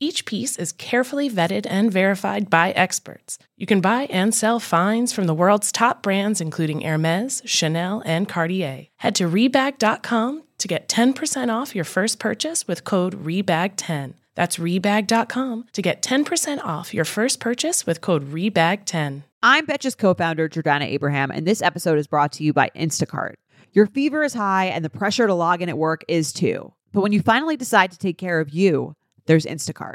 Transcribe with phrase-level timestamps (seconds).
[0.00, 3.38] Each piece is carefully vetted and verified by experts.
[3.56, 8.28] You can buy and sell finds from the world's top brands, including Hermes, Chanel, and
[8.28, 8.88] Cartier.
[8.96, 14.14] Head to Rebag.com to get 10% off your first purchase with code REBAG10.
[14.34, 19.22] That's Rebag.com to get 10% off your first purchase with code REBAG10.
[19.44, 23.34] I'm Betches co founder Jordana Abraham, and this episode is brought to you by Instacart.
[23.72, 26.72] Your fever is high, and the pressure to log in at work is too.
[26.92, 28.94] But when you finally decide to take care of you,
[29.26, 29.94] there's Instacart.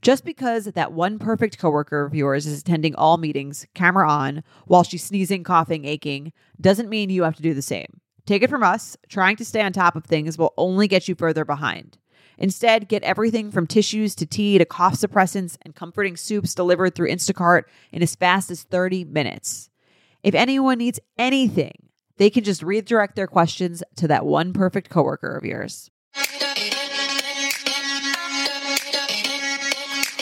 [0.00, 4.84] Just because that one perfect coworker of yours is attending all meetings, camera on, while
[4.84, 8.00] she's sneezing, coughing, aching, doesn't mean you have to do the same.
[8.26, 11.14] Take it from us, trying to stay on top of things will only get you
[11.14, 11.98] further behind.
[12.36, 17.10] Instead, get everything from tissues to tea to cough suppressants and comforting soups delivered through
[17.10, 19.70] Instacart in as fast as 30 minutes.
[20.22, 25.36] If anyone needs anything, they can just redirect their questions to that one perfect coworker
[25.36, 25.90] of yours.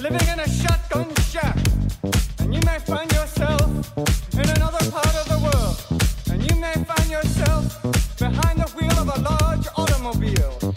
[0.00, 1.56] Living in a shotgun shack.
[2.38, 3.96] And you may find yourself
[4.32, 6.02] in another part of the world.
[6.30, 7.82] And you may find yourself
[8.18, 10.67] behind the wheel of a large automobile.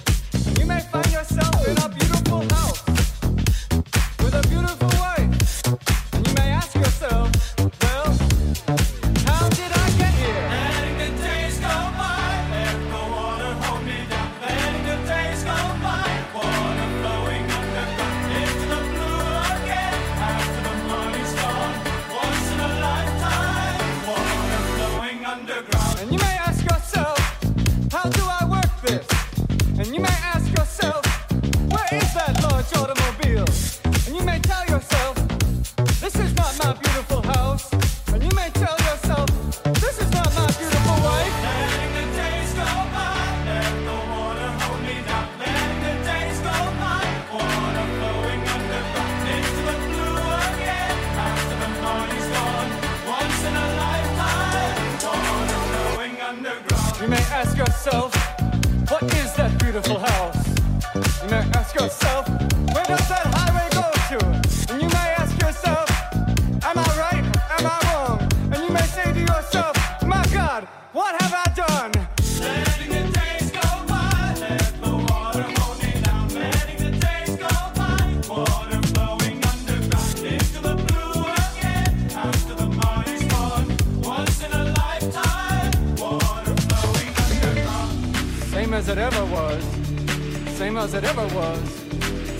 [90.81, 91.69] As it ever was.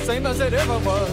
[0.03, 1.12] Same as it ever was.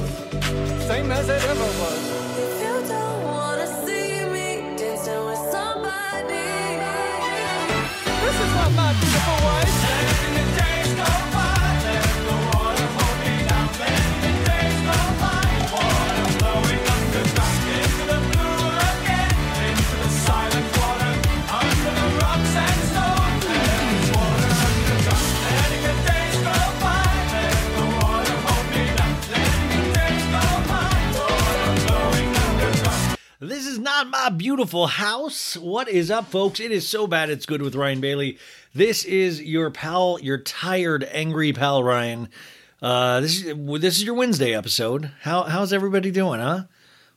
[0.86, 2.00] Same as it ever was.
[2.38, 6.48] If you don't wanna see me dancing with somebody,
[8.24, 10.17] This is not my beautiful wife.
[33.78, 35.56] Is not my beautiful house.
[35.56, 36.58] What is up, folks?
[36.58, 38.36] It is so bad it's good with Ryan Bailey.
[38.74, 42.28] This is your pal, your tired, angry pal Ryan.
[42.82, 45.12] Uh, this is this is your Wednesday episode.
[45.22, 46.64] How how's everybody doing, huh?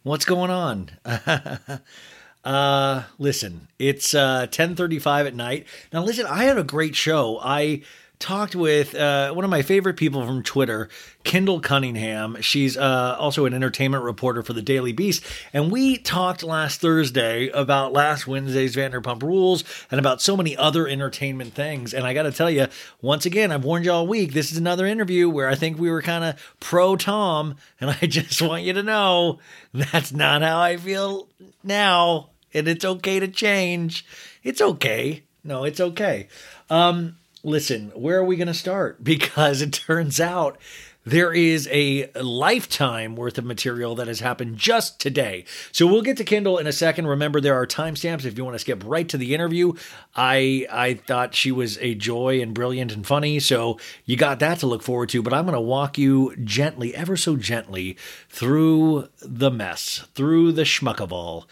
[0.04, 0.92] What's going on?
[2.44, 5.66] uh, listen, it's uh 10:35 at night.
[5.92, 7.40] Now listen, I had a great show.
[7.42, 7.82] I
[8.22, 10.88] talked with uh, one of my favorite people from Twitter,
[11.26, 12.38] Kyndall Cunningham.
[12.40, 15.24] She's uh, also an entertainment reporter for the Daily Beast.
[15.52, 20.88] And we talked last Thursday about last Wednesday's Vanderpump Rules and about so many other
[20.88, 21.94] entertainment things.
[21.94, 22.68] And I got to tell you,
[23.02, 25.90] once again, I've warned you all week, this is another interview where I think we
[25.90, 27.56] were kind of pro Tom.
[27.82, 29.40] And I just want you to know
[29.74, 31.28] that's not how I feel
[31.64, 32.30] now.
[32.54, 34.06] And it's okay to change.
[34.44, 35.24] It's okay.
[35.44, 36.28] No, it's okay.
[36.70, 39.04] Um, listen, where are we going to start?
[39.12, 40.58] Because it turns out
[41.04, 45.46] there is a lifetime worth of material that has happened just today.
[45.72, 47.08] So we'll get to Kyndall in a second.
[47.08, 49.74] Remember, there are timestamps if you want to skip right to the interview.
[50.16, 54.60] I I thought she was a joy and brilliant and funny, so you got that
[54.60, 55.24] to look forward to.
[55.24, 57.98] But I'm going to walk you gently, ever so gently,
[58.30, 61.48] through the mess, through the schmuck of all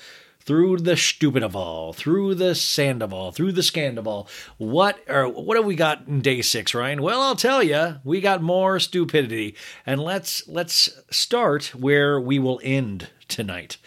[0.49, 4.27] through the stupid of all, through the sand of all, through the scandal.
[4.57, 7.03] What or what have we got in day six, Ryan?
[7.03, 9.55] Well, I'll tell you, we got more stupidity,
[9.85, 13.77] and let's let's start where we will end tonight.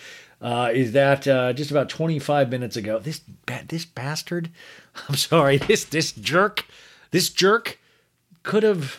[0.41, 3.01] Uh, is that uh, just about 25 minutes ago?
[3.01, 3.23] This
[3.67, 4.49] this bastard,
[5.09, 6.65] I'm sorry, this this jerk,
[7.11, 7.81] this jerk
[8.45, 8.99] could have,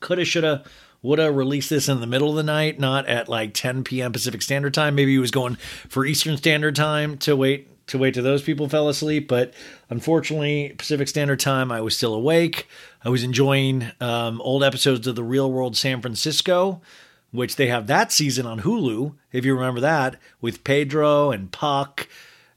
[0.00, 0.66] could have, should have
[1.06, 4.12] would have released this in the middle of the night, not at like 10 p.m.
[4.12, 4.96] Pacific Standard Time.
[4.96, 5.54] Maybe he was going
[5.88, 9.28] for Eastern Standard Time to wait to wait till those people fell asleep.
[9.28, 9.54] But
[9.88, 12.66] unfortunately, Pacific Standard Time, I was still awake.
[13.04, 16.80] I was enjoying um, old episodes of the Real World San Francisco,
[17.30, 22.08] which they have that season on Hulu, if you remember that, with Pedro and Puck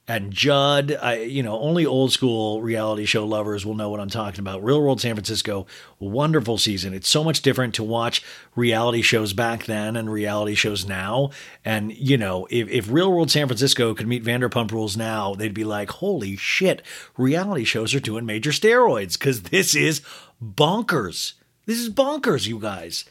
[0.10, 0.98] and Judd.
[1.00, 4.64] I, you know, only old school reality show lovers will know what I'm talking about.
[4.64, 5.68] Real World San Francisco,
[6.00, 6.96] wonderful season.
[6.96, 8.24] It's so much different to watch
[8.56, 11.30] reality shows back then and reality shows now.
[11.64, 15.54] And, you know, if, if Real World San Francisco could meet Vanderpump Rules now, they'd
[15.54, 16.82] be like, holy shit,
[17.16, 20.02] reality shows are doing major steroids because this is
[20.44, 21.34] bonkers.
[21.68, 23.06] This is bonkers, you guys.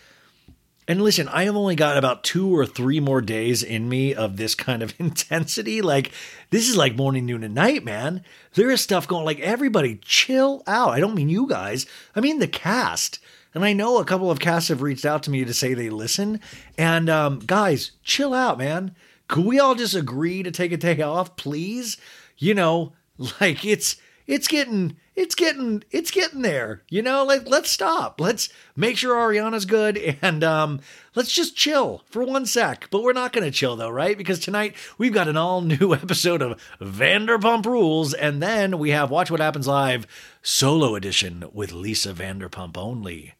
[0.88, 4.38] And listen, I have only got about two or three more days in me of
[4.38, 5.82] this kind of intensity.
[5.82, 6.12] Like,
[6.48, 8.24] this is like morning, noon, and night, man.
[8.54, 10.88] There is stuff going, like, everybody chill out.
[10.88, 11.84] I don't mean you guys,
[12.16, 13.18] I mean the cast.
[13.54, 15.90] And I know a couple of casts have reached out to me to say they
[15.90, 16.40] listen.
[16.76, 18.94] And um, guys, chill out, man.
[19.26, 21.98] Could we all just agree to take a day off, please?
[22.38, 22.92] You know,
[23.40, 23.96] like it's
[24.26, 28.20] it's getting it's getting it's getting there you know like let's stop.
[28.20, 30.80] Let's make sure ariana's good and um
[31.16, 32.88] let's just chill for one sec.
[32.90, 34.16] But we're not gonna chill though right?
[34.16, 39.10] Because tonight we've got an all new episode of vanderpump rules and then we have
[39.10, 40.06] watch what happens live
[40.40, 43.34] solo edition with lisa vanderpump only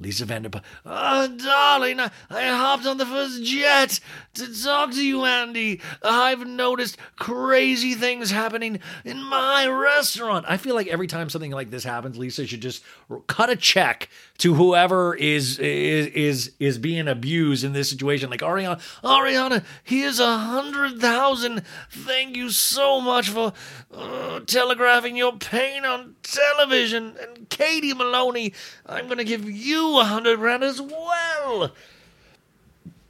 [0.00, 0.62] Lisa Vanderpump.
[0.86, 4.00] Oh, darling, I, I hopped on the first jet
[4.34, 5.80] to talk to you, Andy.
[6.02, 10.46] I've noticed crazy things happening in my restaurant.
[10.48, 12.82] I feel like every time something like this happens, Lisa should just
[13.26, 14.08] cut a check
[14.40, 18.30] to whoever is is is, is being abused in this situation.
[18.30, 21.62] Like Ariana, Ariana, here's a hundred thousand.
[21.90, 23.52] Thank you so much for
[23.94, 27.16] uh, telegraphing your pain on television.
[27.20, 28.54] And Katie Maloney,
[28.86, 31.72] I'm gonna give you a hundred grand as well.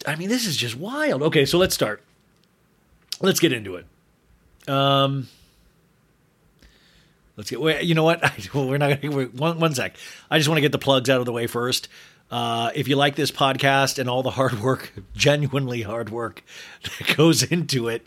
[0.07, 1.23] I mean, this is just wild.
[1.23, 2.03] Okay, so let's start.
[3.21, 3.87] Let's get into it.
[4.69, 5.29] Um,
[7.41, 7.61] let's get.
[7.61, 8.23] Wait, you know what?
[8.55, 9.17] We're not gonna.
[9.17, 9.97] Wait, one one sec.
[10.31, 11.89] I just want to get the plugs out of the way first.
[12.31, 16.45] Uh, if you like this podcast and all the hard work, genuinely hard work
[16.99, 18.07] that goes into it,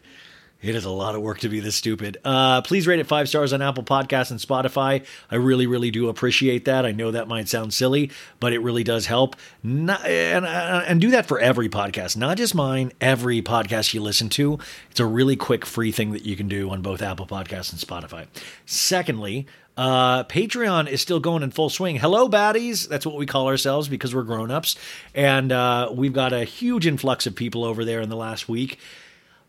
[0.63, 2.18] it is a lot of work to be this stupid.
[2.24, 5.06] Uh, please rate it five stars on Apple Podcasts and Spotify.
[5.30, 6.86] I really, really do appreciate that.
[6.86, 9.36] I know that might sound silly, but it really does help.
[9.62, 14.01] Not, and, uh, and do that for every podcast, not just mine, every podcast you
[14.01, 14.58] listen to.
[14.89, 17.82] It's a really quick, free thing that you can do on both Apple Podcasts and
[17.82, 18.27] Spotify.
[18.65, 21.98] Secondly, uh, Patreon is still going in full swing.
[21.98, 22.88] Hello, baddies.
[22.88, 24.77] That's what we call ourselves because we're grown-ups.
[25.13, 28.79] And uh, we've got a huge influx of people over there in the last week.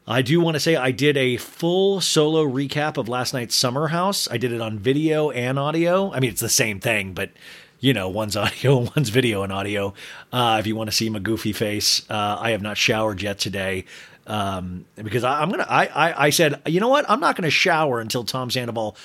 [0.06, 3.88] I do want to say I did a full solo recap of last night's Summer
[3.88, 4.28] House.
[4.30, 6.12] I did it on video and audio.
[6.12, 7.30] I mean, it's the same thing, but
[7.80, 9.94] you know, one's audio, one's video and audio.
[10.30, 13.38] Uh, if you want to see my goofy face, uh, I have not showered yet
[13.38, 13.86] today
[14.26, 15.66] um, because I, am gonna.
[15.68, 17.08] I, I I said, you know what?
[17.08, 18.96] I'm not gonna shower until Tom Sandoval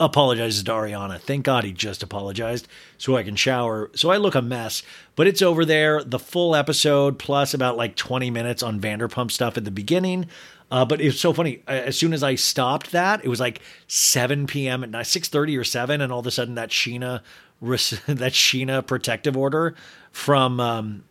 [0.00, 1.20] apologizes to Ariana.
[1.20, 3.90] Thank God he just apologized so I can shower.
[3.94, 4.82] So I look a mess,
[5.16, 6.02] but it's over there.
[6.04, 10.26] The full episode plus about like 20 minutes on Vanderpump stuff at the beginning.
[10.70, 11.62] Uh, but it's so funny.
[11.66, 14.84] As soon as I stopped that, it was like 7 p.m.
[14.84, 17.22] at night, 6:30 or 7, and all of a sudden that Sheena,
[17.60, 19.74] that Sheena protective order
[20.12, 21.04] from um,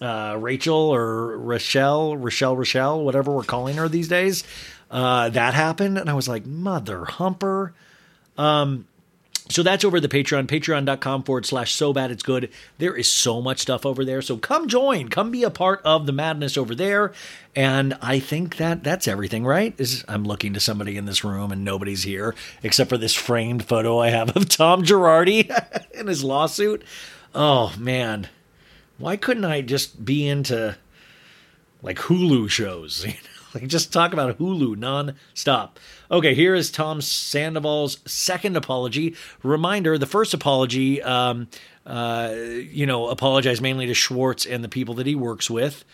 [0.00, 4.44] uh, Rachel or Rochelle, Rochelle, Rochelle, whatever we're calling her these days,
[4.90, 7.74] uh, that happened, and I was like, mother humper.
[8.38, 8.86] Um,
[9.50, 12.50] So that's over the Patreon, patreon.com forward slash so bad it's good.
[12.76, 14.20] There is so much stuff over there.
[14.20, 17.12] So come join, come be a part of the madness over there.
[17.56, 19.74] And I think that that's everything, right?
[19.78, 23.64] Is I'm looking to somebody in this room and nobody's here except for this framed
[23.64, 25.50] photo I have of Tom Girardi
[25.92, 26.82] in his lawsuit.
[27.34, 28.28] Oh man.
[28.98, 30.76] Why couldn't I just be into
[31.82, 33.06] like Hulu shows?
[33.06, 33.14] You?
[33.54, 35.78] Like just talk about Hulu non-stop.
[36.10, 39.14] Okay, here is Tom Sandoval's second apology.
[39.42, 41.48] Reminder: the first apology, um,
[41.86, 45.84] uh, you know, apologized mainly to Schwartz and the people that he works with.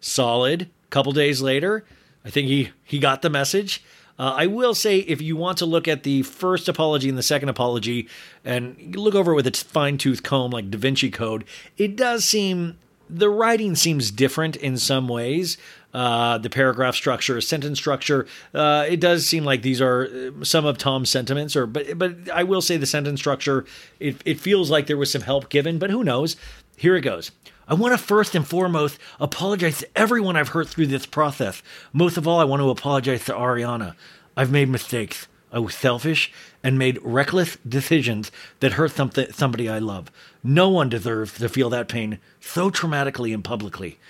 [0.00, 0.68] Solid.
[0.90, 1.84] Couple days later,
[2.24, 3.82] I think he he got the message.
[4.16, 7.22] Uh, I will say, if you want to look at the first apology and the
[7.22, 8.08] second apology,
[8.44, 11.44] and look over it with a fine tooth comb like Da Vinci Code,
[11.76, 12.78] it does seem
[13.10, 15.58] the writing seems different in some ways.
[15.94, 18.26] Uh, the paragraph structure, sentence structure.
[18.52, 22.28] Uh, it does seem like these are uh, some of Tom's sentiments, or but but
[22.30, 23.64] I will say the sentence structure.
[24.00, 26.36] It it feels like there was some help given, but who knows?
[26.76, 27.30] Here it goes.
[27.68, 31.62] I want to first and foremost apologize to everyone I've hurt through this process.
[31.92, 33.94] Most of all, I want to apologize to Ariana.
[34.36, 35.28] I've made mistakes.
[35.52, 36.32] I was selfish
[36.64, 38.90] and made reckless decisions that hurt
[39.32, 40.10] somebody I love.
[40.42, 44.00] No one deserves to feel that pain so traumatically and publicly.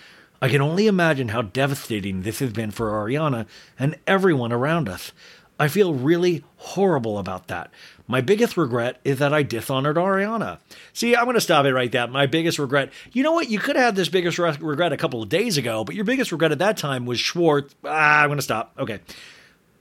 [0.43, 3.47] I can only imagine how devastating this has been for Ariana
[3.79, 5.13] and everyone around us.
[5.59, 7.71] I feel really horrible about that.
[8.07, 10.59] My biggest regret is that I dishonored Ariana.
[10.93, 12.07] See, I'm going to stop it right there.
[12.09, 12.93] My biggest regret.
[13.13, 13.49] You know what?
[13.49, 16.05] You could have had this biggest re- regret a couple of days ago, but your
[16.05, 17.75] biggest regret at that time was Schwartz.
[17.85, 18.75] Ah, I'm going to stop.
[18.79, 19.01] Okay.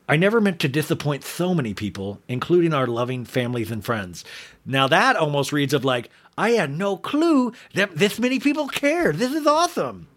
[0.08, 4.24] I never meant to disappoint so many people, including our loving families and friends.
[4.66, 9.18] Now that almost reads of like, I had no clue that this many people cared.
[9.18, 10.08] This is awesome.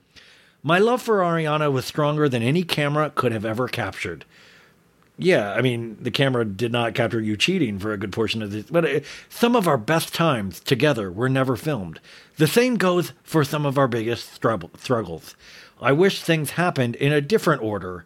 [0.67, 4.25] My love for Ariana was stronger than any camera could have ever captured.
[5.17, 8.51] Yeah, I mean, the camera did not capture you cheating for a good portion of
[8.51, 12.01] this, but uh, some of our best times together were never filmed.
[12.39, 15.37] The same goes for some of our biggest struggle- struggles.
[15.81, 18.05] I wish things happened in a different order.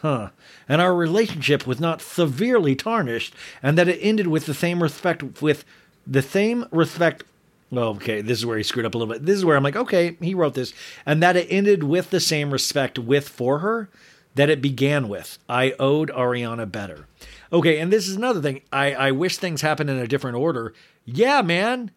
[0.00, 0.28] Huh.
[0.68, 3.34] And our relationship was not severely tarnished,
[3.64, 5.64] and that it ended with the same respect, with
[6.06, 7.24] the same respect
[7.72, 9.24] okay, this is where he screwed up a little bit.
[9.24, 10.72] This is where I'm like, okay, he wrote this,
[11.04, 13.88] and that it ended with the same respect with for her
[14.36, 15.38] that it began with.
[15.48, 17.06] I owed Ariana better.
[17.52, 18.62] Okay, and this is another thing.
[18.72, 20.74] I I wish things happened in a different order.
[21.04, 21.90] Yeah, man.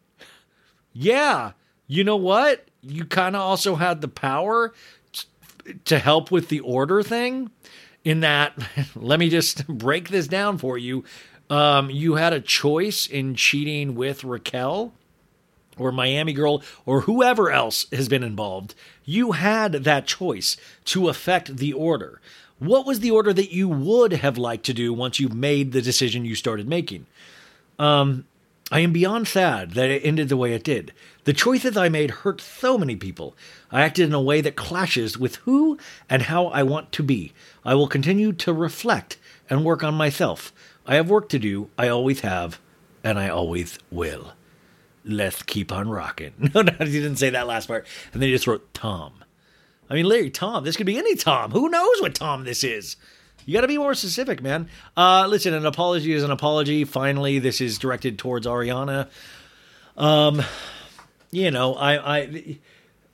[0.93, 1.51] Yeah.
[1.87, 2.67] You know what?
[2.81, 4.73] You kind of also had the power
[5.85, 7.51] to help with the order thing.
[8.05, 8.57] In that,
[8.95, 11.03] let me just break this down for you.
[11.49, 14.93] Um, you had a choice in cheating with Raquel
[15.79, 21.57] or Miami Girl or whoever else has been involved, you had that choice to affect
[21.57, 22.21] the order.
[22.59, 25.81] What was the order that you would have liked to do once you made the
[25.81, 27.05] decision you started making?
[27.79, 28.25] Um,
[28.71, 30.93] I am beyond sad that it ended the way it did.
[31.23, 33.35] The choices I made hurt so many people.
[33.71, 37.33] I acted in a way that clashes with who and how I want to be.
[37.65, 39.17] I will continue to reflect
[39.49, 40.53] and work on myself.
[40.85, 41.69] I have work to do.
[41.77, 42.59] I always have,
[43.03, 44.33] and I always will
[45.03, 46.33] let's keep on rocking.
[46.53, 47.85] No, no, he didn't say that last part.
[48.13, 49.23] And then he just wrote Tom.
[49.89, 50.63] I mean, Larry, Tom.
[50.63, 51.51] This could be any Tom.
[51.51, 52.95] Who knows what Tom this is?
[53.45, 54.69] You got to be more specific, man.
[54.95, 56.85] Uh, listen, an apology is an apology.
[56.85, 59.09] Finally, this is directed towards Ariana.
[59.97, 60.43] Um,
[61.31, 62.59] you know, I, I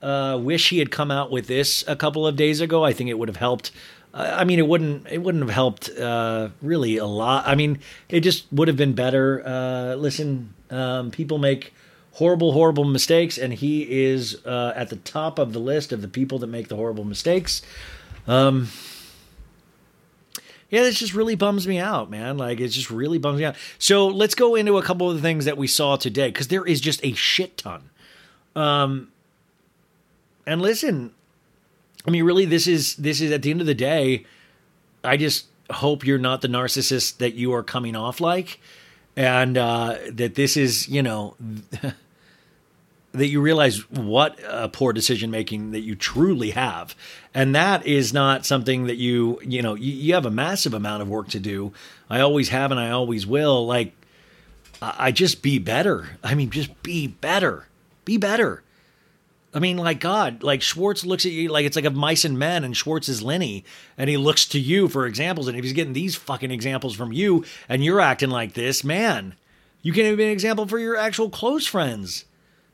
[0.05, 2.83] uh, wish he had come out with this a couple of days ago.
[2.83, 3.71] I think it would have helped.
[4.13, 5.07] I mean, it wouldn't.
[5.07, 7.45] It wouldn't have helped uh, really a lot.
[7.47, 9.43] I mean, it just would have been better.
[9.45, 11.73] Uh, listen, um, people make
[12.13, 16.07] horrible, horrible mistakes, and he is uh, at the top of the list of the
[16.07, 17.61] people that make the horrible mistakes.
[18.27, 18.69] Um,
[20.69, 22.37] yeah, this just really bums me out, man.
[22.37, 23.55] Like, it just really bums me out.
[23.77, 26.65] So let's go into a couple of the things that we saw today, because there
[26.65, 27.89] is just a shit ton.
[28.55, 29.09] Um,
[30.47, 31.13] and listen,
[32.07, 34.25] I mean, really, this is this is at the end of the day.
[35.03, 38.59] I just hope you're not the narcissist that you are coming off like
[39.15, 41.35] and uh, that this is you know
[43.11, 46.95] that you realize what a poor decision making that you truly have.
[47.33, 51.01] And that is not something that you you know you, you, have a massive amount
[51.01, 51.73] of work to do.
[52.09, 53.65] I always have and i always will.
[53.65, 53.93] Like
[54.81, 56.17] I, I just be better.
[56.23, 57.67] I mean just be better.
[58.03, 58.63] Be better
[59.55, 62.37] I mean, like God, like Schwartz looks at you like it's like of mice and
[62.37, 63.63] men, and Schwartz is Lennie,
[63.97, 65.47] and he looks to you for examples.
[65.47, 69.33] And if he's getting these fucking examples from you, and you're acting like this, man,
[69.81, 72.25] you can't even be an example for your actual close friends.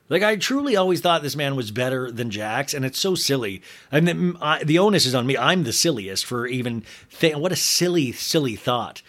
[0.10, 3.62] Like I truly always thought this man was better than Jax, and it's so silly.
[3.92, 5.38] And the, mm, the onus is on me.
[5.38, 6.84] I'm the silliest for even.
[7.20, 9.04] Th- what a silly, silly thought.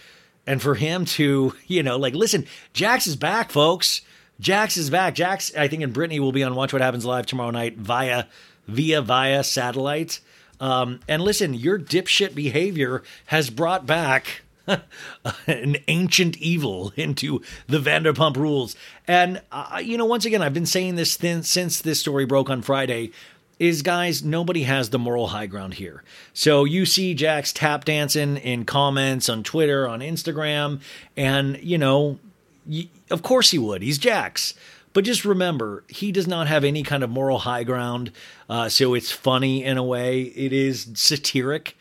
[0.46, 4.02] and for him to, you know, like, listen, Jax is back, folks.
[4.42, 5.14] Jax is back.
[5.14, 8.24] Jax, I think, and Brittany will be on Watch What Happens Live tomorrow night via,
[8.66, 10.20] via, via satellite.
[10.60, 14.42] Um, and listen, your dipshit behavior has brought back
[15.46, 18.74] an ancient evil into the Vanderpump rules.
[19.06, 22.50] And, uh, you know, once again, I've been saying this thin, since this story broke
[22.50, 23.12] on Friday
[23.60, 26.02] is guys, nobody has the moral high ground here.
[26.34, 30.80] So you see Jax tap dancing in comments on Twitter, on Instagram,
[31.16, 32.18] and, you know,
[32.66, 33.82] y- of course he would.
[33.82, 34.54] He's Jax.
[34.92, 38.12] But just remember, he does not have any kind of moral high ground.
[38.48, 40.22] Uh, so it's funny in a way.
[40.22, 41.76] It is satiric.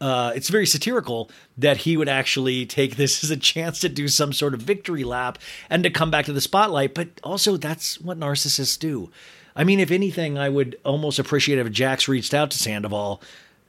[0.00, 4.08] Uh, it's very satirical that he would actually take this as a chance to do
[4.08, 6.94] some sort of victory lap and to come back to the spotlight.
[6.94, 9.10] But also, that's what narcissists do.
[9.54, 13.20] I mean, if anything, I would almost appreciate if Jax reached out to Sandoval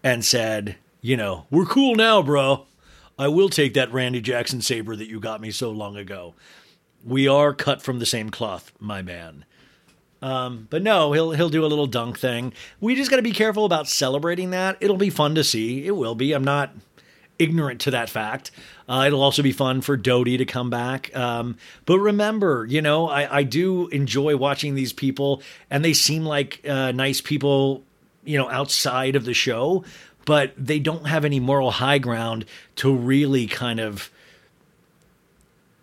[0.03, 2.65] and said, you know, we're cool now, bro.
[3.19, 6.33] I will take that Randy Jackson saber that you got me so long ago.
[7.03, 9.45] We are cut from the same cloth, my man.
[10.21, 12.53] Um, but no, he'll he'll do a little dunk thing.
[12.79, 14.77] We just got to be careful about celebrating that.
[14.79, 15.85] It'll be fun to see.
[15.85, 16.33] It will be.
[16.33, 16.75] I'm not
[17.39, 18.51] ignorant to that fact.
[18.87, 21.15] Uh, it'll also be fun for Dodie to come back.
[21.15, 26.23] Um, but remember, you know, I, I do enjoy watching these people, and they seem
[26.23, 27.83] like uh, nice people,
[28.23, 29.83] you know, outside of the show,
[30.25, 34.11] but they don't have any moral high ground to really kind of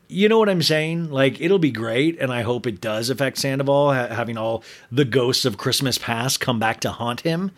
[0.08, 1.10] you know what I'm saying?
[1.10, 5.04] Like, it'll be great, and I hope it does affect Sandoval, ha- having all the
[5.04, 7.52] ghosts of Christmas past come back to haunt him.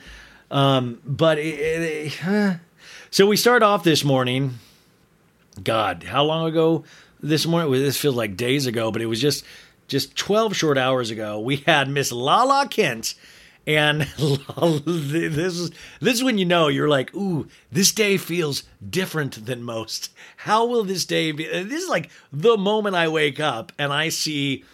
[0.50, 2.54] Um, but it, it, huh.
[3.11, 4.59] so we start off this morning.
[5.62, 6.85] God, how long ago
[7.21, 7.71] this morning?
[7.73, 9.45] This feels like days ago, but it was just
[9.88, 11.40] just 12 short hours ago.
[11.40, 13.14] We had Miss Lala Kent.
[13.67, 14.00] And
[14.57, 19.62] this is this is when you know you're like, ooh, this day feels different than
[19.62, 20.11] most.
[20.38, 21.45] How will this day be?
[21.47, 24.64] This is like the moment I wake up and I see,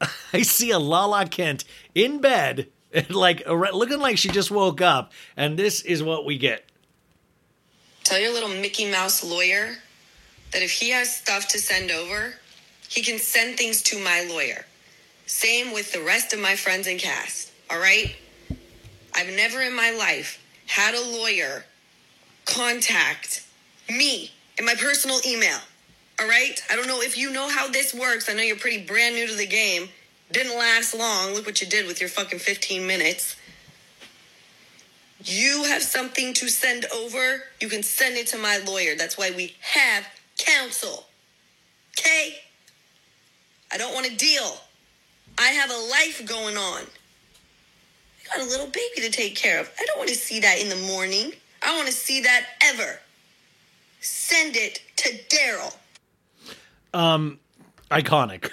[0.32, 2.68] I see a Lala Kent in bed,
[3.10, 6.64] like looking like she just woke up, and this is what we get.
[8.04, 9.76] Tell your little Mickey Mouse lawyer
[10.50, 12.34] that if he has stuff to send over,
[12.88, 14.66] he can send things to my lawyer.
[15.26, 17.51] Same with the rest of my friends and cast.
[17.72, 18.14] All right?
[19.14, 21.64] I've never in my life had a lawyer
[22.44, 23.46] contact
[23.88, 25.58] me in my personal email.
[26.20, 26.60] All right?
[26.70, 28.28] I don't know if you know how this works.
[28.28, 29.88] I know you're pretty brand new to the game.
[30.30, 31.32] Didn't last long.
[31.34, 33.36] Look what you did with your fucking 15 minutes.
[35.24, 38.96] You have something to send over, you can send it to my lawyer.
[38.96, 40.04] That's why we have
[40.36, 41.06] counsel.
[41.98, 42.38] Okay?
[43.70, 44.56] I don't want to deal.
[45.38, 46.82] I have a life going on.
[48.34, 49.70] Got a little baby to take care of.
[49.78, 51.32] I don't want to see that in the morning.
[51.62, 52.98] I want to see that ever.
[54.00, 55.76] Send it to Daryl.
[56.94, 57.38] Um,
[57.90, 58.50] iconic.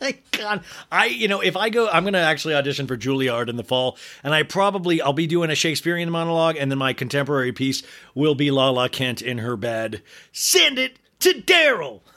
[0.32, 3.64] God, I you know if I go, I'm to actually audition for Juilliard in the
[3.64, 7.82] fall, and I probably I'll be doing a Shakespearean monologue, and then my contemporary piece
[8.14, 10.02] will be Lala Kent in her bed.
[10.32, 12.00] Send it to Daryl.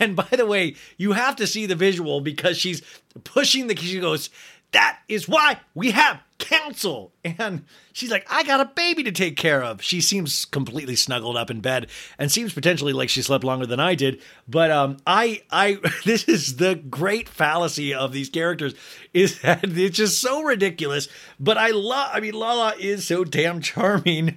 [0.00, 2.80] And by the way, you have to see the visual because she's
[3.22, 3.76] pushing the.
[3.76, 4.30] She goes,
[4.74, 9.36] "That is why we have counsel." And she's like, "I got a baby to take
[9.36, 13.44] care of." She seems completely snuggled up in bed and seems potentially like she slept
[13.44, 14.20] longer than I did.
[14.46, 18.74] But um, I, I, this is the great fallacy of these characters
[19.14, 21.08] is that it's just so ridiculous.
[21.40, 22.10] But I love.
[22.12, 24.36] I mean, Lala is so damn charming.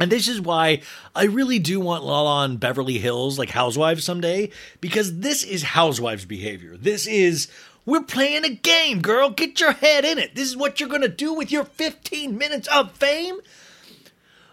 [0.00, 0.80] And this is why
[1.14, 6.24] I really do want Lala on Beverly Hills, like Housewives someday, because this is Housewives
[6.24, 6.78] behavior.
[6.78, 7.48] This is,
[7.90, 9.30] we're playing a game, girl.
[9.30, 10.36] Get your head in it.
[10.36, 13.40] This is what you're going to do with your 15 minutes of fame.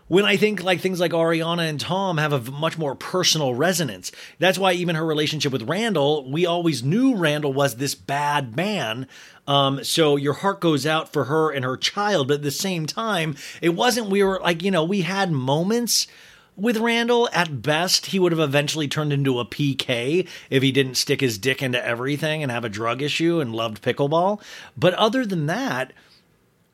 [0.07, 4.11] When I think like things like Ariana and Tom have a much more personal resonance.
[4.39, 9.07] That's why even her relationship with Randall, we always knew Randall was this bad man.
[9.45, 12.85] Um, so your heart goes out for her and her child, but at the same
[12.85, 16.07] time, it wasn't we were like, you know, we had moments
[16.57, 17.29] with Randall.
[17.31, 21.37] At best, he would have eventually turned into a PK if he didn't stick his
[21.37, 24.41] dick into everything and have a drug issue and loved pickleball.
[24.75, 25.93] But other than that,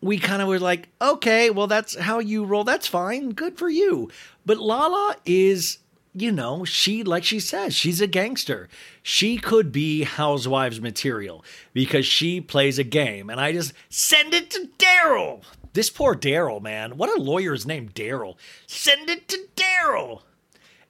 [0.02, 2.63] we kind of were like, okay, well, that's how you roll.
[2.63, 3.32] That's fine.
[3.32, 4.10] Good for you.
[4.46, 5.78] But Lala is,
[6.13, 8.67] you know, she, like she says, she's a gangster.
[9.02, 13.30] She could be Housewives material because she plays a game.
[13.30, 15.43] And I just send it to Daryl.
[15.74, 16.98] This poor Daryl, man.
[16.98, 18.36] What a lawyer's name, Daryl.
[18.68, 20.22] Send it to Daryl.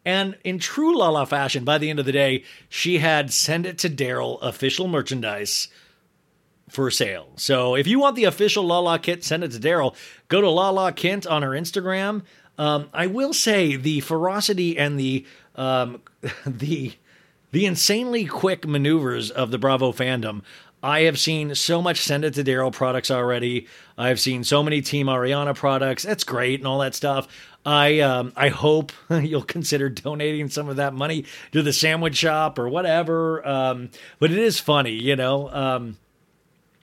[0.06, 3.78] And in true Lala fashion, by the end of the day, she had send it
[3.80, 5.70] to Daryl official merchandise
[6.70, 7.30] for sale.
[7.38, 9.96] So if you want the official Lala kit, send it to Daryl.
[10.28, 12.24] Go to Lala Kent on her Instagram.
[12.58, 16.02] Um, I will say the ferocity and the um,
[16.46, 16.94] the
[17.52, 20.42] the insanely quick maneuvers of the Bravo fandom.
[20.84, 23.68] I have seen so much send it to Daryl products already.
[23.98, 26.04] I've seen so many Team Ariana products.
[26.04, 27.30] That's great and all that stuff.
[27.66, 32.60] I um, I hope you'll consider donating some of that money to the sandwich shop
[32.60, 33.48] or whatever.
[33.48, 35.50] Um, but it is funny, you know.
[35.50, 35.98] Um,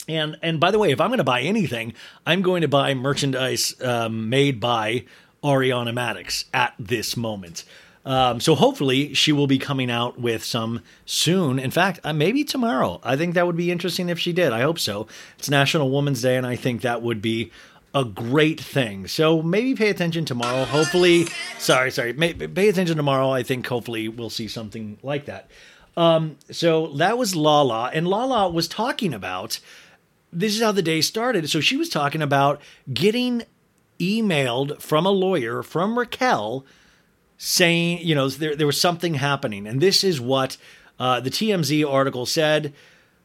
[0.08, 1.92] and and by the way, if I'm going to buy anything,
[2.24, 5.04] I'm going to buy merchandise um, made by
[5.44, 7.64] Ariana Madix at this moment.
[8.04, 11.58] Um, so hopefully she will be coming out with some soon.
[11.58, 13.00] In fact, uh, maybe tomorrow.
[13.04, 14.52] I think that would be interesting if she did.
[14.52, 15.06] I hope so.
[15.38, 17.50] It's National Women's Day, and I think that would be
[17.94, 19.06] a great thing.
[19.06, 20.64] So maybe pay attention tomorrow.
[20.64, 21.26] Hopefully,
[21.58, 22.12] sorry, sorry.
[22.12, 23.30] May, pay attention tomorrow.
[23.30, 25.50] I think hopefully we'll see something like that.
[25.96, 29.60] Um, so that was Lala, and Lala was talking about.
[30.32, 31.50] This is how the day started.
[31.50, 32.62] So she was talking about
[32.94, 33.42] getting
[33.98, 36.64] emailed from a lawyer from Raquel
[37.42, 39.66] saying, you know, there, there was something happening.
[39.66, 40.58] And this is what
[40.98, 42.74] uh, the TMZ article said.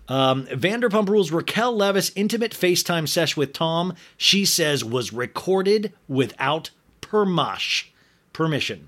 [0.07, 6.69] Um, Vanderpump Rules Raquel Leviss intimate FaceTime sesh with Tom, she says, was recorded without
[7.01, 7.87] permash,
[8.31, 8.87] permission.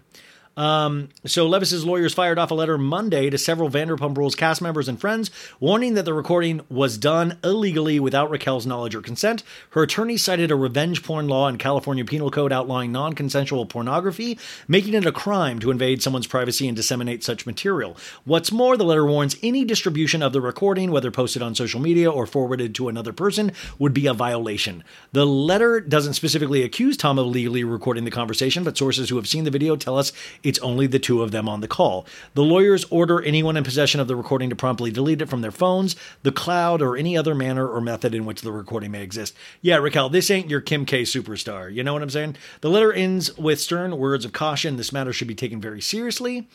[0.57, 4.89] Um, so Leviss's lawyers fired off a letter Monday to several Vanderpump Rules cast members
[4.89, 9.43] and friends, warning that the recording was done illegally without Raquel's knowledge or consent.
[9.69, 14.95] Her attorney cited a revenge porn law in California Penal Code outlawing non-consensual pornography, making
[14.95, 17.95] it a crime to invade someone's privacy and disseminate such material.
[18.25, 22.09] What's more, the letter warns any distribution of the recording, whether posted on social media
[22.09, 24.83] or forwarded to another person, would be a violation.
[25.11, 29.27] The letter doesn't specifically accuse Tom of illegally recording the conversation, but sources who have
[29.27, 30.11] seen the video tell us
[30.47, 32.05] it's only the two of them on the call.
[32.33, 35.51] The lawyers order anyone in possession of the recording to promptly delete it from their
[35.51, 39.35] phones, the cloud, or any other manner or method in which the recording may exist.
[39.61, 41.73] Yeah, Raquel, this ain't your Kim K superstar.
[41.73, 42.37] You know what I'm saying?
[42.61, 44.77] The letter ends with stern words of caution.
[44.77, 46.47] This matter should be taken very seriously.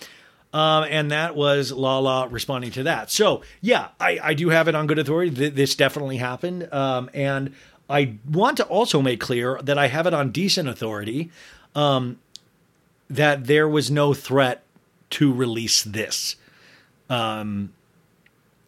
[0.55, 3.11] Um, and that was Lala responding to that.
[3.11, 5.31] So, yeah, I, I do have it on good authority.
[5.35, 6.72] Th- this definitely happened.
[6.72, 7.55] Um, and
[7.90, 11.31] I want to also make clear that I have it on decent authority.
[11.74, 12.18] Um,
[13.16, 14.62] that there was no threat
[15.11, 16.37] to release this.
[17.09, 17.72] Um,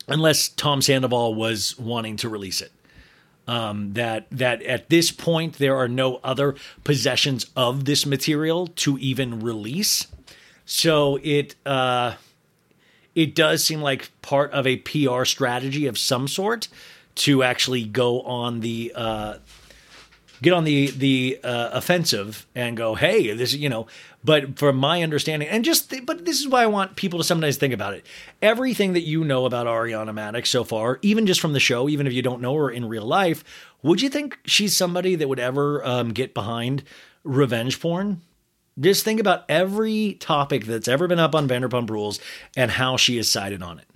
[0.08, 2.72] unless Tom Sandoval was wanting to release it.
[3.46, 8.96] Um, that that at this point there are no other possessions of this material to
[8.98, 10.06] even release.
[10.64, 12.14] So it uh,
[13.14, 16.68] it does seem like part of a PR strategy of some sort
[17.16, 19.34] to actually go on the uh,
[20.40, 23.86] get on the the uh, offensive and go, hey, this you know.
[24.24, 27.24] But from my understanding, and just th- but this is why I want people to
[27.24, 28.06] sometimes think about it.
[28.40, 32.06] Everything that you know about Ariana Madix so far, even just from the show, even
[32.06, 33.44] if you don't know her in real life,
[33.82, 36.84] would you think she's somebody that would ever um, get behind
[37.22, 38.22] revenge porn?
[38.80, 42.18] Just think about every topic that's ever been up on Vanderpump Rules
[42.56, 43.86] and how she has sided on it.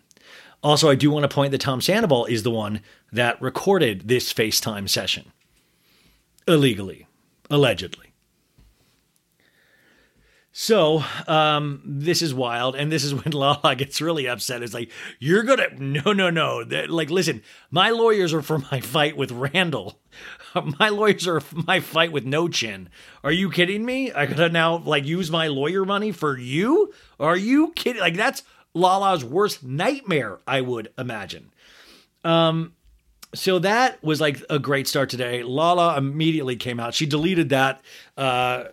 [0.63, 4.33] Also, I do want to point that Tom Sandoval is the one that recorded this
[4.33, 5.33] FaceTime session
[6.47, 7.07] illegally,
[7.49, 8.08] allegedly.
[10.61, 14.61] So, um, this is wild, and this is when Lala gets really upset.
[14.61, 14.91] It's like,
[15.21, 16.65] you're gonna, no, no, no.
[16.89, 20.01] Like, listen, my lawyers are for my fight with Randall.
[20.79, 22.89] My lawyers are for my fight with No Chin.
[23.23, 24.11] Are you kidding me?
[24.11, 26.93] I gotta now, like, use my lawyer money for you?
[27.21, 28.01] Are you kidding?
[28.01, 28.43] Like, that's
[28.75, 31.53] Lala's worst nightmare, I would imagine
[32.25, 32.73] Um,
[33.35, 35.43] so that was like a great start today.
[35.43, 36.95] Lala immediately came out.
[36.95, 37.83] She deleted that
[38.17, 38.65] uh,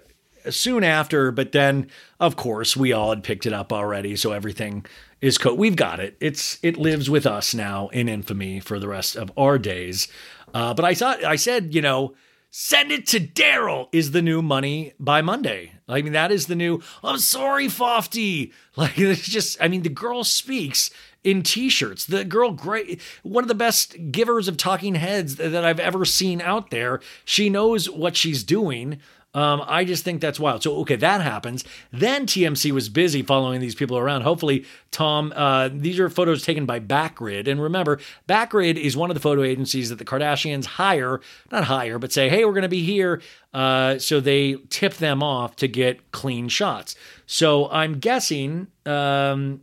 [0.50, 4.16] soon after, but then, of course, we all had picked it up already.
[4.16, 4.86] So everything
[5.22, 6.18] is co- we've got it.
[6.20, 10.08] It's it lives with us now in infamy for the rest of our days.
[10.54, 12.16] Uh, but I thought I said, you know,
[12.50, 15.74] send it to Daryl is the new money by Monday.
[15.88, 16.82] I mean, that is the new.
[17.04, 18.52] I'm sorry, Fofty.
[18.78, 19.58] Like it's just.
[19.62, 20.92] I mean, the girl speaks
[21.24, 22.06] in t-shirts.
[22.06, 26.40] The girl, great, one of the best givers of talking heads that I've ever seen
[26.40, 27.00] out there.
[27.26, 29.00] She knows what she's doing.
[29.36, 30.64] Um, I just think that's wild.
[30.64, 31.66] So, okay, that happens.
[31.92, 34.22] Then TMZ was busy following these people around.
[34.22, 37.48] Hopefully, Tom, uh, these are photos taken by Backgrid.
[37.48, 41.20] And remember, Backgrid is one of the photo agencies that the Kardashians hire,
[41.52, 43.22] not hire, but say, hey, we're going to be here.
[43.54, 46.96] Uh, so they tip them off to get clean shots.
[47.26, 49.62] So I'm guessing um,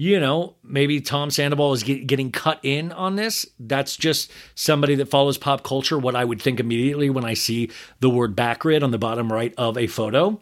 [0.00, 3.44] you know, maybe Tom Sandoval is get, getting cut in on this.
[3.58, 5.98] That's just somebody that follows pop culture.
[5.98, 9.52] What I would think immediately when I see the word backgrid on the bottom right
[9.58, 10.40] of a photo.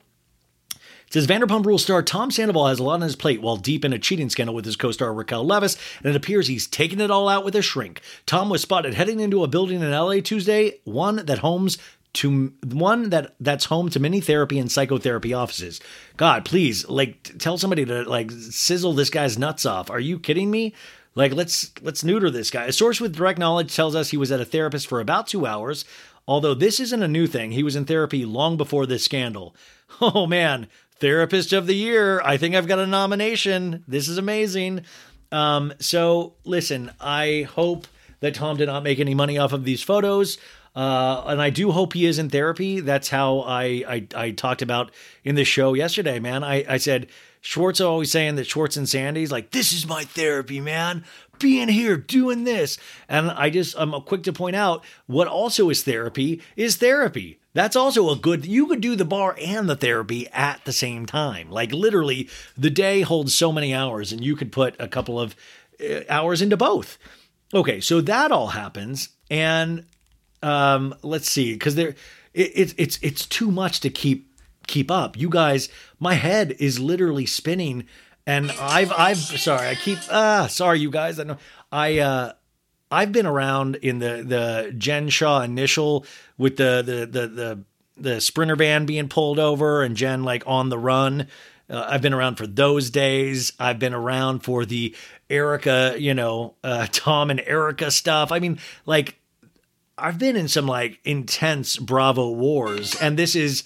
[1.09, 3.85] It says Vanderpump Rules star Tom Sandoval has a lot on his plate while deep
[3.85, 7.11] in a cheating scandal with his co-star Raquel Leviss, and it appears he's taking it
[7.11, 8.01] all out with a shrink.
[8.27, 11.79] Tom was spotted heading into a building in LA Tuesday, one that homes
[12.15, 15.81] to one that that's home to many therapy and psychotherapy offices.
[16.17, 19.91] God, please, like tell somebody to like sizzle this guy's nuts off.
[19.91, 20.75] Are you kidding me?
[21.15, 22.65] Like let's let's neuter this guy.
[22.67, 25.47] A source with direct knowledge tells us he was at a therapist for about 2
[25.47, 25.85] hours.
[26.27, 29.55] Although this isn't a new thing, he was in therapy long before this scandal.
[30.03, 30.69] Oh man,
[31.01, 32.21] therapist of the year.
[32.21, 33.85] I think I've got a nomination.
[33.89, 34.83] This is amazing.
[35.33, 37.87] Um, so listen, I hope
[38.21, 40.37] that Tom did not make any money off of these photos.
[40.79, 42.79] Uh, and I do hope he is in therapy.
[42.79, 44.93] That's how I, I, I talked about
[45.25, 46.45] in the show yesterday, man.
[46.45, 47.09] I, I said,
[47.41, 51.05] Schwartz always saying that Schwartz and Sandy's like, this is my therapy, man.
[51.41, 52.79] Being here, doing this.
[53.09, 57.41] And I just, I'm quick to point out what also is therapy is therapy.
[57.55, 61.07] That's also a good, you could do the bar and the therapy at the same
[61.07, 61.51] time.
[61.51, 65.35] Like literally, the day holds so many hours and you could put a couple of
[65.85, 66.99] uh, hours into both.
[67.53, 69.09] Okay, so that all happens.
[69.29, 69.85] And
[70.43, 71.95] um, let's see, because there,
[72.35, 74.31] it, it's it's it's too much to keep
[74.67, 75.17] keep up.
[75.17, 77.87] You guys, my head is literally spinning,
[78.27, 81.19] and I've I've sorry, I keep ah sorry, you guys.
[81.19, 81.39] I know
[81.73, 82.33] I uh
[82.91, 87.65] I've been around in the the Jen Shah initial with the the the the
[87.97, 91.27] the sprinter van being pulled over and Jen like on the run.
[91.71, 93.53] Uh, I've been around for those days.
[93.59, 94.95] I've been around for the
[95.29, 98.33] Erika, you know, uh, Tom and Erika stuff.
[98.33, 99.18] I mean, like
[99.99, 103.65] I've been in some like intense Bravo wars, and this is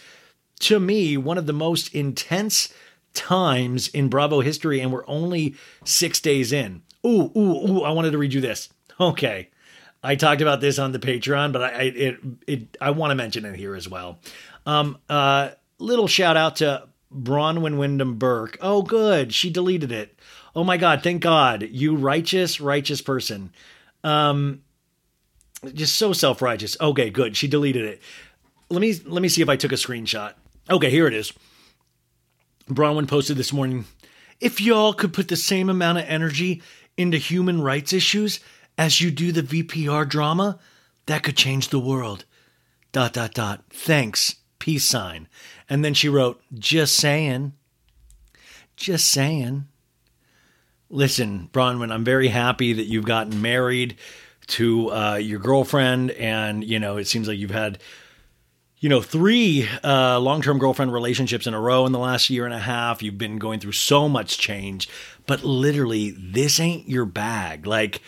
[0.60, 2.72] to me one of the most intense
[3.14, 6.82] times in Bravo history, and we're only six days in.
[7.04, 7.82] Ooh, ooh, ooh!
[7.82, 8.68] I wanted to read you this.
[9.00, 9.48] Okay,
[10.02, 13.14] I talked about this on the Patreon, but I I- it it I want to
[13.14, 14.18] mention it here as well.
[14.66, 18.58] Um, uh, little shout out to Braunwyn Windham-Burke.
[18.60, 20.18] Oh, good, she deleted it.
[20.54, 23.52] Oh my God, thank God, you righteous, righteous person.
[24.04, 24.62] Um,
[25.74, 26.76] just so self-righteous.
[26.80, 27.36] Okay, good.
[27.36, 28.02] She deleted it.
[28.68, 30.34] Let me let me see if I took a screenshot.
[30.70, 31.32] Okay, here it is.
[32.68, 33.84] Braunwyn posted this morning.
[34.40, 36.62] If y'all could put the same amount of energy
[36.96, 38.40] into human rights issues
[38.78, 40.58] as you do the VPR drama,
[41.06, 42.24] that could change the world.
[42.92, 43.64] Dot dot dot.
[43.70, 44.36] Thanks.
[44.58, 45.28] Peace sign.
[45.68, 47.52] And then she wrote, just saying.
[48.76, 49.66] Just saying.
[50.88, 53.96] Listen, Braunwyn, I'm very happy that you've gotten married
[54.52, 57.78] to uh, your girlfriend, and you know it seems like you've had,
[58.78, 62.54] you know, three uh, long-term girlfriend relationships in a row in the last year and
[62.54, 63.02] a half.
[63.02, 64.88] You've been going through so much change,
[65.26, 67.66] but literally, this ain't your bag.
[67.66, 68.02] Like,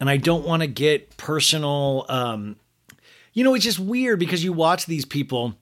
[0.00, 2.06] and I don't want to get personal.
[2.08, 2.56] Um,
[3.32, 5.54] you know, it's just weird because you watch these people.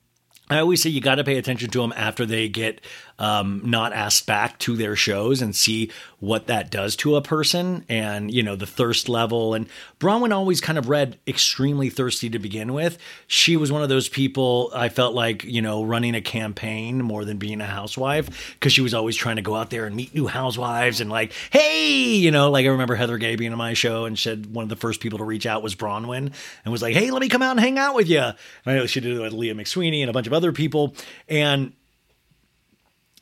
[0.51, 2.81] I always say you got to pay attention to them after they get
[3.19, 7.85] um, not asked back to their shows and see what that does to a person
[7.89, 9.55] and, you know, the thirst level.
[9.55, 9.67] And
[9.99, 12.99] Braunwyn always kind of read extremely thirsty to begin with.
[13.27, 17.25] She was one of those people I felt like, you know, running a campaign more
[17.25, 20.15] than being a housewife because she was always trying to go out there and meet
[20.15, 23.75] new housewives and like, hey, you know, like I remember Heather Gay being on my
[23.75, 26.33] show and said one of the first people to reach out was Braunwyn
[26.65, 28.21] and was like, hey, let me come out and hang out with you.
[28.21, 28.35] And
[28.67, 30.95] I know she did it with Leah McSweeney and a bunch of other people.
[31.29, 31.73] And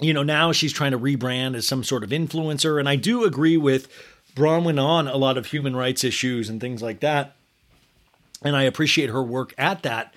[0.01, 2.79] you know, now she's trying to rebrand as some sort of influencer.
[2.79, 3.89] And I do agree with
[4.35, 7.37] Braunwyn on a lot of human rights issues and things like that.
[8.43, 10.15] And I appreciate her work at that.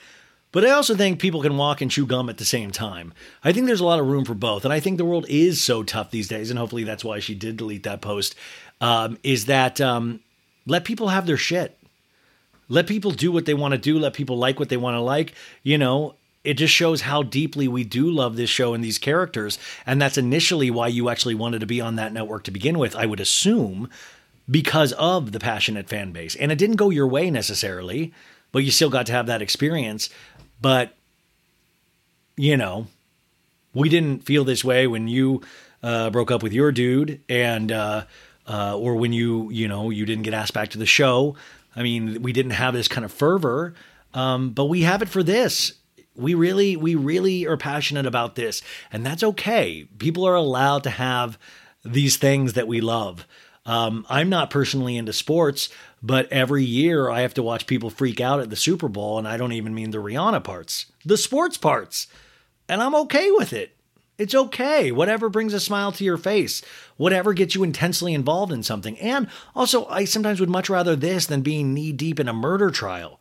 [0.53, 3.11] But I also think people can walk and chew gum at the same time.
[3.43, 4.63] I think there's a lot of room for both.
[4.63, 6.49] And I think the world is so tough these days.
[6.49, 8.35] And hopefully that's why she did delete that post.
[8.79, 10.19] Um, is that um,
[10.67, 11.77] let people have their shit.
[12.69, 13.97] Let people do what they want to do.
[13.97, 15.33] Let people like what they want to like.
[15.63, 19.57] You know, it just shows how deeply we do love this show and these characters.
[19.85, 22.95] And that's initially why you actually wanted to be on that network to begin with,
[22.95, 23.89] I would assume,
[24.49, 26.35] because of the passionate fan base.
[26.35, 28.13] And it didn't go your way necessarily,
[28.51, 30.09] but you still got to have that experience.
[30.61, 30.95] But,
[32.35, 32.87] you know,
[33.73, 35.41] we didn't feel this way when you
[35.81, 38.03] uh, broke up with your dude and, uh,
[38.47, 41.37] uh, or when you, you know, you didn't get asked back to the show.
[41.73, 43.73] I mean, we didn't have this kind of fervor,
[44.13, 45.73] um, but we have it for this
[46.15, 49.87] we really we really are passionate about this and that's okay.
[49.97, 51.37] People are allowed to have
[51.83, 53.27] these things that we love.
[53.65, 55.69] Um, i'm not personally into sports
[56.01, 59.25] but every year i have to watch people freak out at the super bowl and
[59.25, 62.07] i don't even mean the rihanna parts the sports parts
[62.67, 63.77] and i'm okay with it.
[64.17, 64.91] It's okay.
[64.91, 66.61] Whatever brings a smile to your face
[66.97, 68.99] whatever gets you intensely involved in something.
[68.99, 72.69] And also i sometimes would much rather this than being knee deep in a murder
[72.69, 73.19] trial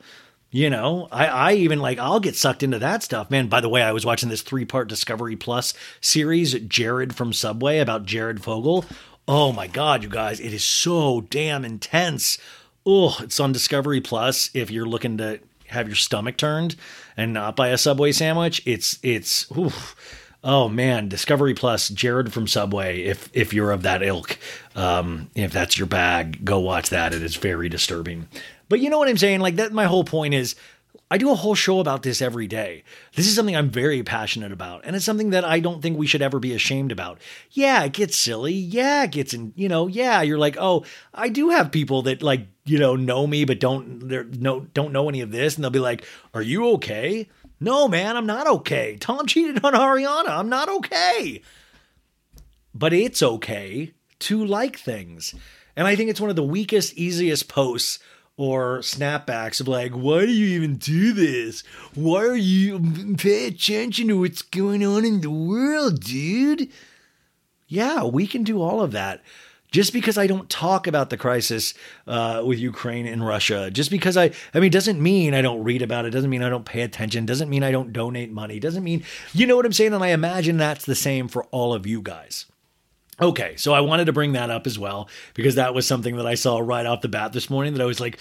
[0.52, 3.48] you know, I, I even like I'll get sucked into that stuff, man.
[3.48, 7.78] By the way, I was watching this three part Discovery Plus series, Jared from Subway,
[7.78, 8.84] about Jared Fogle.
[9.26, 12.36] Oh my god, you guys, it is so damn intense.
[12.84, 16.76] Oh, it's on Discovery Plus if you're looking to have your stomach turned
[17.16, 19.96] and not by a Subway sandwich, it's it's oof.
[20.44, 23.00] oh man, Discovery Plus, Jared from Subway.
[23.04, 24.36] If if you're of that ilk,
[24.76, 27.14] um, if that's your bag, go watch that.
[27.14, 28.28] It is very disturbing.
[28.72, 29.40] But you know what I'm saying?
[29.40, 29.74] Like that.
[29.74, 30.56] My whole point is.
[31.10, 32.84] I do a whole show about this every day.
[33.14, 36.06] This is something I'm very passionate about, and it's something that I don't think we
[36.06, 37.18] should ever be ashamed about.
[37.50, 38.54] Yeah, it gets silly.
[38.54, 42.22] Yeah, it gets in, you know, yeah, you're like, oh, I do have people that
[42.22, 45.62] like, you know, know me but don't they're no don't know any of this, and
[45.62, 47.28] they'll be like, Are you okay?
[47.60, 48.96] No, man, I'm not okay.
[48.98, 50.30] Tom cheated on Ariana.
[50.30, 51.42] I'm not okay.
[52.74, 55.34] But it's okay to like things.
[55.76, 57.98] And I think it's one of the weakest, easiest posts
[58.36, 61.62] or snapbacks of like, why do you even do this?
[61.94, 66.68] Why are you pay attention to what's going on in the world, dude?
[67.68, 69.22] Yeah, we can do all of that.
[69.70, 71.72] Just because I don't talk about the crisis
[72.06, 75.80] uh, with Ukraine and Russia, just because I, I mean, doesn't mean I don't read
[75.80, 78.84] about it, doesn't mean I don't pay attention, doesn't mean I don't donate money, doesn't
[78.84, 79.94] mean, you know what I'm saying?
[79.94, 82.44] And I imagine that's the same for all of you guys.
[83.22, 86.26] Okay, so I wanted to bring that up as well because that was something that
[86.26, 88.18] I saw right off the bat this morning that I was like,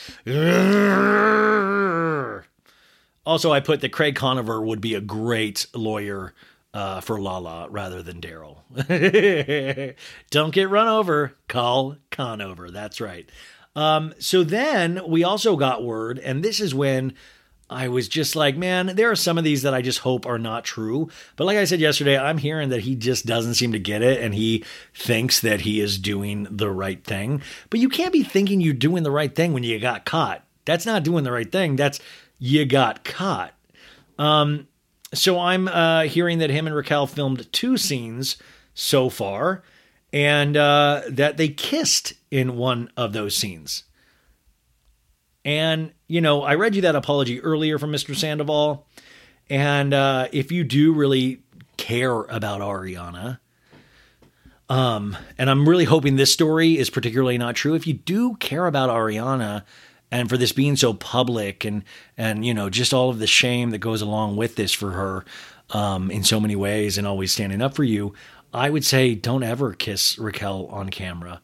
[3.25, 6.35] also I put that Craig Conover would be a great lawyer
[6.75, 8.57] uh, for Lala rather than Daryl.
[10.29, 12.69] Don't get run over, call Conover.
[12.69, 13.27] That's right.
[13.75, 17.15] Um, so then we also got word, and this is when
[17.71, 20.37] I was just like, man, there are some of these that I just hope are
[20.37, 21.09] not true.
[21.37, 24.21] But like I said yesterday, I'm hearing that he just doesn't seem to get it
[24.21, 27.41] and he thinks that he is doing the right thing.
[27.69, 30.43] But you can't be thinking you're doing the right thing when you got caught.
[30.65, 31.77] That's not doing the right thing.
[31.77, 31.99] That's
[32.37, 33.53] you got caught.
[34.19, 34.67] Um,
[35.13, 38.37] so I'm uh, hearing that him and Raquel filmed two scenes
[38.73, 39.63] so far
[40.13, 43.83] and uh, that they kissed in one of those scenes.
[45.43, 48.15] And, you know, I read you that apology earlier from Mr.
[48.15, 48.85] Sandoval.
[49.49, 51.41] And uh, if you do really
[51.77, 53.39] care about Ariana,
[54.69, 57.73] um, and I'm really hoping this story is particularly not true.
[57.73, 59.63] If you do care about Ariana
[60.11, 61.83] and for this being so public and,
[62.17, 65.25] and, you know, just all of the shame that goes along with this for her
[65.71, 68.13] um, in so many ways and always standing up for you,
[68.53, 71.41] I would say don't ever kiss Raquel on camera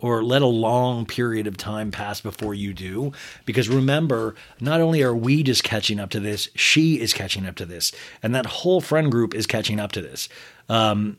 [0.00, 3.12] or let a long period of time pass before you do.
[3.44, 7.56] Because remember, not only are we just catching up to this, she is catching up
[7.56, 7.92] to this.
[8.22, 10.28] And that whole friend group is catching up to this.
[10.68, 11.18] Um,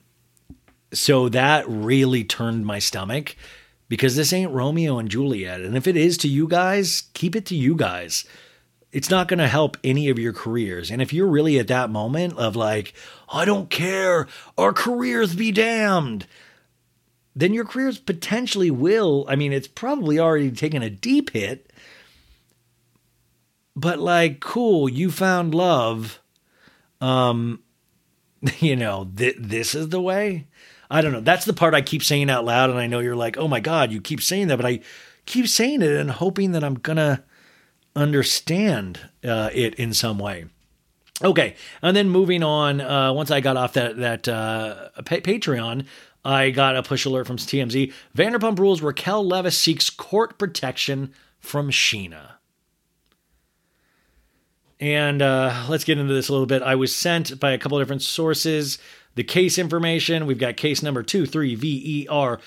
[0.94, 3.36] so that really turned my stomach
[3.90, 5.62] because this ain't Romeo and Juliet.
[5.62, 8.26] And if it is to you guys, keep it to you guys.
[8.92, 10.90] It's not going to help any of your careers.
[10.90, 12.94] And if you're really at that moment of like,
[13.32, 16.26] I don't care, our careers be damned
[17.40, 19.26] then your careers potentially will.
[19.30, 21.72] I mean, it's probably already taken a deep hit,
[23.78, 26.20] but like, cool, you found love.
[27.00, 27.64] Um,
[28.60, 30.48] you know, th- this is the way.
[30.92, 31.22] I don't know.
[31.22, 33.62] That's the part I keep saying out loud, and I know you're like, oh my
[33.62, 34.82] god, you keep saying that, but I
[35.26, 37.24] keep saying it and hoping that I'm gonna
[37.96, 40.46] understand uh, it in some way.
[41.24, 42.82] Okay, and then moving on.
[42.82, 45.86] Uh, once I got off that that uh, pa- Patreon,
[46.24, 47.94] I got a push alert from TMZ.
[48.16, 52.34] Vanderpump Rules Raquel Leviss seeks court protection from Scheana.
[54.80, 56.62] And uh, let's get into this a little bit.
[56.62, 58.80] I was sent by a couple different sources
[59.16, 60.26] the case information.
[60.26, 62.40] We've got case number 23VER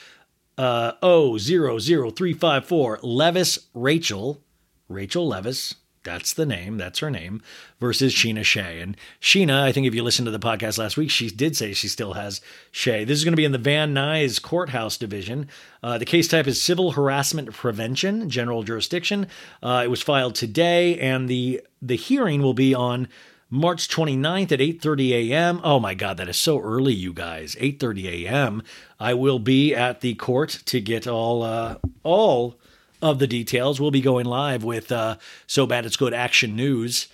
[0.59, 4.43] uh, 000354 Leviss Rachel.
[4.89, 7.43] Rachel Leviss that's the name, that's her name,
[7.81, 8.81] versus Scheana Shay.
[8.81, 11.73] And Scheana, I think if you listened to the podcast last week, she did say
[11.73, 13.05] she still has Shay.
[13.05, 15.49] This is going to be in the Van Nuys Courthouse Division.
[15.83, 19.27] Uh, the case type is civil harassment prevention, general jurisdiction.
[19.63, 23.09] Uh, it was filed today, and the the hearing will be on
[23.55, 25.61] March 29th at 8:30 a.m.
[25.63, 27.55] Oh my god, that is so early, you guys.
[27.57, 28.63] 8:30 a.m.
[28.99, 32.59] I will be at the court to get all uh, all
[33.03, 33.81] of the details.
[33.81, 37.09] We'll be going live with uh, So Bad It's Good Action News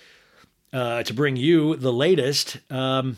[0.71, 2.59] uh, to bring you the latest.
[2.71, 3.17] Um,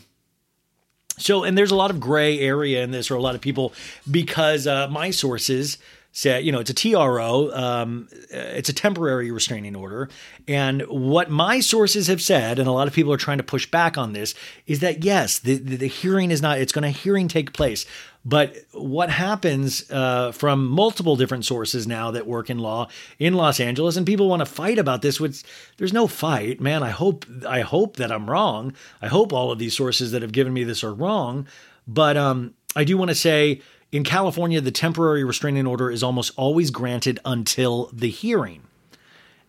[1.18, 3.74] so, and there's a lot of gray area in this, or a lot of people,
[4.10, 5.76] because uh, my sources
[6.12, 10.08] say, you know, it's a TRO, um, it's a temporary restraining order.
[10.46, 13.70] And what my sources have said, and a lot of people are trying to push
[13.70, 14.34] back on this,
[14.66, 17.86] is that yes, the, the, the hearing is not, it's going to hearing take place.
[18.24, 22.88] But what happens uh, from multiple different sources now that work in law
[23.18, 25.42] in Los Angeles, and people want to fight about this, which
[25.76, 26.84] there's no fight, man.
[26.84, 28.74] I hope I hope that I'm wrong.
[29.00, 31.48] I hope all of these sources that have given me this are wrong.
[31.88, 36.32] But um, I do want to say in California, the temporary restraining order is almost
[36.36, 38.62] always granted until the hearing.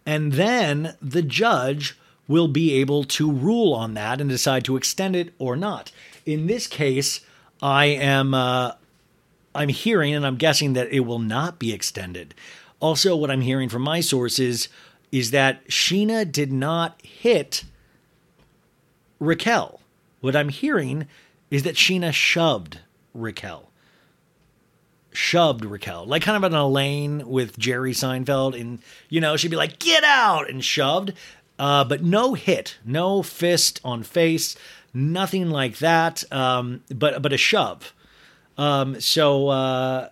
[0.05, 5.15] And then the judge will be able to rule on that and decide to extend
[5.15, 5.91] it or not.
[6.25, 7.21] In this case,
[7.63, 8.73] I am uh,
[9.55, 12.35] I'm hearing and I'm guessing that it will not be extended.
[12.81, 14.67] Also, what I'm hearing from my sources
[15.13, 17.63] is that Scheana did not hit
[19.19, 19.79] Raquel.
[20.19, 21.07] What I'm hearing
[21.49, 22.79] is that Scheana shoved
[23.13, 23.69] Raquel.
[25.13, 29.51] Shoved Raquel, like kind of in a lane with Jerry Seinfeld, and you know she'd
[29.51, 31.13] be like, "Get out!" and shoved,
[31.59, 34.55] uh, but no hit, no fist on face,
[34.93, 36.23] nothing like that.
[36.31, 37.93] Um, but but a shove.
[38.57, 40.09] Um, so uh,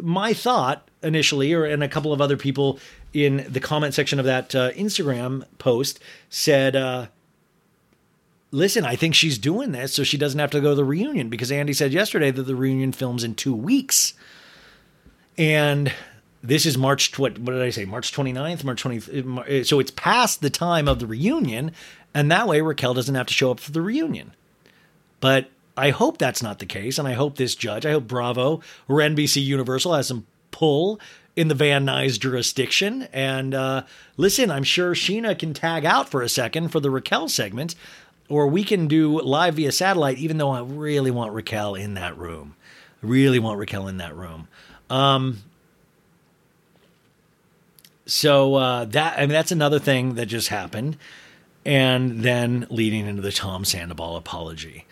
[0.00, 2.78] my thought initially, or and a couple of other people
[3.12, 5.98] in the comment section of that uh, Instagram post
[6.30, 7.06] said, uh,
[8.50, 11.28] "Listen, I think she's doing this so she doesn't have to go to the reunion
[11.28, 14.14] because Andy said yesterday that the reunion films in two weeks,
[15.36, 15.92] and."
[16.46, 17.18] This is March.
[17.18, 17.86] What, what did I say?
[17.86, 19.66] March 29th, March 20th.
[19.66, 21.72] So it's past the time of the reunion,
[22.14, 24.32] and that way Raquel doesn't have to show up for the reunion.
[25.20, 28.60] But I hope that's not the case, and I hope this judge, I hope Bravo
[28.88, 31.00] or NBC Universal has some pull
[31.36, 33.08] in the Van Nuys jurisdiction.
[33.12, 33.82] And uh,
[34.16, 37.74] listen, I'm sure Scheana can tag out for a second for the Raquel segment,
[38.28, 42.16] or we can do live via satellite, even though I really want Raquel in that
[42.16, 42.54] room.
[43.02, 44.48] I really want Raquel in that room.
[44.88, 45.38] Um,
[48.06, 50.96] so uh, that I mean that's another thing that just happened,
[51.64, 54.86] and then leading into the Tom Sandoval apology.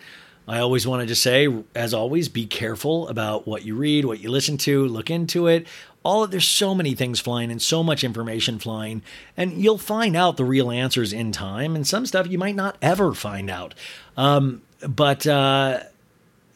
[0.47, 4.29] I always wanted to say, as always, be careful about what you read, what you
[4.29, 5.67] listen to, look into it.
[6.03, 9.03] All there's so many things flying and so much information flying,
[9.37, 11.77] and you'll find out the real answers in time.
[11.77, 13.73] And some stuff you might not ever find out.
[14.17, 15.79] Um, but uh,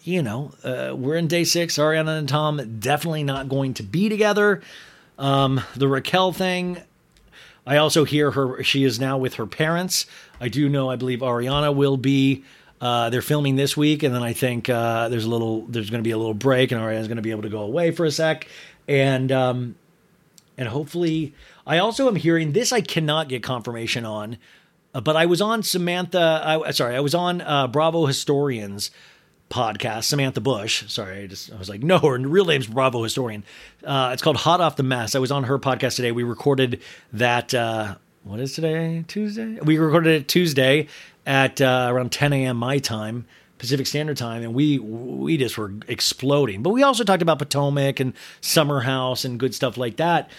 [0.04, 1.78] you know, uh, we're in day six.
[1.78, 4.62] Ariana and Tom definitely not going to be together.
[5.18, 6.82] Um, the Raquel thing,
[7.68, 8.64] I also hear her.
[8.64, 10.06] She is now with her parents.
[10.40, 10.90] I do know.
[10.90, 12.46] I believe Ariana will be.
[12.80, 15.66] Uh, they're filming this week, and then I think uh, there's a little.
[15.68, 17.62] There's going to be a little break, and Ariana's going to be able to go
[17.62, 18.48] away for a sec,
[18.88, 19.76] and um,
[20.58, 21.34] and hopefully,
[21.66, 22.72] I also am hearing this.
[22.72, 24.38] I cannot get confirmation on,
[24.94, 26.42] uh, but I was on Samantha.
[26.46, 28.92] I, sorry, I was on uh, Bravo Historians
[29.50, 30.84] podcast, Samantha Bush.
[30.88, 33.44] Sorry, I just I was like, no, her real name's Bravo Historian.
[33.84, 35.16] Uh, it's called Hot Off the Mess.
[35.16, 36.12] I was on her podcast today.
[36.12, 36.82] We recorded
[37.14, 37.54] that.
[37.54, 39.06] Uh, what is today?
[39.08, 39.58] Tuesday.
[39.62, 40.88] We recorded it Tuesday
[41.26, 42.58] at uh, around 10 a.m.
[42.58, 43.26] my time,
[43.58, 46.62] Pacific Standard Time, and we we just were exploding.
[46.62, 50.30] But we also talked about Potomac and Summer House and good stuff like that.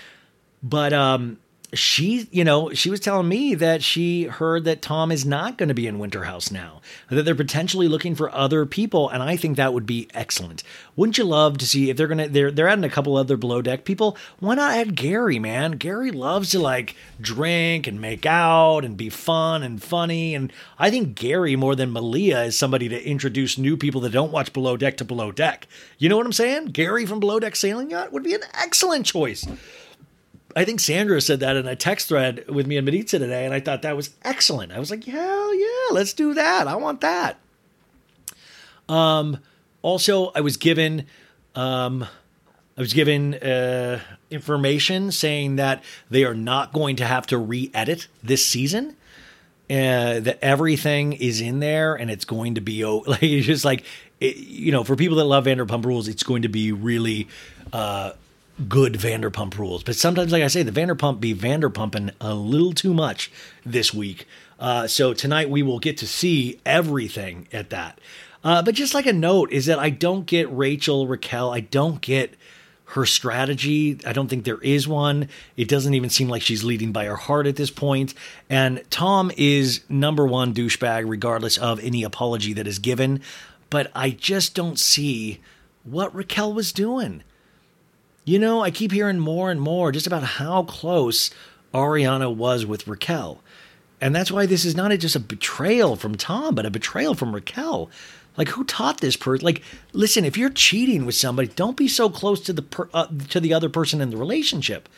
[0.62, 1.38] But um,
[1.74, 5.68] she, you know, she was telling me that she heard that Tom is not going
[5.68, 9.36] to be in Winter House now, that they're potentially looking for other people, and I
[9.36, 10.62] think that would be excellent.
[10.96, 13.60] Wouldn't you love to see if they're gonna they're they're adding a couple other below
[13.60, 14.16] deck people?
[14.40, 15.72] Why not add Gary, man?
[15.72, 20.90] Gary loves to like drink and make out and be fun and funny, and I
[20.90, 24.78] think Gary more than Malia is somebody to introduce new people that don't watch Below
[24.78, 25.66] Deck to Below Deck.
[25.98, 26.66] You know what I'm saying?
[26.66, 29.46] Gary from Below Deck Sailing Yacht would be an excellent choice.
[30.58, 33.54] I think Sandra said that in a text thread with me and Maritza today, and
[33.54, 34.72] I thought that was excellent.
[34.72, 36.66] I was like, hell yeah, let's do that.
[36.66, 37.38] I want that.
[38.88, 39.38] Um,
[39.82, 41.06] also, I was given,
[41.54, 42.04] um,
[42.76, 44.00] I was given uh,
[44.32, 48.96] information saying that they are not going to have to re-edit this season.
[49.70, 53.84] Uh, that everything is in there, and it's going to be like it's just like
[54.18, 57.28] it, you know, for people that love Vanderpump Rules, it's going to be really.
[57.72, 58.10] Uh,
[58.66, 59.82] good Vanderpump rules.
[59.82, 63.30] But sometimes, like I say, the Vanderpump be Vanderpumping a little too much
[63.64, 64.26] this week.
[64.58, 68.00] Uh, so tonight we will get to see everything at that.
[68.42, 71.50] Uh, but just like a note is that I don't get Rachel Raquel.
[71.50, 72.34] I don't get
[72.92, 73.98] her strategy.
[74.06, 75.28] I don't think there is one.
[75.56, 78.14] It doesn't even seem like she's leading by her heart at this point.
[78.48, 83.20] And Tom is number one douchebag, regardless of any apology that is given.
[83.70, 85.40] But I just don't see
[85.84, 87.22] what Raquel was doing.
[88.28, 91.30] You know, I keep hearing more and more just about how close
[91.72, 93.40] Ariana was with Raquel.
[94.02, 97.34] And that's why this is not just a betrayal from Tom, but a betrayal from
[97.34, 97.88] Raquel.
[98.36, 99.46] Like, who taught this person?
[99.46, 99.62] Like,
[99.94, 103.40] listen, if you're cheating with somebody, don't be so close to the per- uh, to
[103.40, 104.90] the other person in the relationship.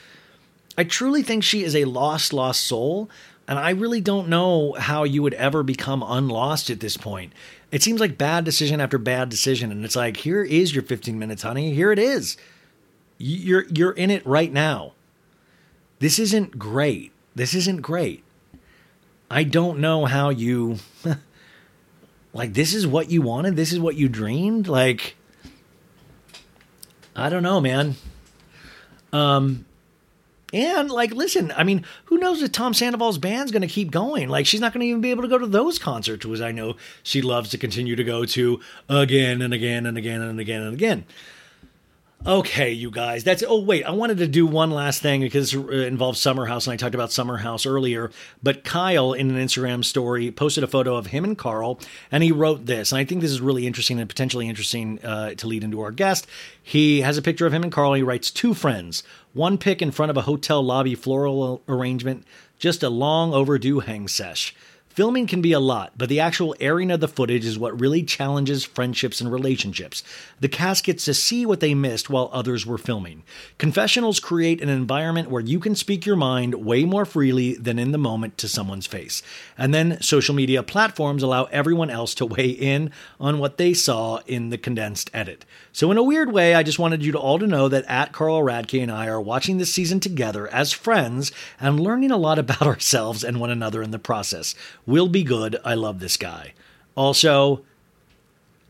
[0.77, 3.09] I truly think she is a lost, lost soul,
[3.47, 7.33] and I really don't know how you would ever become unlost at this point.
[7.71, 11.17] It seems like bad decision after bad decision, and it's like, here is your 15
[11.17, 11.73] minutes, honey.
[11.75, 12.37] Here it is.
[13.23, 14.93] You're you're in it right now.
[15.99, 17.13] This isn't great.
[17.35, 18.25] This isn't great.
[19.31, 20.79] I don't know how you
[22.33, 25.17] like this is what you wanted, this is what you dreamed, like
[27.15, 27.97] I don't know, man.
[29.13, 29.67] Um
[30.55, 34.31] And like, listen, I mean, who knows if Tom Sandoval's band's going to keep going?
[34.31, 36.53] Like, she's not going to even be able to go to those concerts, which I
[36.53, 40.63] know she loves to continue to go to again and again and again and again
[40.63, 41.05] and again.
[42.27, 43.25] Okay, you guys.
[43.25, 46.67] That's oh wait, I wanted to do one last thing because it involves Summer House,
[46.67, 48.11] and I talked about Summer House earlier.
[48.43, 51.81] But Kyle, in an Instagram story, posted a photo of him and Carl,
[52.13, 55.33] and he wrote this, and I think this is really interesting and potentially interesting uh,
[55.37, 56.27] to lead into our guest.
[56.63, 57.95] He has a picture of him and Carl.
[57.95, 59.03] And he writes two friends,
[59.33, 62.27] one pic in front of a hotel lobby floral arrangement,
[62.59, 64.55] just a long overdue hang sesh.
[64.91, 68.03] Filming can be a lot, but the actual airing of the footage is what really
[68.03, 70.03] challenges friendships and relationships.
[70.41, 73.23] The cast gets to see what they missed while others were filming.
[73.57, 77.93] Confessionals create an environment where you can speak your mind way more freely than in
[77.93, 79.23] the moment to someone's face.
[79.57, 84.19] And then social media platforms allow everyone else to weigh in on what they saw
[84.27, 85.45] in the condensed edit.
[85.73, 88.13] So, in a weird way, I just wanted you to all to know that at
[88.13, 92.39] Carl Radke and I are watching this season together as friends and learning a lot
[92.39, 94.55] about ourselves and one another in the process.
[94.87, 95.57] Will be good.
[95.65, 96.55] I love this guy.
[96.97, 97.65] Also,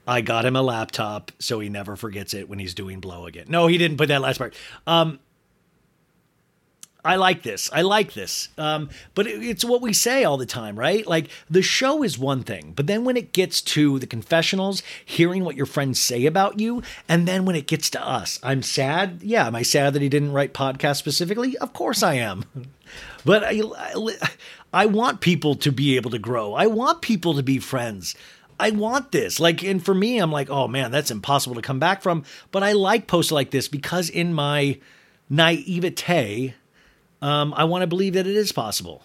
[0.06, 3.46] I got him a laptop so he never forgets it when he's doing blow again.
[3.48, 4.54] No, he didn't put that last part.
[4.86, 5.20] Um,
[7.04, 7.70] I like this.
[7.72, 8.48] I like this.
[8.58, 11.06] Um, but it, it's what we say all the time, right?
[11.06, 15.44] Like the show is one thing, but then when it gets to the confessionals, hearing
[15.44, 19.20] what your friends say about you, and then when it gets to us, I'm sad.
[19.22, 21.56] Yeah, am I sad that he didn't write podcast specifically?
[21.58, 22.44] Of course I am.
[23.24, 24.30] But I, I,
[24.72, 26.54] I want people to be able to grow.
[26.54, 28.16] I want people to be friends.
[28.58, 29.40] I want this.
[29.40, 32.24] Like, and for me, I'm like, oh man, that's impossible to come back from.
[32.50, 34.78] But I like posts like this because in my
[35.28, 36.54] naivete,
[37.22, 39.02] um, I want to believe that it is possible.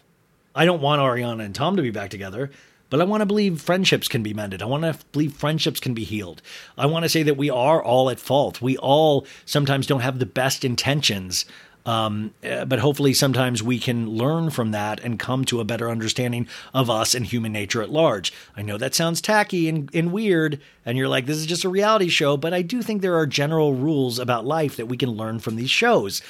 [0.56, 2.50] I don't want Ariana and Tom to be back together,
[2.90, 4.62] but I want to believe friendships can be mended.
[4.62, 6.42] I want to believe friendships can be healed.
[6.78, 8.62] I want to say that we are all at fault.
[8.62, 11.46] We all sometimes don't have the best intentions.
[11.86, 15.92] Um, uh, but hopefully, sometimes we can learn from that and come to a better
[15.92, 18.34] understanding of us and human nature at large.
[18.58, 21.70] I know that sounds tacky and, and weird, and you're like, this is just a
[21.70, 25.12] reality show, but I do think there are general rules about life that we can
[25.12, 26.24] learn from these shows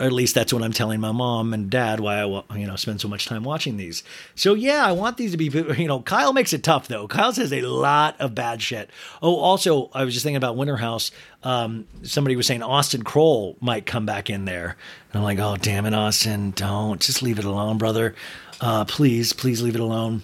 [0.00, 2.76] or at least that's what I'm telling my mom and dad why I you know
[2.76, 4.02] spend so much time watching these.
[4.34, 5.44] So yeah, I want these to be
[5.78, 7.06] you know Kyle makes it tough though.
[7.06, 8.90] Kyle says a lot of bad shit.
[9.22, 11.10] Oh, also I was just thinking about Winter House.
[11.42, 14.76] Um, somebody was saying Austen Kroll might come back in there,
[15.12, 18.14] and I'm like, oh damn it, Austen, don't just leave it alone, brother.
[18.60, 20.22] Uh, please, please leave it alone.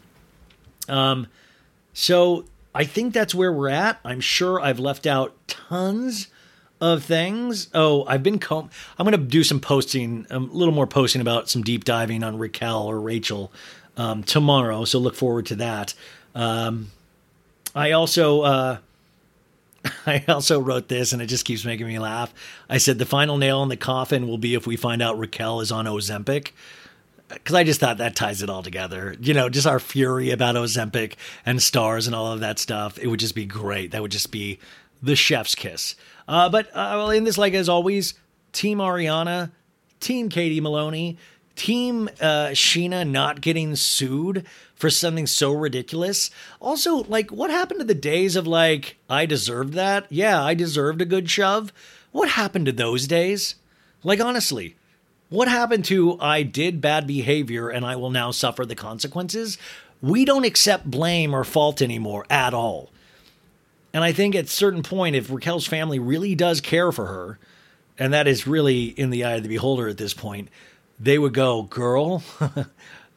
[0.88, 1.26] Um,
[1.92, 4.00] so I think that's where we're at.
[4.04, 6.28] I'm sure I've left out tons
[6.80, 7.68] of things.
[7.74, 11.48] Oh, I've been com- I'm going to do some posting, a little more posting about
[11.50, 13.52] some deep diving on Raquel or Rachel
[13.96, 14.84] um, tomorrow.
[14.84, 15.94] So look forward to that.
[16.34, 16.90] Um,
[17.74, 18.78] I also uh,
[20.06, 22.32] I also wrote this, and it just keeps making me laugh.
[22.68, 25.60] I said the final nail in the coffin will be if we find out Raquel
[25.60, 26.52] is on Ozempic.
[27.28, 29.14] Because I just thought that ties it all together.
[29.20, 31.14] You know, just our fury about Ozempic
[31.46, 32.98] and stars and all of that stuff.
[32.98, 33.92] It would just be great.
[33.92, 34.58] That would just be
[35.00, 35.94] the chef's kiss.
[36.30, 38.14] Uh, but uh, well, in this, like as always,
[38.52, 39.50] Team Ariana,
[39.98, 41.18] Team Katie Maloney,
[41.56, 46.30] Team uh, Scheana not getting sued for something so ridiculous.
[46.60, 50.06] Also, like, what happened to the days of like, I deserved that?
[50.08, 51.72] Yeah, I deserved a good shove.
[52.12, 53.56] What happened to those days?
[54.04, 54.76] Like, honestly,
[55.30, 59.58] what happened to I did bad behavior and I will now suffer the consequences?
[60.00, 62.90] We don't accept blame or fault anymore at all.
[63.93, 67.38] And I think at certain point, if Raquel's family really does care for her,
[67.99, 70.49] and that is really in the eye of the beholder at this point,
[70.99, 72.22] they would go, Girl,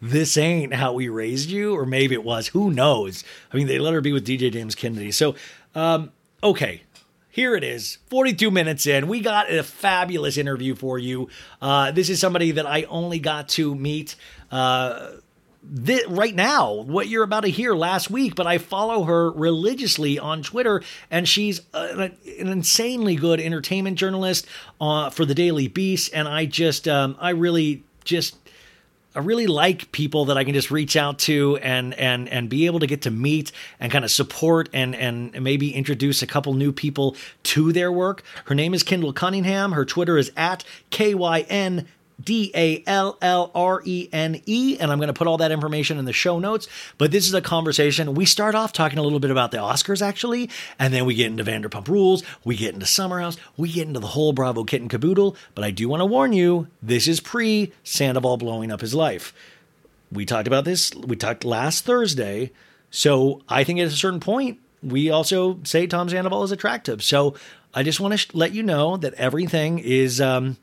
[0.02, 1.76] this ain't how we raised you.
[1.78, 2.48] Or maybe it was.
[2.50, 3.24] Who knows?
[3.52, 5.12] I mean, they let her be with DJ James Kennedy.
[5.12, 5.36] So,
[5.76, 6.12] um,
[6.44, 6.84] okay.
[7.30, 9.08] Here it is, 42 minutes in.
[9.08, 11.30] We got a fabulous interview for you.
[11.60, 14.16] Uh, this is somebody that I only got to meet
[14.52, 15.14] uh,
[16.08, 20.44] right now, what you're about to hear last week, but I follow her religiously on
[20.44, 24.46] Twitter, and she's a, an insanely good entertainment journalist
[24.82, 28.38] uh, for the Daily Beast, and I just, um, I really just.
[29.16, 32.66] I really like people that I can just reach out to and and and be
[32.66, 36.56] able to get to meet and kind of support and and maybe introduce a couple
[36.56, 38.24] new people to their work.
[38.46, 39.74] Her name is Kyndall Cunningham.
[39.74, 41.86] Her Twitter is at KYN
[42.22, 44.78] D A L L R E N E.
[44.80, 46.68] And I'm going to put all that information in the show notes.
[46.98, 48.14] But this is a conversation.
[48.14, 50.50] We start off talking a little bit about the Oscars, actually.
[50.80, 52.24] And then we get into Vanderpump Rules.
[52.44, 53.38] We get into Summer House.
[53.58, 55.36] We get into the whole Bravo kit and caboodle.
[55.56, 59.34] But I do want to warn you this is pre Sandoval blowing up his life.
[60.12, 60.94] We talked about this.
[60.94, 62.52] We talked last Thursday.
[62.92, 67.04] So I think at a certain point, we also say Tom Sandoval is attractive.
[67.04, 67.36] So
[67.74, 70.22] I just want to sh- let you know that everything is.
[70.22, 70.58] Um,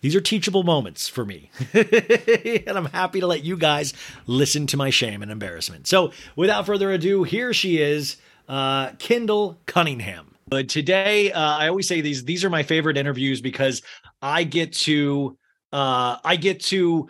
[0.00, 1.50] These are teachable moments for me.
[1.72, 3.94] and I'm happy to let you guys
[4.26, 5.86] listen to my shame and embarrassment.
[5.86, 8.16] So, without further ado, here she is,
[8.48, 10.36] uh, Kyndall Cunningham.
[10.48, 13.82] But today, uh, I always say these these are my favorite interviews because
[14.22, 15.36] I get to
[15.72, 17.08] uh, I get to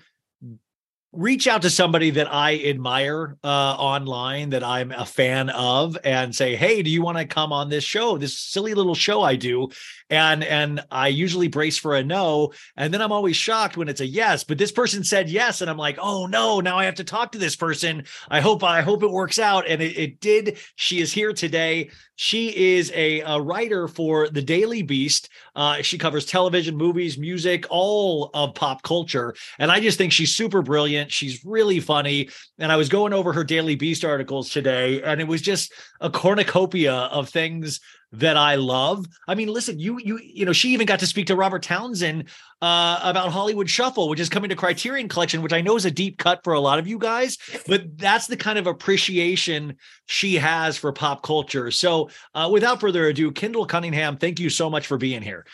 [1.12, 6.34] reach out to somebody that I admire uh, online, that I'm a fan of, and
[6.34, 8.18] say, "Hey, do you want to come on this show?
[8.18, 9.68] This silly little show I do?"
[10.11, 14.01] And and I usually brace for a no, and then I'm always shocked when it's
[14.01, 14.45] a yes.
[14.45, 16.61] But this person said yes, and I'm like, "Oh no!
[16.61, 18.05] Now I have to talk to this person.
[18.29, 20.59] I hope I hope it works out." And it, it did.
[20.77, 21.91] She is here today.
[22.21, 25.29] She is a, a writer for the Daily Beast.
[25.55, 29.37] Uh, she covers television, movies, music, all of pop culture.
[29.61, 31.13] And I just think she's super brilliant.
[31.13, 32.29] She's really funny.
[32.59, 36.11] And I was going over her Daily Beast articles today, and it was just a
[36.11, 37.79] cornucopia of things
[38.13, 39.07] that I love.
[39.27, 42.25] I mean, listen, you you you know, she even got to speak to Robert Townsend
[42.63, 45.91] uh, about Hollywood Shuffle, which is coming to Criterion Collection, which I know is a
[45.91, 47.37] deep cut for a lot of you guys,
[47.67, 51.71] but that's the kind of appreciation she has for pop culture.
[51.71, 55.45] So, uh, without further ado, Kyndall Cunningham, thank you so much for being here.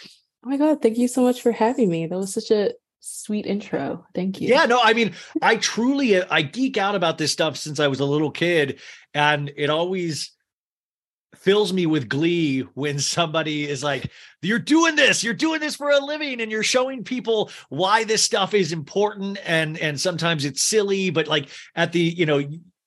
[0.45, 2.07] Oh my god, thank you so much for having me.
[2.07, 4.07] That was such a sweet intro.
[4.15, 4.49] Thank you.
[4.49, 8.01] Yeah, no, I mean, I truly I geek out about this stuff since I was
[8.01, 8.81] a little kid,
[9.13, 10.34] and it always
[11.39, 14.11] fills me with glee when somebody is like
[14.43, 18.23] you're doing this you're doing this for a living and you're showing people why this
[18.23, 22.43] stuff is important and and sometimes it's silly but like at the you know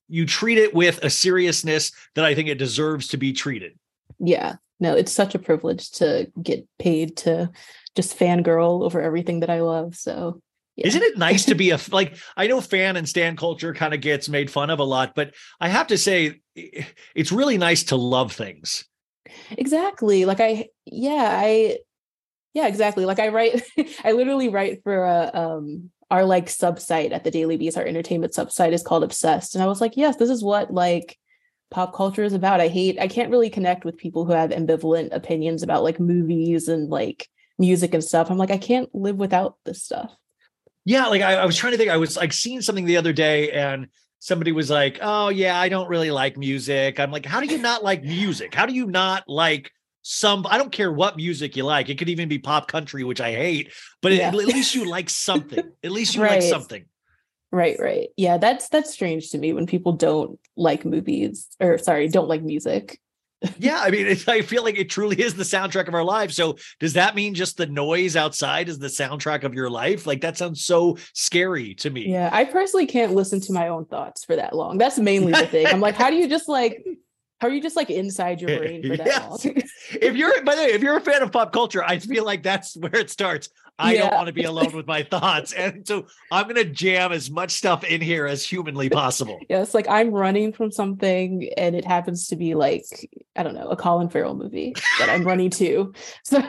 [0.09, 3.77] you treat it with a seriousness that i think it deserves to be treated
[4.19, 4.55] Yeah.
[4.79, 7.49] No, it's such a privilege to get paid to
[7.95, 9.95] just fangirl over everything that I love.
[9.95, 10.41] So
[10.77, 10.87] yeah.
[10.87, 14.01] Isn't it nice to be a like I know fan and stand culture kind of
[14.01, 17.95] gets made fun of a lot, but I have to say it's really nice to
[17.95, 18.85] love things.
[19.51, 21.77] exactly like i yeah i
[22.53, 23.61] yeah exactly like i write
[24.03, 28.33] i literally write for a um our like subsite at the daily beast our entertainment
[28.33, 31.17] subsite is called obsessed and i was like yes this is what like
[31.69, 35.13] pop culture is about i hate i can't really connect with people who have ambivalent
[35.13, 37.27] opinions about like movies and like
[37.59, 40.15] music and stuff i'm like i can't live without this stuff
[40.87, 41.91] Yeah, like I, I was trying to think.
[41.91, 43.87] I was like seeing something the other day, and
[44.19, 47.57] somebody was like, "Oh yeah, I don't really like music." I'm like, "How do you
[47.57, 48.55] not like music?
[48.55, 49.69] How do you not like
[50.01, 50.47] some?
[50.49, 51.89] I don't care what music you like.
[51.89, 54.29] It could even be pop country, which I hate, but Yeah.
[54.29, 55.59] at, at least you like something.
[55.83, 56.85] At least you like something."
[57.49, 62.09] right right yeah that's that's strange to me when people don't like movies or sorry
[62.09, 62.99] don't like music
[63.59, 66.35] Yeah, I mean, I feel like it truly is the soundtrack of our lives.
[66.35, 70.07] So does that mean just the noise outside is the soundtrack of your life?
[70.07, 72.11] Like that sounds so scary to me.
[72.11, 74.77] Yeah, I personally can't listen to my own thoughts for that long.
[74.77, 75.67] That's mainly the thing.
[75.67, 76.83] I'm like, how do you just like,
[77.39, 79.45] how are you just like inside your eh, brain for that Yes.
[79.45, 79.55] long?
[80.01, 82.41] if you're by the way, if you're a fan of pop culture, I feel like
[82.41, 83.49] that's where it starts.
[83.79, 85.53] I don't want to be alone with my thoughts.
[85.53, 89.39] And so I'm gonna jam as much stuff in here as humanly possible.
[89.49, 92.85] yeah, it's like I'm running from something and it happens to be like,
[93.35, 95.93] I don't know, a Colin Farrell movie that I'm running to.
[96.23, 96.43] So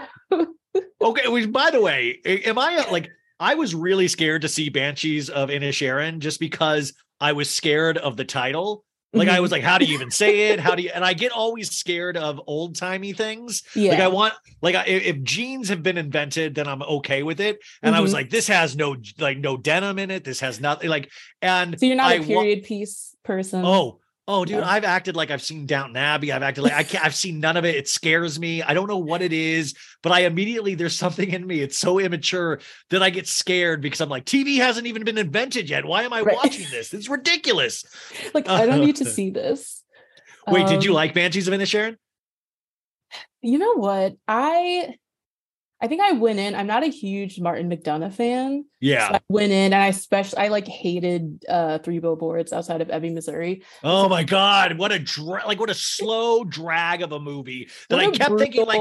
[1.00, 3.10] Okay, which by the way, am I uh, like
[3.40, 8.16] I was really scared to see Banshees of Inisherin just because I was scared of
[8.16, 8.84] the title.
[9.14, 9.36] Like Mm-hmm.
[9.36, 10.60] I was like, how do you even say it?
[10.60, 10.90] How do you?
[10.94, 13.62] And I get always scared of old timey things.
[13.74, 13.92] yeah.
[13.92, 17.58] Like I want, like I, if jeans have been invented, then I'm okay with it.
[17.82, 18.14] And I was Mhm.
[18.14, 20.24] like, this has no like no denim in it.
[20.24, 20.90] This has nothing.
[20.90, 23.64] Like, and so you're not I a wa- period piece person.
[23.64, 24.60] oh, oh, dude.
[24.62, 26.30] I've acted like I've seen Downton Abbey.
[26.30, 27.04] I've acted like I can't.
[27.04, 27.74] I've seen none of it.
[27.74, 28.62] It scares me.
[28.62, 31.60] I don't know what it is, but I immediately there's something in me.
[31.60, 32.60] It's so immature
[32.90, 35.84] that I get scared because I'm like, TV hasn't even been invented yet.
[35.84, 36.36] Why am I Right.
[36.36, 36.94] watching this?
[36.94, 37.84] It's ridiculous.
[38.34, 39.82] like I don't need to see this.
[40.46, 41.96] Wait, did you Um, like Banshees of Inisherin?
[43.40, 44.14] You know what?
[44.26, 44.94] I
[45.80, 46.54] I think I went in.
[46.54, 48.64] I'm not a huge Martin McDonagh fan.
[48.80, 49.08] Yeah.
[49.08, 52.90] So I went in and I especially I like hated uh three billboards outside of
[52.90, 53.62] Ebbing, Missouri.
[53.84, 58.00] Oh my god, what a dra- like what a slow drag of a movie that
[58.00, 58.80] I kept thinking like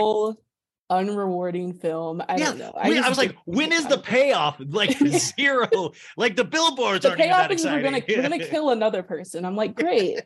[0.90, 2.24] unrewarding film.
[2.28, 2.72] I yeah, don't know.
[2.82, 4.60] when- I, was like, when is the payoff?
[4.68, 5.92] Like zero.
[6.18, 9.46] like the billboards the that payoff is we're gonna we're gonna kill another person.
[9.46, 10.22] I'm like, great.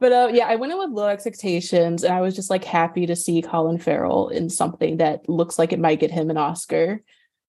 [0.00, 3.06] But uh yeah, I went in with low expectations and I was just like happy
[3.06, 7.02] to see Colin Farrell in something that looks like it might get him an Oscar,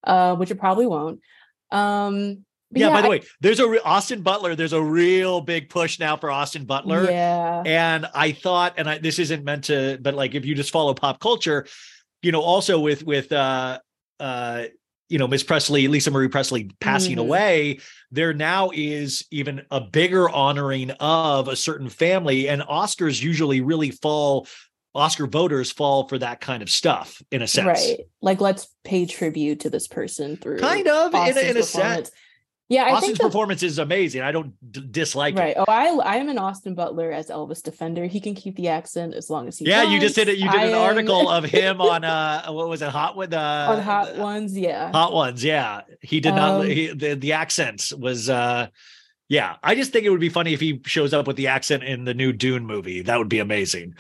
[0.04, 1.20] uh, which it probably won't.
[1.72, 4.56] Um but yeah, by the I- way, there's a re- Austin Butler.
[4.56, 7.06] There's a real big push now for Austin Butler.
[7.06, 7.64] Yeah.
[7.66, 10.94] And I thought, and I, this isn't meant to, but like if you just follow
[10.94, 11.66] pop culture,
[12.22, 13.80] you know, also with with uh
[14.20, 14.66] uh
[15.10, 17.22] you know Miss Presley, Lisa Marie Presley passing Mhm.
[17.22, 17.80] away,
[18.12, 23.92] there now is even a bigger honoring of a certain family, and Oscars usually really
[23.92, 24.48] fall
[24.96, 27.68] Oscar voters fall for that kind of stuff in a sense.
[27.68, 28.00] Right.
[28.22, 32.12] Like let's pay tribute to this person through Kind of in a, in a sense.
[32.70, 34.22] Yeah, I Austin's think that, performance is amazing.
[34.22, 35.58] I don't d- dislike right.
[35.58, 35.58] it.
[35.58, 38.06] Oh, I I am an Austin Butler as Elvis Defender.
[38.06, 40.38] He can keep the accent as long as he Yeah, you just did it.
[40.38, 43.34] You did I an am- article of him on uh what was it, Hot with
[43.34, 44.56] uh on Hot Ones.
[44.56, 44.92] Yeah.
[44.92, 45.82] Hot ones, yeah.
[46.02, 46.62] He did not.
[46.62, 48.68] Um, He, the the accents was, uh
[49.30, 49.56] yeah.
[49.64, 52.04] I just think it would be funny if he shows up with the accent in
[52.04, 53.02] the new Dune movie.
[53.02, 53.96] That would be amazing.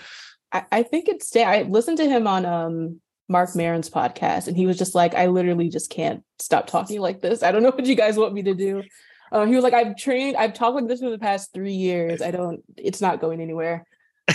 [0.51, 1.43] I, I think it's stay.
[1.43, 5.27] I listened to him on um Marc Maron's podcast, and he was just like, I
[5.27, 7.43] literally just can't stop talking like this.
[7.43, 8.83] I don't know what you guys want me to do.
[9.31, 12.21] Uh, he was like, I've trained, I've talked like this for the past three years.
[12.21, 13.85] I don't, it's not going anywhere.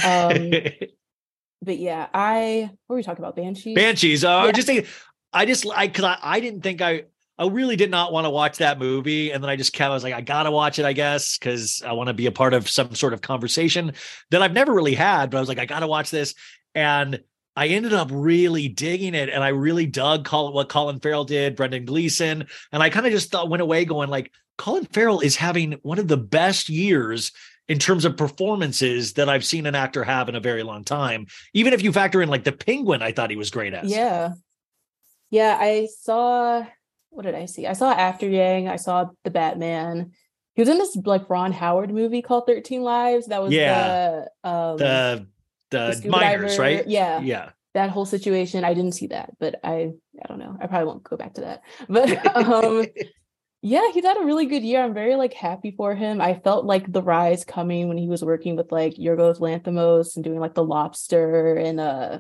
[0.05, 0.53] Um,
[1.65, 3.37] but yeah, I what were we talking about?
[3.37, 3.75] Banshees.
[3.75, 4.25] Banshees.
[4.25, 4.87] Uh, I just think
[5.33, 7.05] I just I because I, I didn't think I
[7.37, 9.95] I really did not want to watch that movie, and then I just kept I
[9.95, 12.55] was like I gotta watch it I guess because I want to be a part
[12.55, 13.93] of some sort of conversation
[14.31, 16.35] that I've never really had, but I was like I gotta watch this,
[16.75, 17.21] and
[17.57, 21.57] I ended up really digging it, and I really dug Colin, what Colin Farrell did,
[21.57, 25.37] Brendan Gleeson, and I kind of just thought went away going like Colin Farrell is
[25.37, 27.33] having one of the best years
[27.69, 31.27] in terms of performances that I've seen an actor have in a very long time.
[31.55, 33.91] Even if you factor in like the Penguin, I thought he was great as.
[33.91, 34.35] Yeah.
[35.31, 36.65] Yeah, I saw
[37.11, 37.67] what did I see?
[37.67, 40.11] I saw After Yang, I saw the Batman.
[40.55, 43.27] He was in this like Ron Howard movie called 13 Lives.
[43.29, 44.25] That was Yeah.
[44.43, 45.27] the um the
[45.75, 46.87] the the miners, diver- right?
[46.89, 47.21] Yeah.
[47.21, 47.51] Yeah.
[47.75, 48.63] That whole situation.
[48.65, 50.57] I didn't see that, but I I don't know.
[50.61, 51.63] I probably won't go back to that.
[51.89, 52.87] But um
[53.63, 54.83] yeah, he's had a really good year.
[54.85, 56.21] I'm very like happy for him.
[56.21, 60.25] I felt like the rise coming when he was working with like Yorgos Lanthimos and
[60.25, 62.19] doing like the lobster and uh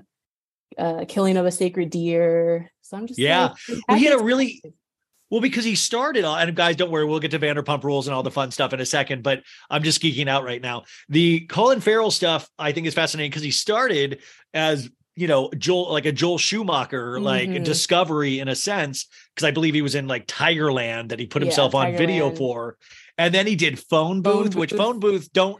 [0.79, 2.73] uh killing of a sacred deer.
[2.83, 3.49] So I'm just Yeah.
[3.69, 4.61] like, Well, he had a really
[5.35, 8.15] well because he started on and guys don't worry we'll get to Vanderpump Rules and
[8.15, 10.85] all the fun stuff in a second but I'm just geeking out right now.
[11.09, 14.21] The Colin Farrell stuff I think is fascinating because he started
[14.55, 17.65] as you know Joel like a Joel Schumacher like Mhm.
[17.65, 21.43] discovery in a sense because I believe he was in like Tigerland that he put
[21.43, 22.77] Yeah, himself on video for
[23.19, 24.79] and then he did phone Phone booth which Booth.
[24.79, 25.59] phone booth don't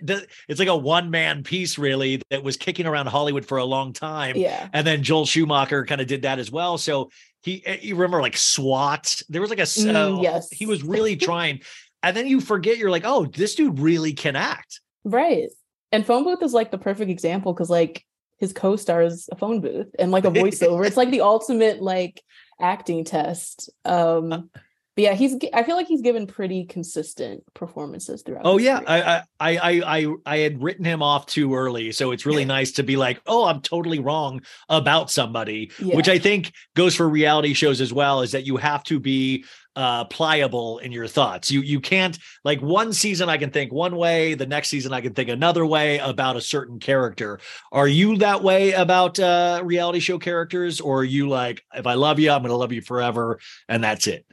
[0.49, 3.93] it's like a one man piece really that was kicking around Hollywood for a long
[3.93, 4.69] time yeah.
[4.73, 6.79] and then Joel Schumacher kind of did that as well.
[6.79, 7.11] So
[7.45, 9.23] he, eh, you remember like SWAT?
[9.29, 10.51] There was like a, Mm, uh, yes.
[10.51, 11.61] he was really trying.
[12.03, 14.81] And then you forget, you're like, oh, this dude really can act.
[15.05, 15.49] Right.
[15.93, 18.05] And phone booth is like the perfect example because like
[18.39, 20.87] his co-star is a phone booth and like a voiceover.
[20.87, 22.21] it's like the ultimate like
[22.61, 23.71] acting test.
[23.85, 24.51] Um
[24.95, 28.43] but yeah, he's I feel like he's given pretty consistent performances throughout.
[28.45, 28.81] Oh yeah.
[28.87, 32.73] I, I, I, I, I had written him off too early, so it's really nice
[32.73, 37.55] to be like, oh, I'm totally wrong about somebody, which I think goes for reality
[37.55, 38.23] shows as well.
[38.23, 39.45] Is that you have to be
[39.77, 41.51] uh pliable in your thoughts.
[41.51, 45.01] You you can't like one season I can think one way, the next season I
[45.01, 47.41] can think another way about a certain character.
[47.73, 51.95] Are you that way about uh reality show characters, or are you like, if I
[51.95, 54.25] love you, I'm gonna love you forever, and that's it?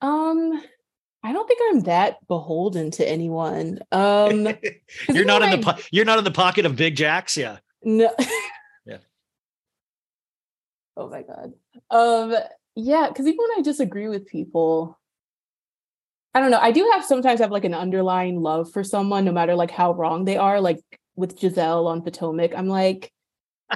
[0.00, 0.62] Um
[1.22, 3.80] I don't think I'm that beholden to anyone.
[3.92, 4.48] Um
[5.08, 7.58] you're not in when the po- you're not in the pocket of Big Jax, yeah.
[7.82, 8.14] No.
[8.86, 8.98] Yeah.
[10.96, 11.52] Oh my god.
[11.90, 12.34] Um
[12.76, 14.98] yeah, because even when I disagree with people,
[16.34, 16.60] I don't know.
[16.60, 19.92] I do have sometimes have like an underlying love for someone, no matter like how
[19.92, 20.60] wrong they are.
[20.60, 20.80] Like
[21.16, 23.12] with Gizelle on Potomac, I'm like,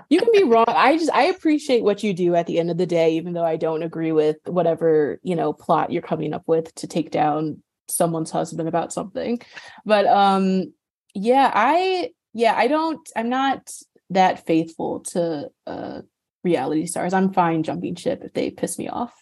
[0.08, 0.64] you can be wrong.
[0.68, 3.44] I just I appreciate what you do at the end of the day, even though
[3.44, 7.62] I don't agree with whatever you know plot you're coming up with to take down
[7.88, 9.40] someone's husband about something.
[9.84, 10.72] But um,
[11.14, 13.08] yeah, I yeah I don't.
[13.16, 13.70] I'm not
[14.10, 16.02] that faithful to uh
[16.42, 17.14] reality stars.
[17.14, 19.12] I'm fine jumping ship if they piss me off.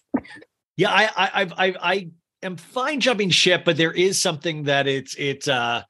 [0.77, 2.09] Yeah, I I I I, I
[2.43, 5.83] am fine jumping ship, but there is something that it's it's uh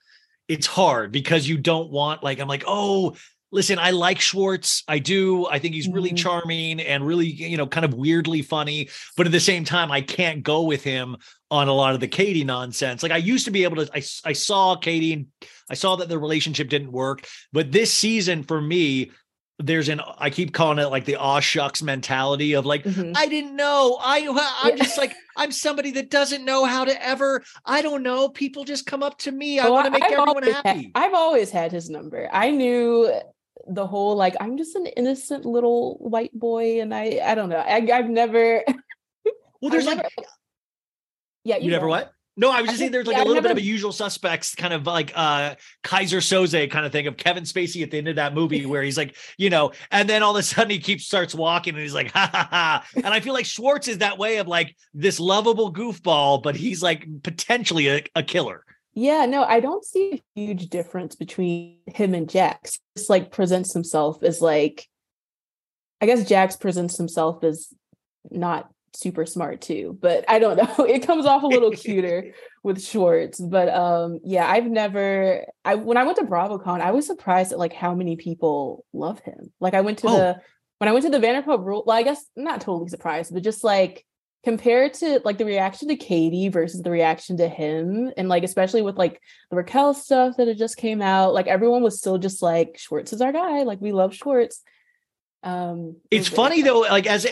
[0.49, 3.17] it's hard because you don't want like I'm like, oh,
[3.53, 4.83] listen, I like Schwartz.
[4.89, 5.47] I do.
[5.47, 6.17] I think he's really Mhm.
[6.17, 8.89] charming and really, you know, kind of weirdly funny.
[9.17, 11.17] But at the same time, I can't go with him
[11.51, 13.03] on a lot of the Katie nonsense.
[13.03, 15.27] Like I used to be able to, I, I saw Katie and
[15.71, 17.27] I saw that the relationship didn't work.
[17.53, 19.11] But this season for me,
[19.59, 23.13] there's an, I keep calling it like the aw shucks mentality of like, Mhm.
[23.17, 23.99] I didn't know.
[24.01, 24.27] I
[24.63, 24.83] I'm Yeah.
[24.83, 27.45] just like I'm somebody that doesn't know how to ever.
[27.67, 28.29] I don't know.
[28.31, 29.61] People just come up to me.
[29.61, 30.91] I Oh, want to make I've everyone always had- happy.
[30.95, 32.29] I've always had his number.
[32.33, 33.13] I knew
[33.67, 37.57] the whole like I'm just an innocent little white boy, and I I don't know.
[37.57, 38.65] I, I've never.
[39.61, 40.29] well, there's I've like never-
[41.45, 41.57] yeah.
[41.59, 42.13] you never what?
[42.35, 43.93] No, I was I just saying there's like yeah, a little bit of a usual
[43.93, 45.55] suspects kind of like uh
[45.85, 48.83] Keyser Söze kind of thing of Kevin Spacey at the end of that movie where
[48.83, 51.83] he's like, you know, and then all of a sudden he keeps starts walking and
[51.83, 52.87] he's like, ha ha ha.
[52.97, 56.83] And I feel like Schwartz is that way of like this lovable goofball, but he's
[56.83, 58.65] like potentially a, a killer.
[58.95, 62.79] Yeah, no, I don't see a huge difference between him and Jax.
[62.97, 64.87] Just like presents himself as like
[66.01, 67.69] I guess Jax presents himself as
[68.31, 70.85] not super smart too, but I don't know.
[70.85, 73.41] It comes off a little cuter with Schwartz.
[73.41, 77.59] But um yeah, I've never I when I went to BravoCon, I was surprised at
[77.59, 79.53] like how many people love him.
[79.61, 80.17] Like I went to Oh.
[80.19, 80.41] the
[80.79, 83.63] when I went to the Vanderpump Rule, well, I guess not totally surprised, but just
[83.65, 84.05] like
[84.45, 88.83] compared to like the reaction to Katie versus the reaction to him, and like especially
[88.83, 89.21] with like
[89.51, 93.13] the Raquel stuff that had just came out, like everyone was still just like Schwartz
[93.13, 94.63] is our guy, like we love Schwartz.
[95.43, 97.27] Um, it's very funny though like as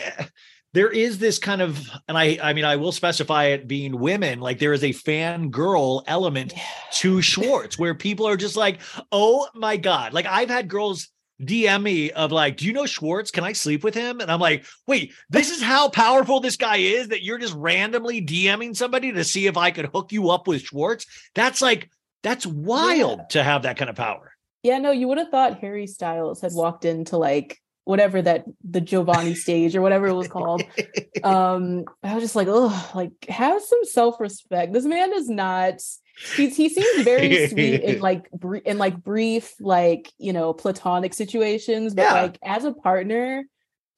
[0.73, 4.39] there is this kind of and i i mean i will specify it being women
[4.39, 6.53] like there is a fan girl element
[6.91, 8.79] to schwartz where people are just like
[9.11, 10.13] oh my god.
[10.13, 11.09] Like i've had girls
[11.45, 13.31] dm me of like do you know schwartz?
[13.31, 14.19] Can i sleep with him?
[14.19, 18.21] And i'm like wait this is how powerful this guy is that you're just randomly
[18.21, 21.05] dming somebody to see if i could hook you up with schwartz?
[21.35, 21.89] That's like
[22.23, 23.25] that's wild Yeah.
[23.31, 24.31] to have that kind of power.
[24.63, 28.81] Yeah, no, you would have thought Harry Styles had walked into like whatever that the
[28.81, 30.63] Giovanni stage or whatever it was called.
[31.23, 34.73] Um, I was just like, oh, like have some self-respect.
[34.73, 35.75] This man is not.
[36.35, 41.13] He's he seems very sweet in like br- in like brief like you know platonic
[41.13, 42.13] situations, but Yeah.
[42.23, 43.43] like as a partner,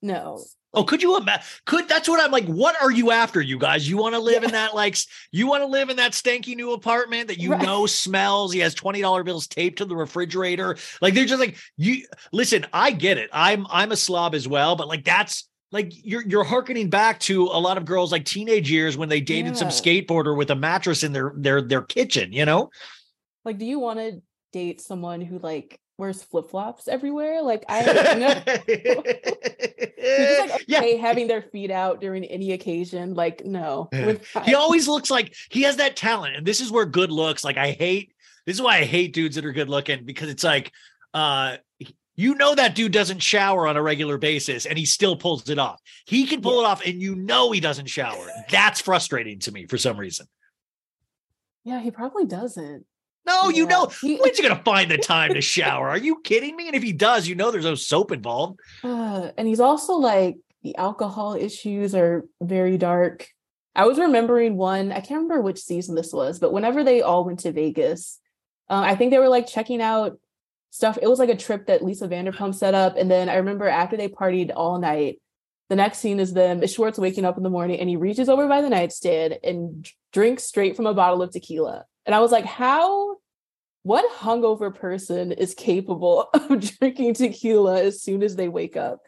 [0.02, 0.44] no.
[0.76, 1.46] Oh, could you imagine?
[1.66, 2.46] Could that's what I'm like?
[2.46, 3.88] What are you after, you guys?
[3.88, 4.98] You want to live in that like
[5.32, 7.62] you want to live in that stanky new apartment that you Right.
[7.62, 8.52] know smells.
[8.52, 10.78] He has twenty dollar bills taped to the refrigerator.
[11.02, 12.06] Like they're just like you.
[12.32, 13.30] Listen, I get it.
[13.32, 17.44] I'm I'm a slob as well, but like that's like you're you're harkening back to
[17.44, 21.04] a lot of girls like teenage years when they dated some skateboarder with a mattress
[21.04, 22.34] in their their their kitchen.
[22.34, 22.72] You know.
[23.46, 24.22] Like, do you want to
[24.54, 27.42] date someone who like wears flip-flops everywhere?
[27.42, 27.84] Like I
[28.16, 28.30] no.
[30.04, 30.82] Who's just like yeah.
[31.02, 33.14] having their feet out during any occasion.
[33.14, 33.90] Like, no.
[34.44, 37.58] He always looks like he has that talent and this is where good looks like
[37.58, 38.14] i hate
[38.46, 40.72] this is why i hate dudes that are good looking because it's like
[41.14, 41.58] uh
[42.16, 45.60] you know that dude doesn't shower on a regular basis and he still pulls it
[45.60, 49.52] off he can pull it off and you know he doesn't shower that's frustrating to
[49.52, 50.28] me for some reason
[51.64, 52.86] Yeah, he probably doesn't.
[53.26, 56.56] No you know He- when's he gonna find the time to shower are you kidding
[56.56, 59.94] me and if he does you know there's no soap involved Uh, and he's also
[59.94, 63.28] like the alcohol issues are very dark.
[63.76, 67.26] I was remembering one, I can't remember which season this was, but whenever they all
[67.26, 68.20] went to Vegas,
[68.70, 70.18] uh, I think they were like checking out
[70.70, 70.98] stuff.
[71.02, 72.96] It was like a trip that Lisa Vanderpump set up.
[72.96, 75.20] And then I remember after they partied all night,
[75.70, 78.30] the next scene is them, is Schwartz waking up in the morning and he reaches
[78.30, 81.84] over by the nightstand and drinks straight from a bottle of tequila.
[82.06, 83.18] And I was like, how,
[83.84, 89.00] what hungover person is capable of drinking tequila as soon as they wake up?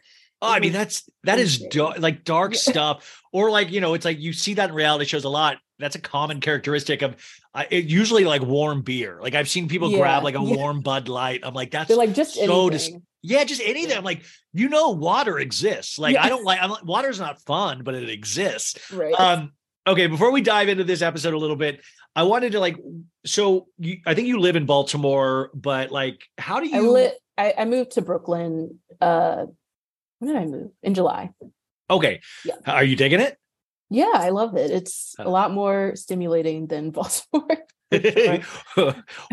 [0.42, 2.58] Oh, I mean, that's that is dark, like dark Yeah.
[2.58, 5.56] stuff, or like you know, it's like you see that in reality shows a lot.
[5.78, 7.16] That's a common characteristic of
[7.54, 9.18] uh, it, usually like warm beer.
[9.20, 10.54] Like I've seen people Yeah, grab like a yeah.
[10.56, 11.40] warm Bud Light.
[11.42, 12.92] I'm like, that's They're like just so dis-
[13.22, 13.96] yeah, just anything.
[13.96, 15.98] I'm like, you know, water exists.
[15.98, 16.58] Like I don't like.
[16.62, 18.92] I'm water's not fun, but it exists.
[18.92, 19.18] right.
[19.18, 19.52] Um,
[19.86, 21.80] okay, before we dive into this episode a little bit,
[22.14, 22.76] I wanted to like,
[23.24, 26.76] so you, I think you live in Baltimore, but like, how do you?
[26.76, 27.14] I lit.
[27.38, 28.78] I, I moved to Brooklyn.
[29.00, 29.46] Uh,
[30.18, 30.70] when did I move?
[30.82, 31.30] In July.
[31.90, 32.54] okay, Yeah.
[32.66, 33.36] are you digging it?
[33.90, 34.70] Yeah, I love it.
[34.70, 37.58] It's a lot more stimulating than Baltimore.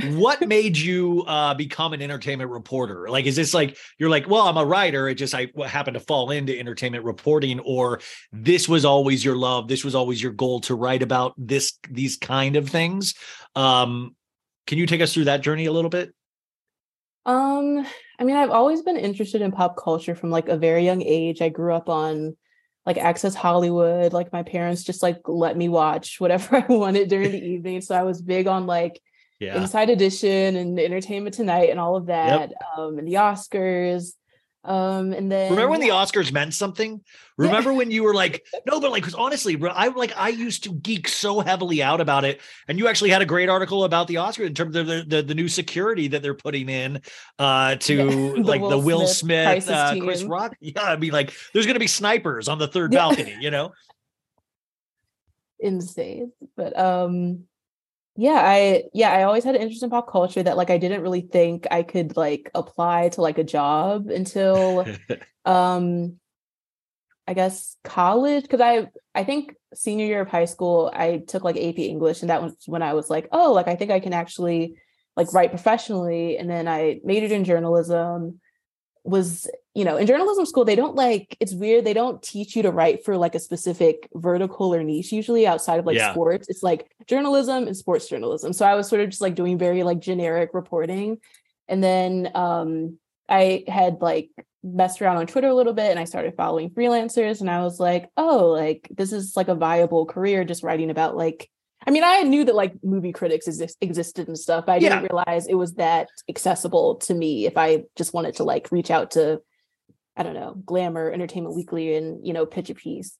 [0.04, 3.10] what made you uh become an entertainment reporter?
[3.10, 5.99] Like is this like you're like well i'm a writer it just i happened to
[5.99, 7.99] fall into entertainment reporting or
[8.32, 12.18] this was always your love this was always your goal to write about this these
[12.18, 13.16] kind of things?
[13.56, 14.16] Um
[14.68, 16.14] can you take us through that journey a little bit?
[17.26, 17.86] Um,
[18.20, 21.41] I mean, I've always been interested in pop culture from like a very young age.
[21.41, 22.36] I grew up on
[22.86, 24.13] like Access Hollywood.
[24.13, 27.81] Like my parents just like let me watch whatever I wanted during the evening.
[27.81, 29.01] So I was big on like
[29.39, 32.53] yeah Inside Edition and Entertainment Tonight and all of that.
[32.77, 34.13] Um, and the Oscars.
[34.66, 37.01] Um, and then remember when the oscars meant something?
[37.38, 40.74] Remember when you were like no but like because honestly i like i used to
[40.74, 44.16] geek so heavily out about it and you actually had a great article about the
[44.16, 47.01] oscars in terms of the the, the new security that they're putting in
[47.39, 48.05] uh to Yeah,
[48.36, 50.55] the like the Will will Smith smith, uh, chris rock.
[50.61, 53.74] Yeah i mean like there's gonna be snipers on the third balcony you know?
[55.59, 56.32] Insane.
[56.55, 57.45] But um
[58.16, 61.01] yeah, I yeah, I always had an interest in pop culture that like I didn't
[61.01, 64.86] really think I could like apply to like a job until
[65.45, 66.20] um
[67.28, 71.55] I guess college because I I think senior year of high school I took like
[71.57, 74.14] AP English and that was when I was like, oh, like I think I can
[74.14, 74.76] actually
[75.16, 78.39] like write professionally and then I majored in journalism
[79.04, 82.64] was you know in journalism school they don't like it's weird they don't teach you
[82.64, 86.12] to write for like a specific vertical or niche usually outside of like Yeah.
[86.12, 86.47] sports.
[86.47, 88.54] It's like journalism and sports journalism.
[88.54, 91.18] So i was sort of just like doing very like generic reporting.
[91.68, 92.97] And then um
[93.28, 94.30] i had like
[94.64, 97.80] messed around on twitter a little bit and i started following freelancers and i was
[97.80, 101.49] like oh like this is like a viable career just writing about like
[101.86, 105.03] I mean, I knew that like movie critics exist- existed and stuff, but I didn't
[105.03, 109.11] realize it was that accessible to me if I just wanted to like reach out
[109.11, 109.41] to,
[110.15, 113.17] I don't know, Glamour, Entertainment Weekly, and you know, pitch a piece.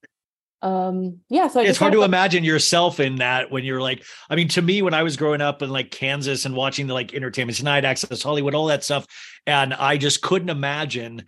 [0.62, 4.02] Um, yeah, so I it's hard to like, imagine yourself in that when you're like
[4.30, 6.94] i mean to me when i was growing up in like kansas and watching the
[6.94, 9.06] like entertainment tonight access hollywood all that stuff
[9.46, 11.26] and i just couldn't imagine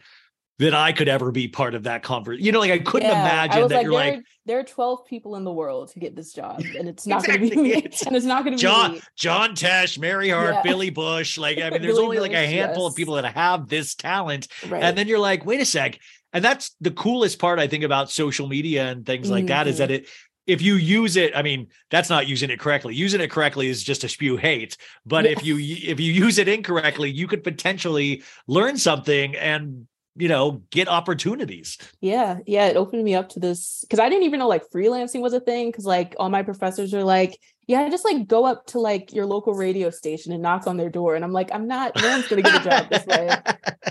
[0.60, 3.22] that i could ever be part of that conference you know like i couldn't yeah,
[3.22, 6.00] imagine was that like, you're there, like there are 12 people in the world who
[6.00, 7.74] get this job, and it's not going to be me.
[8.06, 9.00] And it's not going to be John.
[9.16, 10.62] John Tesh, Mary Hart, Yeah.
[10.62, 11.38] Billy Bush.
[11.38, 14.48] Like, I mean, there's only like a Bush, handful of people that have this talent.
[14.70, 14.84] Right.
[14.84, 16.00] And then you're like, wait a sec.
[16.32, 19.80] And that's the coolest part, I think, about social media and things like that is
[19.80, 20.04] that mm-hmm.
[20.04, 20.10] it
[20.46, 22.94] if you use it, I mean, that's not using it correctly.
[22.94, 24.78] Using it correctly is just to spew hate.
[25.04, 25.32] But Yeah.
[25.32, 30.64] if you if you use it incorrectly, you could potentially learn something and you know
[30.70, 31.78] get opportunities.
[32.02, 35.22] Yeah, yeah, it opened me up to this because I didn't even know like freelancing
[35.22, 35.70] was a thing.
[35.70, 37.38] Because like all my professors are like,
[37.68, 40.90] yeah, just like go up to like your local radio station and knock on their
[40.90, 41.96] door, and I'm like, I'm not.
[42.02, 43.30] No one's gonna get a job this way.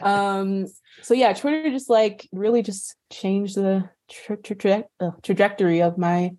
[0.02, 0.66] Um,
[1.02, 5.96] so yeah, Twitter just like really just changed the tra- tra- tra- uh, trajectory of
[5.96, 6.32] my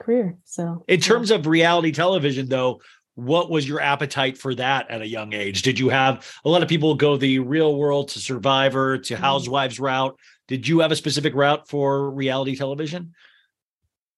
[0.00, 0.36] career.
[0.44, 1.06] So In yeah.
[1.06, 2.80] terms of reality television, though,
[3.16, 5.62] what was your appetite for that at a young age?
[5.62, 9.18] Did you have a lot of people go the real world to Survivor to Mhm.
[9.18, 10.16] Housewives route?
[10.48, 13.14] Did you have a specific route for reality television?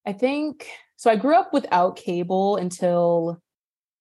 [0.05, 1.11] I think so.
[1.11, 3.41] I grew up without cable until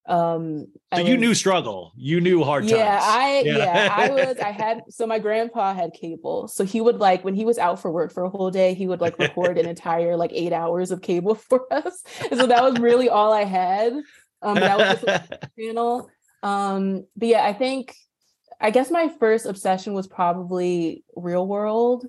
[0.09, 2.71] um So I you was- knew struggle, you knew hard times.
[2.71, 3.57] yeah i Yeah.
[3.57, 3.93] yeah.
[3.93, 7.43] i was i had so my grandpa had cable so he would like when he
[7.43, 10.31] was out for work for a whole day he would like record an entire like
[10.33, 13.91] eight hours of cable for us and so that was really all i had
[14.41, 16.09] um that was a channel.
[16.43, 17.95] Um but yeah i think
[18.61, 22.05] i guess my first obsession was probably real world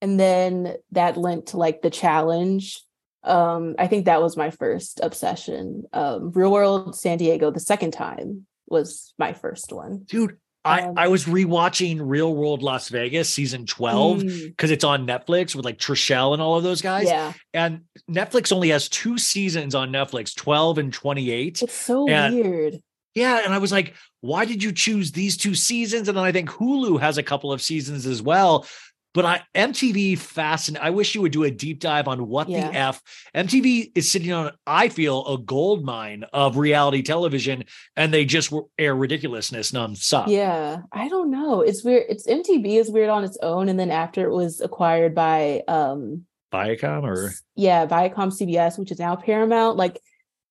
[0.00, 2.82] and then that lent to like the challenge.
[3.22, 5.84] Um i think that was my first obsession.
[5.92, 10.04] Um real world san diego the second time was my first one.
[10.04, 14.84] Dude, I, Um, I was rewatching Real World Las Vegas season 12 Mm, because it's
[14.84, 17.04] on Netflix with like Trishelle and all of those guys.
[17.06, 21.62] yeah And Netflix only has two seasons on Netflix, 12 and 28.
[21.62, 22.80] it's so And- weird
[23.14, 26.08] Yeah, and I was like, why did you choose these two seasons?
[26.08, 28.66] And then I think Hulu has a couple of seasons as well.
[29.14, 30.84] But I MTV fascinating.
[30.84, 32.68] I wish you would do a deep dive on what Yeah.
[32.70, 33.02] the F
[33.34, 37.64] MTV is sitting on, I feel, a gold mine of reality television,
[37.96, 40.26] and they just air ridiculousness nonstop.
[40.28, 43.90] yeah i don't know it's weird it's mtv is weird on its own and then
[43.90, 49.76] after it was acquired by um Viacom or yeah viacom cbs which is now paramount
[49.76, 50.00] like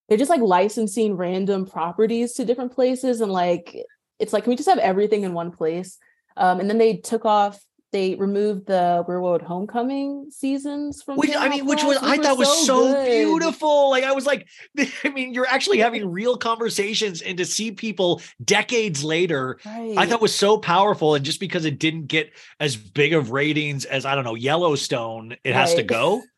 [0.07, 3.75] they're just like licensing random properties to different places and like
[4.19, 5.97] it's like can we just have everything in one place
[6.37, 7.59] um and then they took off
[7.93, 12.65] they removed the World Homecoming seasons from which I mean, which was I thought was
[12.65, 13.89] so beautiful.
[13.89, 14.49] Like I was like,
[15.05, 19.95] I mean, you're actually having real conversations, and to see people decades later Right.
[19.97, 21.15] I thought was so powerful.
[21.15, 25.35] And just because it didn't get as big of ratings as I don't know, Yellowstone,
[25.43, 26.21] it has to go.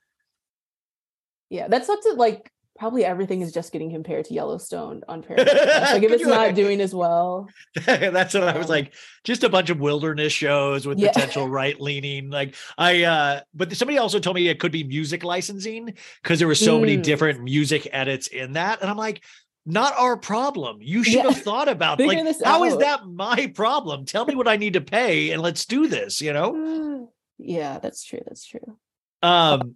[1.51, 5.47] Yeah, that's up to like probably everything is just getting compared to Yellowstone on Paramount.
[5.49, 7.47] Like if it's not doing as well.
[7.86, 8.93] That's what I was Um, like.
[9.23, 11.11] Just a bunch of wilderness shows with Yeah.
[11.11, 12.30] potential right leaning.
[12.30, 16.47] Like I uh but somebody also told me it could be music licensing because there
[16.47, 17.03] were so many Mm.
[17.03, 18.82] different music edits in that.
[18.82, 19.23] And I'm like,
[19.65, 20.78] not our problem.
[20.82, 21.23] You should Yeah.
[21.32, 22.80] have thought about Figure like how is out.
[22.82, 24.05] that my problem?
[24.05, 27.09] Tell me what I need to pay and let's do this, you know?
[27.39, 28.21] yeah, that's true.
[28.28, 28.78] That's true.
[29.23, 29.73] Um,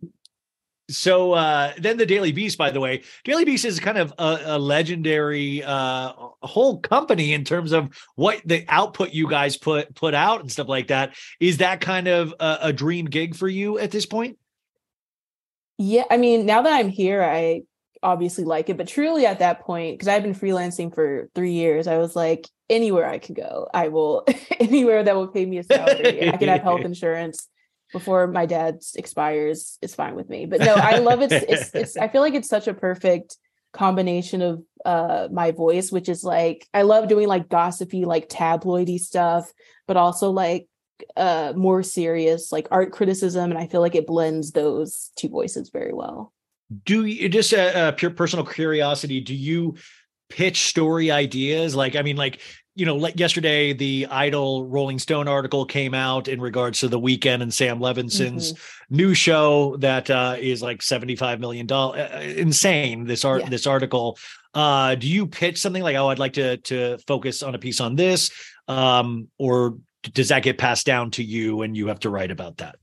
[0.89, 4.39] so uh, then the Daily Beast, by the way, Daily Beast is kind of a,
[4.45, 10.13] a legendary uh, whole company in terms of what the output you guys put put
[10.13, 11.15] out and stuff like that.
[11.39, 14.37] Is that kind of a, a dream gig for you at this point?
[15.77, 17.61] Yeah, I mean, now that I'm here, I
[18.01, 21.87] obviously like it, but truly at that point, because I've been freelancing for three years,
[21.87, 24.25] I was like, anywhere I can go, I will
[24.59, 26.29] anywhere that will pay me a salary.
[26.29, 27.47] I can have health insurance
[27.91, 29.77] before my dad's expires.
[29.81, 30.45] It's fine with me.
[30.45, 31.31] But no, I love it.
[31.31, 33.37] It's, it's I feel like it's such a perfect
[33.73, 38.99] combination of uh my voice, which is like I love doing like gossipy, like tabloidy
[38.99, 39.51] stuff,
[39.87, 40.67] but also like
[41.15, 45.69] uh more serious like art criticism and i feel like it blends those two voices
[45.69, 46.33] very well
[46.83, 49.21] Do you just a, a pure personal curiosity?
[49.21, 49.75] Do you
[50.29, 51.75] pitch story ideas?
[51.75, 52.41] Like, I mean, like
[52.79, 56.99] you know, like yesterday, the Idol Rolling Stone article came out in regards to the
[56.99, 58.95] Weeknd and Sam Levinson's Mm-hmm.
[58.95, 61.99] new show that uh, is like seventy-five million dollars.
[61.99, 63.05] Uh, insane.
[63.05, 63.49] This art, Yeah.
[63.49, 64.17] this article.
[64.53, 67.81] Uh, do you pitch something like, oh, I'd like to to focus on a piece
[67.81, 68.31] on this,
[68.67, 69.77] um, or
[70.13, 72.77] does that get passed down to you and you have to write about that?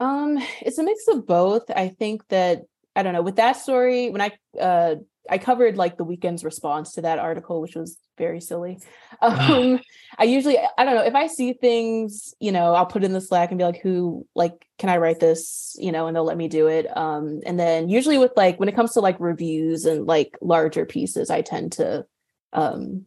[0.00, 1.70] Um, it's a mix of both.
[1.70, 2.62] I think that
[2.96, 4.96] I don't know with that story when I uh
[5.30, 8.78] I covered like the Weeknd's response to that article, which was very silly.
[9.22, 9.80] Um,
[10.18, 13.20] I usually I don't know if I see things, you know, I'll put in the
[13.20, 16.36] Slack and be like, who like can I write this, you know, and they'll let
[16.36, 16.94] me do it.
[16.96, 20.84] Um, and then usually with like when it comes to like reviews and like larger
[20.84, 22.06] pieces, I tend to
[22.52, 23.06] um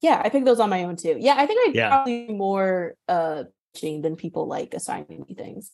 [0.00, 1.16] yeah, I pick those on my own too.
[1.18, 1.88] Yeah, I think I Yeah.
[1.88, 3.44] probably more uh
[3.82, 5.70] than people like assigning me things.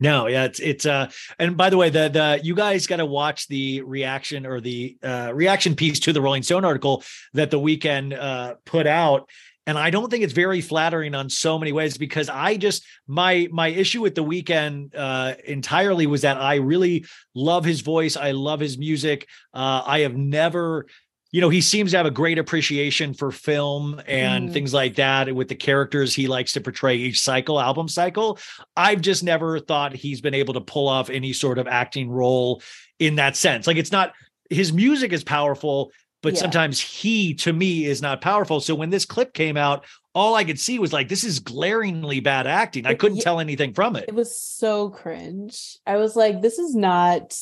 [0.00, 3.06] No, yeah, it's it's uh and by the way, the the you guys got to
[3.06, 7.60] watch the reaction or the uh reaction piece to the Rolling Stone article that the
[7.60, 9.28] Weeknd uh put out.
[9.66, 13.46] And I don't think it's very flattering on so many ways because I just my
[13.52, 18.16] my issue with the Weeknd uh entirely was that I really love his voice.
[18.16, 19.28] I love his music.
[19.52, 20.86] Uh I have never
[21.32, 24.52] you know, he seems to have a great appreciation for film and Mhm.
[24.52, 28.38] things like that with the characters he likes to portray each cycle, album cycle.
[28.76, 32.62] I've just never thought he's been able to pull off any sort of acting role
[32.98, 33.66] in that sense.
[33.66, 34.12] Like it's not
[34.50, 36.40] his music is powerful, but Yeah.
[36.40, 38.60] sometimes he to me is not powerful.
[38.60, 42.18] So when this clip came out, all I could see was like this is glaringly
[42.18, 42.86] bad acting.
[42.86, 43.22] I couldn't yeah.
[43.24, 44.06] tell anything from it.
[44.08, 45.78] It was so cringe.
[45.86, 47.38] I was like, this is not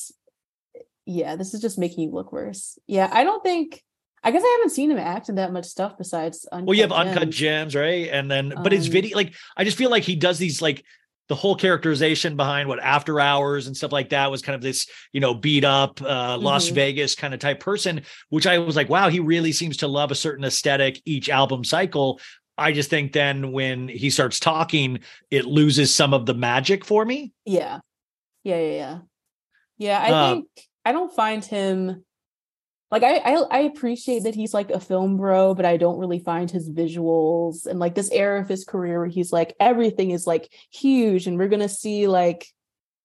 [1.08, 2.78] yeah, this is just making you look worse.
[2.86, 3.82] Yeah, I don't think
[4.22, 6.82] I guess I haven't seen him act in that much stuff besides Uncut Well, you
[6.82, 7.36] have uncut Gems.
[7.36, 8.08] gems, right?
[8.10, 10.84] And then, but his Um, video, like, I just feel like he does these, like,
[11.28, 14.88] the whole characterization behind what after hours and stuff like that was kind of this,
[15.12, 16.74] you know, beat up uh, Las Mhm.
[16.74, 18.00] Vegas kind of type person,
[18.30, 21.62] which I was like, wow, he really seems to love a certain aesthetic each album
[21.62, 22.18] cycle.
[22.56, 24.98] I just think then when he starts talking,
[25.30, 27.32] it loses some of the magic for me.
[27.44, 27.78] Yeah.
[28.42, 28.98] Yeah, yeah, yeah.
[29.78, 30.46] Yeah, I Uh, think
[30.88, 32.02] I don't find him
[32.90, 36.18] like I, I I appreciate that he's like a film bro, but I don't really
[36.18, 40.26] find his visuals and like this era of his career where he's like everything is
[40.26, 42.46] like huge and we're gonna see like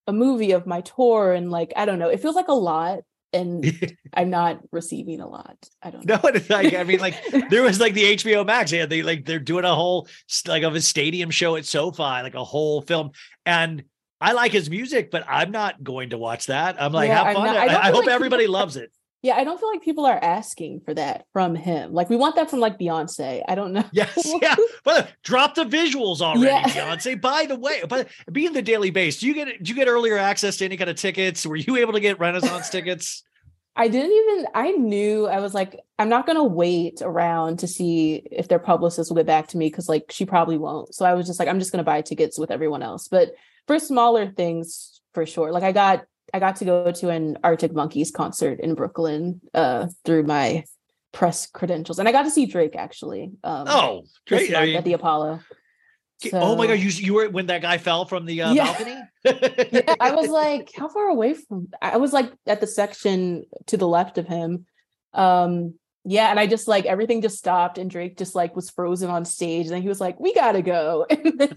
[0.08, 3.00] a movie of my tour and like I don't know, it feels like a lot
[3.34, 5.58] and I'm not receiving a lot.
[5.82, 6.22] I don't know.
[6.24, 8.72] No, like I mean, like there was like the HBO Max.
[8.72, 10.08] Yeah, they like they're doing a whole
[10.48, 13.12] like of a stadium show at SoFi, like a whole film.
[13.46, 13.84] And
[14.24, 16.82] I like his music, but I'm not going to watch that.
[16.82, 17.45] I'm like, Yeah, fun.
[17.45, 18.91] not- I I, I hope like everybody people- loves it.
[19.21, 21.93] Yeah, I don't feel like people are asking for that from him.
[21.93, 23.41] Like we want that from like Beyonce.
[23.47, 23.86] I don't know.
[23.93, 24.55] Yes, yeah.
[24.84, 26.63] But uh, drop the visuals already, Yeah.
[26.63, 27.21] Beyonce.
[27.21, 30.17] By the way, but being the Daily Beast, do you get do you get earlier
[30.17, 31.45] access to any kind of tickets?
[31.45, 33.24] Were you able to get Renaissance tickets?
[33.78, 38.28] I didn't even I knew I was like, I'm not gonna wait around to see
[38.30, 40.93] if their publicist will get back to me because like she probably won't.
[40.93, 43.07] So I was just like, I'm just gonna buy tickets with everyone else.
[43.07, 43.32] But
[43.68, 45.51] for smaller things, for sure.
[45.51, 49.88] Like I got I got to go to an Arctic Monkeys concert in Brooklyn uh
[50.05, 50.64] through my
[51.11, 51.99] press credentials.
[51.99, 53.32] And I got to see Drake actually.
[53.43, 54.55] Um Oh, this great!
[54.55, 55.39] I mean, at the Apollo.
[56.34, 58.66] oh my god, you you were when that guy fell from the uh, Yeah.
[58.66, 59.01] balcony.
[59.72, 63.78] yeah, I was like, how far away from I was like at the section to
[63.78, 64.66] the left of him.
[65.14, 65.76] Um
[66.06, 69.24] yeah, and I just like everything just stopped and Drake just like was frozen on
[69.24, 69.68] stage.
[69.68, 71.06] And then he was like, We gotta go.
[71.24, 71.56] And then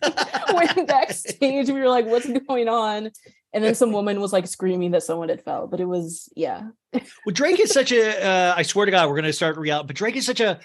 [0.55, 1.69] went backstage.
[1.69, 3.11] We were like, what's going on?
[3.53, 5.67] And then some woman was like screaming that someone had fell.
[5.67, 6.69] But it was, yeah.
[6.93, 8.25] Well, Drake is such a.
[8.25, 9.83] Uh, I swear to God, we're to start real.
[9.83, 10.61] But Drake is such a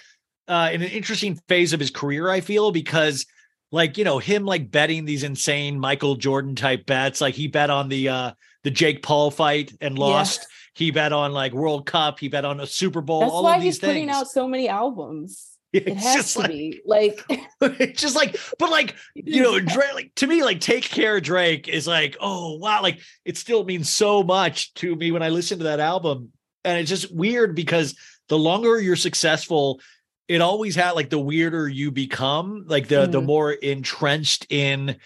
[0.47, 2.29] uh, in an interesting phase of his career.
[2.29, 3.25] I feel because,
[3.71, 7.21] like you know, him like betting these insane Michael Jordan type bets.
[7.21, 8.31] Like he bet on the uh
[8.63, 10.47] the Jake Paul fight and Yeah.
[10.73, 12.19] He bet on like World Cup.
[12.19, 13.19] He bet on a Super Bowl.
[13.21, 15.47] That's all why of these he's putting out so many albums.
[15.73, 17.23] It it's has just to like be like
[17.61, 19.93] it's just like, but like you know, Drake.
[19.93, 23.89] Like to me, like take care, Drake is like, oh wow, like it still means
[23.89, 26.33] so much to me when I listen to that album,
[26.65, 27.95] and it's just weird because
[28.27, 29.79] the longer you're successful,
[30.27, 33.25] it always had like the weirder you become, like the the Mhm.
[33.27, 34.97] more entrenched in.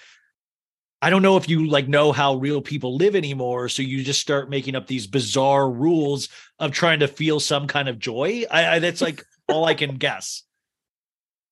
[1.05, 4.19] I don't know if you like know how real people live anymore, so you just
[4.19, 8.45] start making up these bizarre rules of trying to feel some kind of joy.
[8.49, 10.41] I, I that's like all I can guess.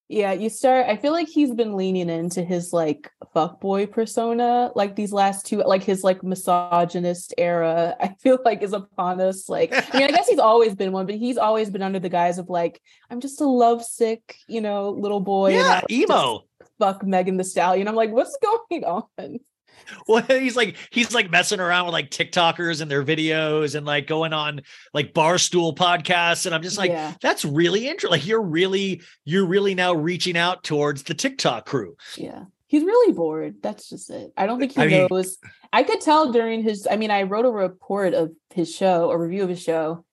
[0.10, 0.88] Yeah, you start.
[0.88, 5.58] I feel like he's been leaning into his like fuckboy persona, like these last two,
[5.58, 7.96] like his like misogynist era.
[8.00, 9.50] I feel like is upon us.
[9.50, 12.10] Like, I mean, I guess he's always been one, but he's always been under the
[12.10, 12.82] guise of like,
[13.12, 15.52] I'm just a lovesick, you know, little boy.
[15.54, 16.44] yeah, I'll just emo.
[16.80, 17.88] Fuck Megan Thee Stallion.
[17.88, 19.04] I'm like, what's going on?
[20.08, 24.08] well, he's like he's like messing around with like TikTokers and their videos and like
[24.08, 24.62] going on
[24.94, 26.46] like barstool podcasts.
[26.46, 27.14] And I'm just like, Yeah.
[27.22, 28.12] that's really interesting.
[28.12, 31.96] Like you're really, you're really now reaching out towards the TikTok crew.
[32.18, 32.46] Yeah.
[32.68, 33.58] He's really bored.
[33.62, 34.32] That's just it.
[34.36, 35.38] I don't think he I mean- knows.
[35.72, 39.18] I could tell during his I mean, I wrote a report of his show, a
[39.18, 40.06] review of his show,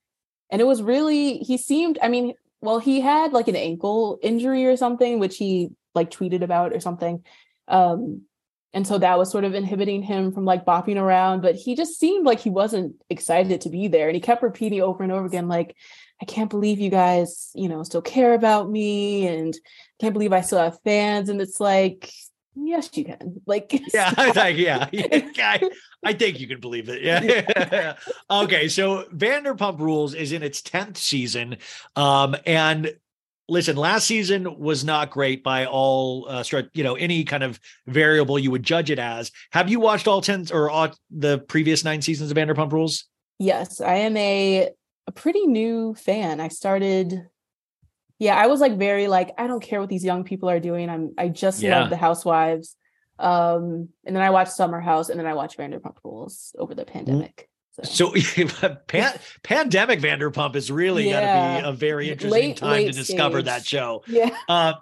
[0.51, 4.67] and it was really he seemed, I mean, well, he had like an ankle injury
[4.67, 7.25] or something, which he like tweeted about or something.
[7.69, 8.23] Um,
[8.73, 11.99] and so that was sort of inhibiting him from like bopping around, but he just
[11.99, 14.09] seemed like he wasn't excited to be there.
[14.09, 15.75] And he kept repeating over and over again, like,
[16.23, 20.33] I can't believe you guys, you know, still care about me and I can't believe
[20.33, 21.31] I still have fans.
[21.31, 22.13] And it's like,
[22.55, 23.41] yes, you can.
[23.47, 25.71] Like, Yeah, I was like, yeah, yeah, I,
[26.05, 27.03] I think you can believe it.
[27.03, 27.97] Yeah.
[28.31, 31.57] okay, so Vanderpump Rules is in its tenth season,
[31.97, 32.95] um, and
[33.51, 38.39] listen, last season was not great by all, uh, you know, any kind of variable
[38.39, 39.31] you would judge it as.
[39.51, 43.05] Have you watched all ten or all the previous nine seasons of Vanderpump Rules?
[43.39, 44.71] Yes, I am a
[45.07, 46.41] a pretty new fan.
[46.41, 47.27] I started
[48.19, 50.89] yeah, I was like very like I don't care what these young people are doing.
[50.89, 51.81] I'm I just Yeah.
[51.81, 52.77] love the housewives.
[53.19, 56.85] Um and then I watched Summer House and then I watched Vanderpump Rules over the
[56.85, 57.50] pandemic.
[57.83, 61.15] So, So, pan- pandemic Vanderpump is really going
[61.57, 63.47] to be a very interesting Late- time to discover stage.
[63.47, 64.03] that show.
[64.07, 64.37] yeah.
[64.49, 64.75] Uh,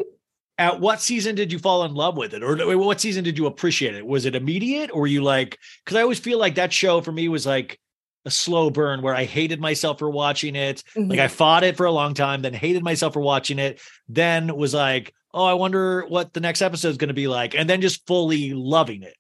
[0.61, 3.47] at what season did you fall in love with it, or what season did you
[3.47, 4.05] appreciate it?
[4.05, 5.57] Was it immediate, or were you like?
[5.85, 7.79] Because I always feel like that show for me was like
[8.25, 10.83] a slow burn, where I hated myself for watching it.
[10.97, 11.23] Like Mhm.
[11.23, 13.81] I fought it for a long time, then hated myself for watching it.
[14.09, 17.55] Then was like, oh, I wonder what the next episode is going to be like,
[17.55, 19.15] and then just fully loving it.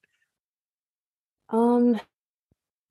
[1.50, 2.00] Um,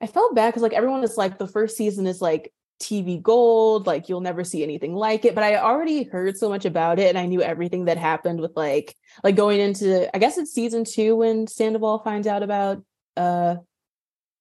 [0.02, 3.88] I felt bad because like everyone is like the first season is like TV gold,
[3.88, 5.34] like you'll never see anything like it.
[5.34, 8.52] But I already heard so much about it, and I knew everything that happened with
[8.56, 12.84] like like going into I guess it's season two when Sandoval finds out about
[13.16, 13.56] uh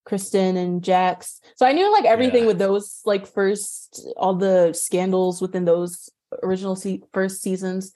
[0.04, 1.40] Kristen and Jax.
[1.56, 2.48] So I knew like everything Yeah.
[2.48, 6.10] with those like first all the scandals within those
[6.42, 7.92] original se- first seasons.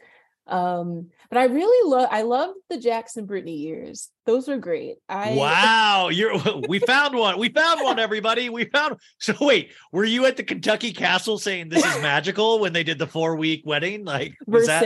[0.46, 4.10] Um, but I really love I love the Jackson Brittany years.
[4.26, 4.96] Those were great.
[5.08, 6.34] I wow, you're
[6.68, 7.38] we found one.
[7.38, 8.50] We found one, everybody.
[8.50, 8.96] We found.
[9.20, 12.98] So wait, were you at the Kentucky Castle saying this is magical when they did
[12.98, 14.04] the four week wedding?
[14.04, 14.84] Like was that?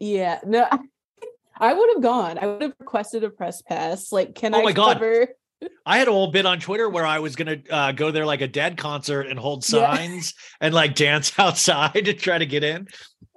[0.00, 0.40] Yeah.
[0.46, 0.66] No,
[1.58, 2.38] I would have gone.
[2.38, 4.10] I would have requested a press pass.
[4.10, 4.94] Like, can Oh I my God.
[4.94, 5.28] cover?
[5.86, 8.40] I had a whole bit on Twitter where I was gonna uh, go there like
[8.40, 9.94] a dead concert and hold Yeah.
[9.94, 12.88] signs and like dance outside to try to get in.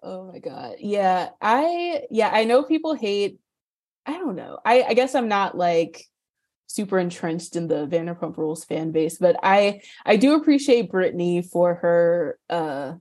[0.05, 0.75] Oh my god.
[0.79, 1.29] Yeah.
[1.41, 3.39] I yeah, I know people hate
[4.05, 4.59] I don't know.
[4.63, 6.05] I I guess I'm not like
[6.67, 11.73] super entrenched in the Vanderpump Rules fan base, but I I do appreciate Brittany for
[11.75, 12.93] her uh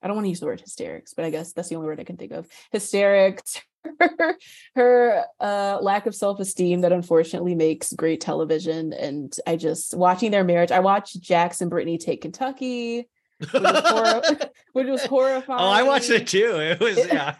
[0.00, 1.98] I don't want to use the word hysterics, but I guess that's the only word
[1.98, 2.46] I can think of.
[2.70, 3.60] Hysterics,
[3.98, 4.36] her,
[4.76, 8.92] her uh lack of self-esteem that unfortunately makes great television.
[8.92, 10.70] And I just watching their marriage.
[10.70, 13.08] I watched Jax and Brittany take Kentucky,
[13.38, 14.38] which was, hor-
[14.72, 15.60] which was horrifying.
[15.60, 16.56] Oh, I watched it too.
[16.60, 17.34] It was yeah.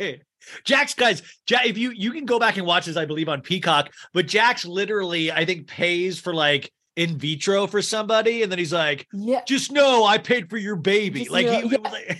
[0.64, 3.42] Jax, guys, Jack, if you you can go back and watch this, I believe on
[3.42, 3.90] Peacock.
[4.14, 8.72] But Jax literally, I think, pays for like in vitro for somebody, and then he's
[8.72, 9.42] like, Yeah.
[9.46, 11.76] "Just know I paid for your baby." Just like know- he,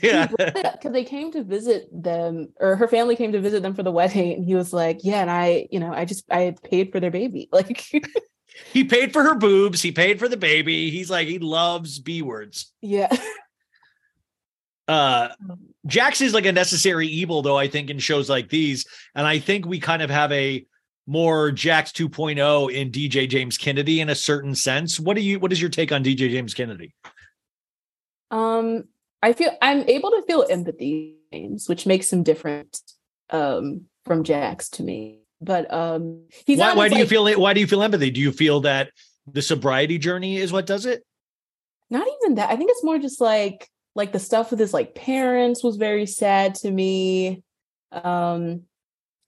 [0.07, 0.29] yeah.
[0.39, 0.73] yeah.
[0.73, 3.91] because they came to visit them or her family came to visit them for the
[3.91, 7.01] wedding and he was like yeah and i you know i just i paid for
[7.01, 7.83] their baby like
[8.73, 9.81] he paid for her boobs.
[9.83, 10.91] He paid for the baby.
[10.91, 12.73] He's like, he loves b words.
[12.83, 13.09] yeah
[14.89, 15.29] uh
[15.87, 19.39] Jax is like a necessary evil though I think in shows like these and I
[19.39, 20.67] think we kind of have a
[21.07, 25.01] more Jax 2.0 in DJ James Kennedy in a certain sense.
[25.01, 26.95] What do you what is your take on DJ James Kennedy?
[28.31, 28.85] um
[29.23, 32.81] i feel i'm able to feel empathy James, which makes him different
[33.31, 37.61] um from jax to me but um he's Why, why do you feel why do
[37.61, 38.11] you feel empathy?
[38.11, 38.91] Do you feel that
[39.31, 41.05] the sobriety journey is what does it?
[41.91, 43.69] not even that i think it's more just like
[43.99, 47.43] like the stuff with his like parents was very sad to me.
[47.93, 48.63] Um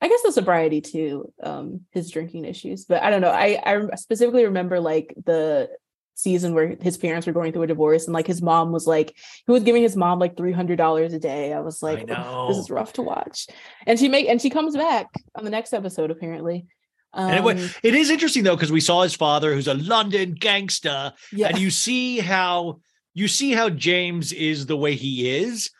[0.02, 3.28] i guess the sobriety too um his drinking issues but i don't know.
[3.30, 5.68] I i specifically remember like the
[6.14, 9.16] season where his parents were going through a divorce and like his mom was like
[9.46, 11.52] he was giving his mom like $300 a day.
[11.52, 13.46] I was like I this is rough to watch.
[13.86, 16.66] And she make and she comes back on the next episode apparently.
[17.12, 20.32] Um, And it, it is interesting though because we saw his father who's a London
[20.32, 21.48] gangster yeah.
[21.48, 22.80] and you see how
[23.14, 25.70] you see how James is the way he is,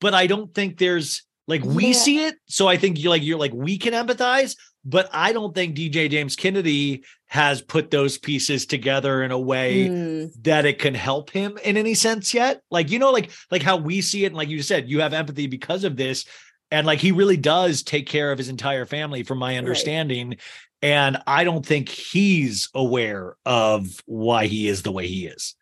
[0.00, 1.92] but I don't think there's like we Yeah.
[1.92, 2.36] see it.
[2.46, 6.08] So I think you're like you're like we can empathize, but I don't think DJ
[6.10, 11.30] James Kennedy has put those pieces together in a way Mm, that it can help
[11.30, 12.62] him in any sense yet.
[12.70, 15.12] Like you know, like like how we see it, and like you said, you have
[15.12, 16.24] empathy because of this,
[16.70, 20.36] and like he really does take care of his entire family, from my understanding.
[20.82, 25.54] And I don't think he's aware of why he is the way he is.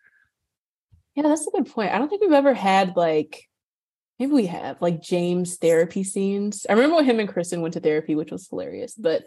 [1.19, 1.91] Yeah, that's a good point.
[1.93, 3.49] I don't think we've ever had like
[4.21, 6.65] maybe we have like James therapy scenes.
[6.71, 8.95] I remember when him and Kristen went to therapy, which was hilarious.
[8.95, 9.25] But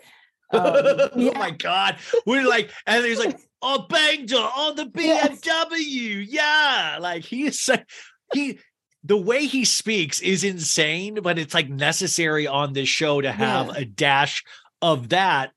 [0.54, 1.98] um, oh my god.
[2.26, 5.42] We're like, and he's like, oh banged her on the Yes.
[5.42, 6.26] BMW.
[6.30, 6.98] Yeah.
[7.02, 7.90] Like he's is like
[8.34, 8.60] he
[9.04, 13.68] the way he speaks is insane, but it's like necessary on this show to have
[13.68, 13.74] Yeah.
[13.80, 14.46] a dash
[14.82, 15.52] of that.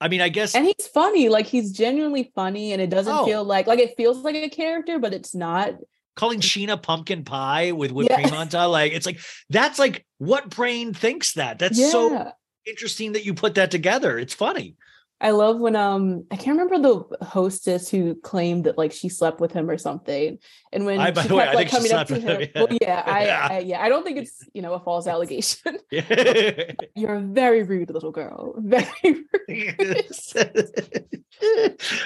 [0.00, 3.24] I mean, I guess and he's funny, like he's genuinely funny, and it doesn't Oh.
[3.26, 5.74] feel like like it feels like a character, but it's not.
[6.16, 10.50] calling Scheana pumpkin pie with whipped cream on top, like it's like that's like what
[10.50, 11.58] brain thinks that?
[11.58, 11.90] That's yeah.
[11.90, 12.32] so
[12.66, 14.18] interesting that you put that together.
[14.18, 14.76] It's funny.
[15.22, 19.38] I love when um I can't remember the hostess who claimed that like she slept
[19.40, 20.38] with him or something,
[20.72, 22.26] and when I- by she the way, I like think she coming up slept to
[22.26, 22.40] with him.
[22.42, 23.48] him, Well, yeah, I, Yeah.
[23.50, 25.78] I yeah, I don't think it's you know a false allegation.
[25.90, 26.72] Yeah.
[26.94, 28.54] You're a very rude little girl.
[28.58, 28.86] Very
[29.48, 30.06] rude.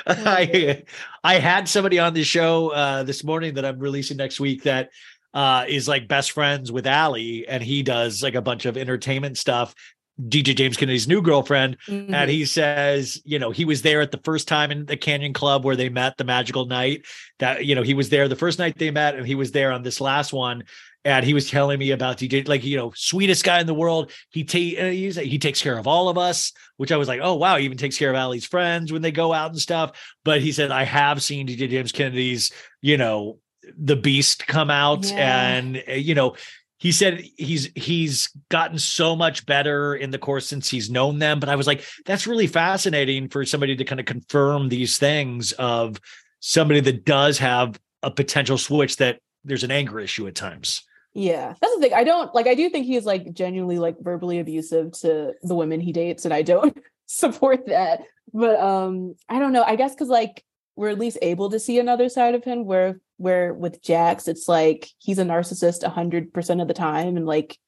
[0.07, 0.82] I
[1.23, 4.91] I had somebody on the show uh, this morning that I'm releasing next week that
[5.32, 9.36] uh, is like best friends with Ally, and he does like a bunch of entertainment
[9.39, 9.74] stuff.
[10.20, 12.28] DJ James Kennedy's new girlfriend, and Mhm.
[12.28, 15.65] he says, you know, he was there at the first time in the Canyon Club
[15.65, 17.05] where they met the magical night.
[17.41, 19.73] That you know, he was there the first night they met, and he was there
[19.73, 20.65] on this last one.
[21.07, 24.11] And he was telling me about DJ, like you know, sweetest guy in the world.
[24.31, 27.35] He ta- uh, he takes care of all of us, which I was like, oh
[27.35, 30.15] wow, he even takes care of Ally's friends when they go out and stuff.
[30.24, 33.39] But he said, I have seen DJ James Kennedy's, you know,
[33.77, 35.49] the beast come out, Yeah.
[35.57, 36.36] and uh, you know,
[36.79, 41.41] he said he's he's gotten so much better in the course since he's known them
[41.41, 45.53] but i was like that's really fascinating for somebody to kind of confirm these things
[45.53, 46.01] of
[46.41, 50.83] somebody that does have a potential switch that there's an anger issue at times
[51.17, 51.95] Yeah, that's the thing.
[51.95, 52.49] I don't like.
[52.49, 56.35] I do think he's like genuinely like verbally abusive to the women he dates, and
[56.35, 56.77] I don't
[57.07, 58.03] support that.
[58.33, 59.63] But um, I don't know.
[59.63, 60.43] I guess because like
[60.75, 64.49] we're at least able to see another side of him, where where with Jax, it's
[64.49, 67.59] like he's a narcissist a hundred percent of the time, and like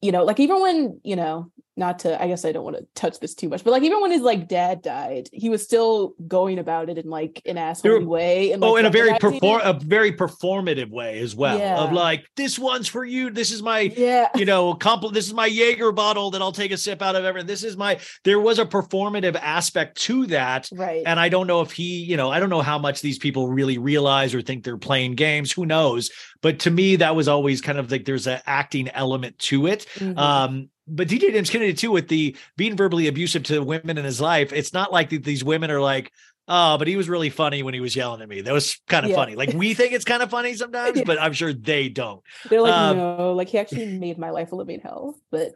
[0.00, 2.20] you know, like even when you know, not to.
[2.22, 4.22] I guess I don't want to touch this too much, but like even when his
[4.22, 8.52] like dad died, he was still going about it in like an asshole way.
[8.52, 11.78] And oh in a very perform a very performative way as well Yeah.
[11.78, 15.34] of like this one's for you this is my Yeah, you know, compl- this is
[15.34, 17.42] my Jaeger bottle that I'll take a sip out of ever.
[17.42, 20.68] This is my, there was a performative aspect to that.
[20.72, 21.02] right.
[21.06, 23.48] And I don't know if he, you know, I don't know how much these people
[23.48, 25.52] really realize or think they're playing games.
[25.52, 26.10] Who knows?
[26.42, 29.86] But to me, that was always kind of like there's an acting element to it.
[29.98, 30.16] Mhm.
[30.18, 34.20] Um, but DJ James Kennedy too, with the being verbally abusive to women in his
[34.20, 36.12] life, it's not like that these women are like,
[36.48, 38.40] oh, but he was really funny when he was yelling at me.
[38.40, 39.16] That was kind of Yeah.
[39.16, 39.34] funny.
[39.34, 41.04] Like we think it's kind of funny sometimes, Yeah.
[41.06, 42.22] but I'm sure they don't.
[42.48, 45.18] They're like, Um, no, like he actually made my life a living hell.
[45.30, 45.54] But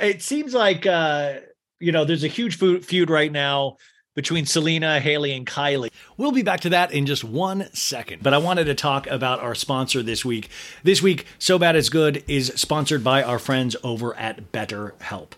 [0.00, 1.34] it seems like uh
[1.80, 3.76] you know there's a huge feud right now
[4.14, 5.90] between Selena, Hailey, and Kylie.
[6.16, 8.22] We'll be back to that in just one second.
[8.22, 10.48] But I wanted to talk about our sponsor this week.
[10.82, 15.32] This week, So Bad It's Good is sponsored by our friends over at BetterHelp.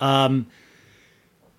[0.00, 0.46] Um,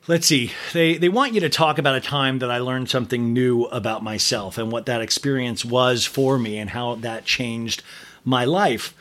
[0.07, 0.51] let's see.
[0.73, 4.03] They they want you to talk about a time that I learned something new about
[4.03, 7.83] myself and what that experience was for me and how that changed
[8.25, 8.93] my life.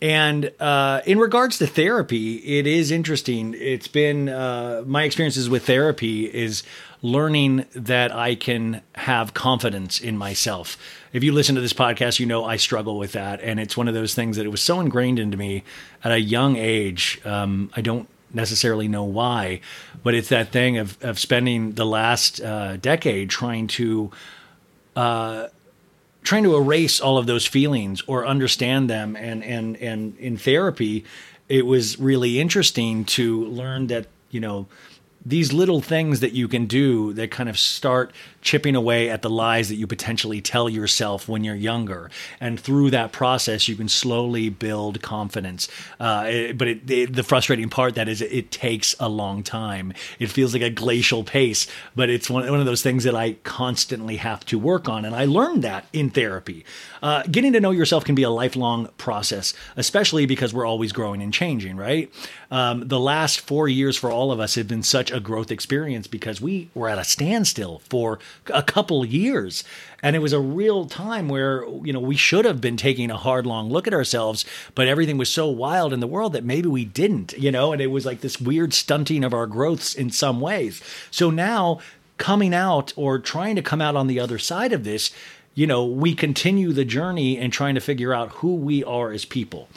[0.00, 3.54] And uh, in regards to therapy, it is interesting.
[3.58, 6.62] It's been uh, my experiences with therapy is
[7.02, 10.76] learning that I can have confidence in myself.
[11.12, 13.88] If you listen to this podcast, you know I struggle with that, and it's one
[13.88, 15.64] of those things that it was so ingrained into me
[16.04, 17.20] at a young age.
[17.24, 19.60] Um, I don't necessarily know why,
[20.04, 24.12] but it's that thing of of spending the last uh, decade trying to
[26.22, 31.04] trying to erase all of those feelings or understand them and and and in therapy
[31.48, 34.66] it was really interesting to learn that you know
[35.28, 39.28] these little things that you can do that kind of start chipping away at the
[39.30, 42.08] lies that you potentially tell yourself when you're younger.
[42.40, 45.68] And through that process you can slowly build confidence.
[46.00, 49.92] Uh, it- but it, it- the frustrating part that is it takes a long time.
[50.18, 53.32] It feels like a glacial pace but it's one, one of those things that i
[53.44, 55.04] constantly have to work on.
[55.04, 56.64] And i learned that in therapy.
[57.02, 61.22] Uh, getting to know yourself can be a lifelong process especially because we're always growing
[61.22, 62.10] and changing right?
[62.50, 66.06] Um, the last four years for all of us have been such a growth experience
[66.06, 68.18] because we were at a standstill for
[68.52, 69.64] a couple years.
[70.02, 73.16] And it was a real time where you know we should have been taking a
[73.16, 76.68] hard long look at ourselves but everything was so wild in the world that maybe
[76.68, 80.10] we didn't you know and it was like this weird stunting of our growths in
[80.10, 80.82] some ways.
[81.10, 81.80] So now
[82.16, 85.10] coming out or trying to come out on the other side of this
[85.54, 89.24] you know we continue the journey and trying to figure out who we are as
[89.24, 89.68] people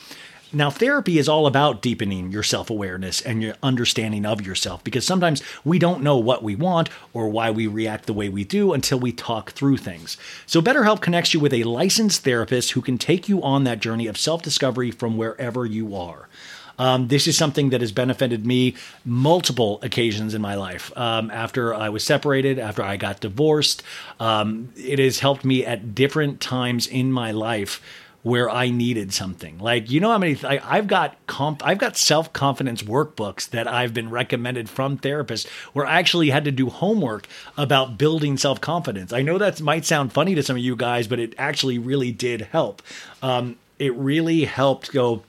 [0.54, 5.06] Now, therapy is all about deepening your self awareness and your understanding of yourself because
[5.06, 8.74] sometimes we don't know what we want or why we react the way we do
[8.74, 10.18] until we talk through things.
[10.46, 14.08] So, BetterHelp connects you with a licensed therapist who can take you on that journey
[14.08, 16.28] of self discovery from wherever you are.
[16.78, 18.76] Um, this is something that has benefited me
[19.06, 20.92] multiple occasions in my life.
[20.98, 23.84] Um, after I was separated, after I got divorced,
[24.20, 27.82] um, it has helped me at different times in my life
[28.24, 29.58] where I needed something.
[29.58, 33.68] Like you know how many I, I've got comp I've got self confidence workbooks that
[33.68, 37.28] I've been recommended from therapists where I actually had to do homework
[37.58, 39.12] about building self confidence.
[39.14, 42.12] I know that might sound funny to some of you guys, but it actually really
[42.12, 42.82] did help.
[43.22, 45.24] Um, it really helped go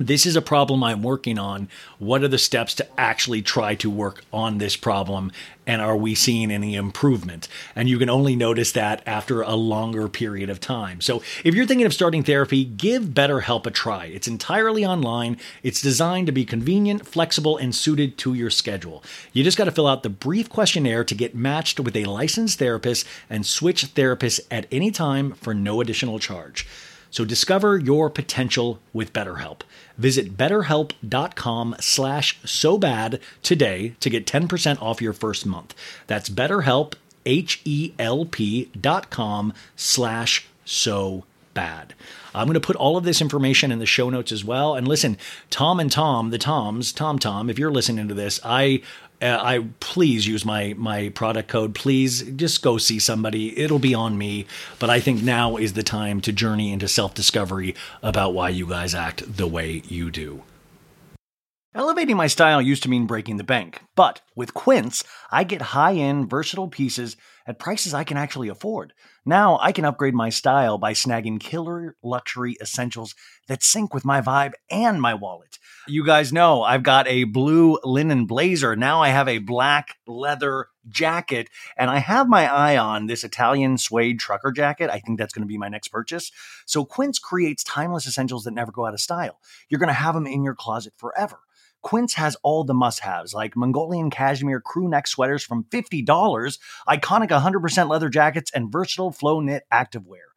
[0.00, 1.68] this is a problem I'm working on.
[1.98, 5.30] What are the steps to actually try to work on this problem?
[5.66, 7.48] And are we seeing any improvement?
[7.76, 11.02] And you can only notice that after a longer period of time.
[11.02, 14.06] So if you're thinking of starting therapy, give BetterHelp a try.
[14.06, 19.04] It's entirely online, it's designed to be convenient, flexible, and suited to your schedule.
[19.34, 22.58] You just got to fill out the brief questionnaire to get matched with a licensed
[22.58, 26.66] therapist and switch therapists at any time for no additional charge.
[27.10, 29.62] So discover your potential with BetterHelp.
[29.98, 35.74] Visit betterhelp.com slash so bad today to get 10% off your first month.
[36.06, 36.94] That's betterhelp,
[37.26, 41.94] H-E-L-P dot com slash so bad.
[42.34, 44.74] I'm going to put all of this information in the show notes as well.
[44.74, 45.18] And listen,
[45.50, 48.82] Tom and Tom, the Toms, Tom Tom, if you're listening to this, I
[49.22, 51.74] uh, I please use my my product code.
[51.74, 53.58] Please just go see somebody.
[53.58, 54.46] It'll be on me.
[54.78, 58.66] But I think now is the time to journey into self discovery about why you
[58.66, 60.42] guys act the way you do.
[61.72, 65.94] Elevating my style used to mean breaking the bank, but with Quince, I get high
[65.94, 67.16] end, versatile pieces
[67.46, 68.92] at prices I can actually afford.
[69.24, 73.14] Now I can upgrade my style by snagging killer luxury essentials
[73.46, 75.59] that sync with my vibe and my wallet.
[75.90, 78.76] You guys know I've got a blue linen blazer.
[78.76, 83.76] Now I have a black leather jacket, and I have my eye on this Italian
[83.76, 84.88] suede trucker jacket.
[84.88, 86.30] I think that's going to be my next purchase.
[86.64, 89.40] So Quince creates timeless essentials that never go out of style.
[89.68, 91.40] You're going to have them in your closet forever.
[91.82, 96.04] Quince has all the must haves like Mongolian cashmere crew neck sweaters from $50,
[96.88, 100.29] iconic 100% leather jackets, and versatile flow knit activewear.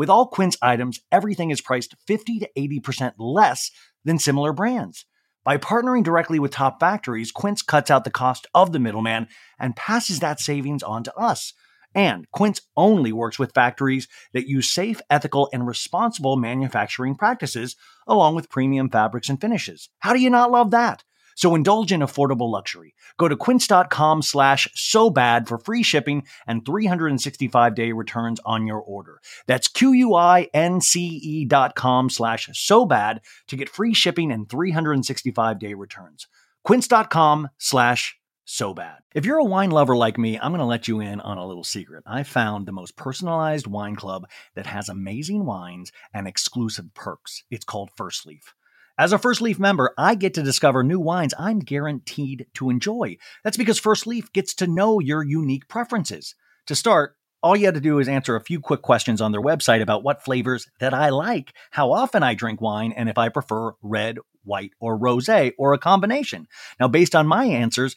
[0.00, 3.70] With all Quince items, everything is priced 50 to 80% less
[4.02, 5.04] than similar brands.
[5.44, 9.28] By partnering directly with top factories, Quince cuts out the cost of the middleman
[9.58, 11.52] and passes that savings on to us.
[11.94, 18.36] And Quince only works with factories that use safe, ethical, and responsible manufacturing practices, along
[18.36, 19.90] with premium fabrics and finishes.
[19.98, 21.04] How do you not love that?
[21.40, 22.94] So indulge in affordable luxury.
[23.16, 28.80] Go to quince.com slash so bad for free shipping and 365 day returns on your
[28.82, 29.22] order.
[29.46, 36.28] That's Q-U-I-N-C-E dot com slash so bad to get free shipping and 365 day returns.
[36.62, 38.98] Quince.com slash so bad.
[39.14, 41.46] If you're a wine lover like me, I'm going to let you in on a
[41.46, 42.04] little secret.
[42.06, 47.44] I found the most personalized wine club that has amazing wines and exclusive perks.
[47.50, 48.52] It's called First Leaf.
[48.98, 53.16] As a First Leaf member, I get to discover new wines I'm guaranteed to enjoy.
[53.44, 56.34] That's because First Leaf gets to know your unique preferences.
[56.66, 59.40] To start, all you had to do is answer a few quick questions on their
[59.40, 63.30] website about what flavors that I like, how often I drink wine, and if I
[63.30, 66.46] prefer red, white, or rosé, or a combination.
[66.78, 67.96] Now, based on my answers,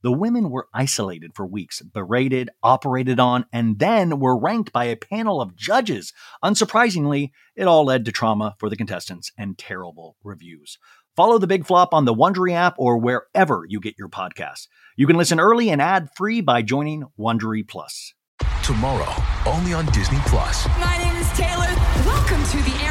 [0.00, 4.94] The women were isolated for weeks, berated, operated on, and then were ranked by a
[4.94, 6.12] panel of judges.
[6.42, 10.78] Unsurprisingly, it all led to trauma for the contestants and terrible reviews.
[11.16, 14.68] Follow the big flop on the Wondery app or wherever you get your podcasts.
[14.96, 18.14] You can listen early and ad free by joining Wondery Plus.
[18.62, 19.12] Tomorrow,
[19.46, 20.68] only on Disney Plus.
[20.78, 21.74] My name is Taylor.
[22.06, 22.84] Welcome to the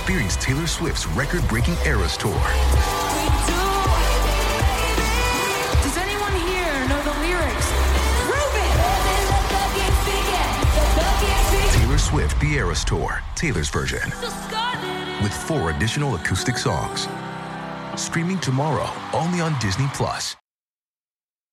[0.00, 2.32] Experience Taylor Swift's record breaking Eras Tour.
[5.82, 7.68] Does anyone here know the lyrics?
[8.24, 8.72] Prove it!
[11.78, 14.00] Taylor Swift The Eras Tour, Taylor's version,
[15.22, 17.06] with four additional acoustic songs.
[17.94, 20.34] Streaming tomorrow, only on Disney Plus.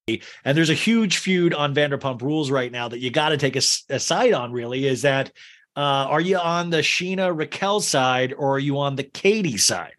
[0.07, 3.57] and there's a huge feud on Vanderpump Rules right now that you got to take
[3.57, 4.53] a side on.
[4.53, 5.33] Really, is that
[5.77, 9.93] uh, are you on the Scheana Raquel side or are you on the Katie side?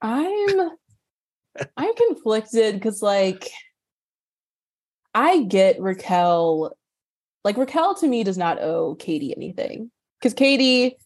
[0.00, 0.70] I'm
[1.76, 3.48] I'm conflicted because like
[5.14, 6.76] I get Raquel
[7.44, 9.92] like Raquel to me does not owe Katie anything.
[10.18, 10.96] Because Katie,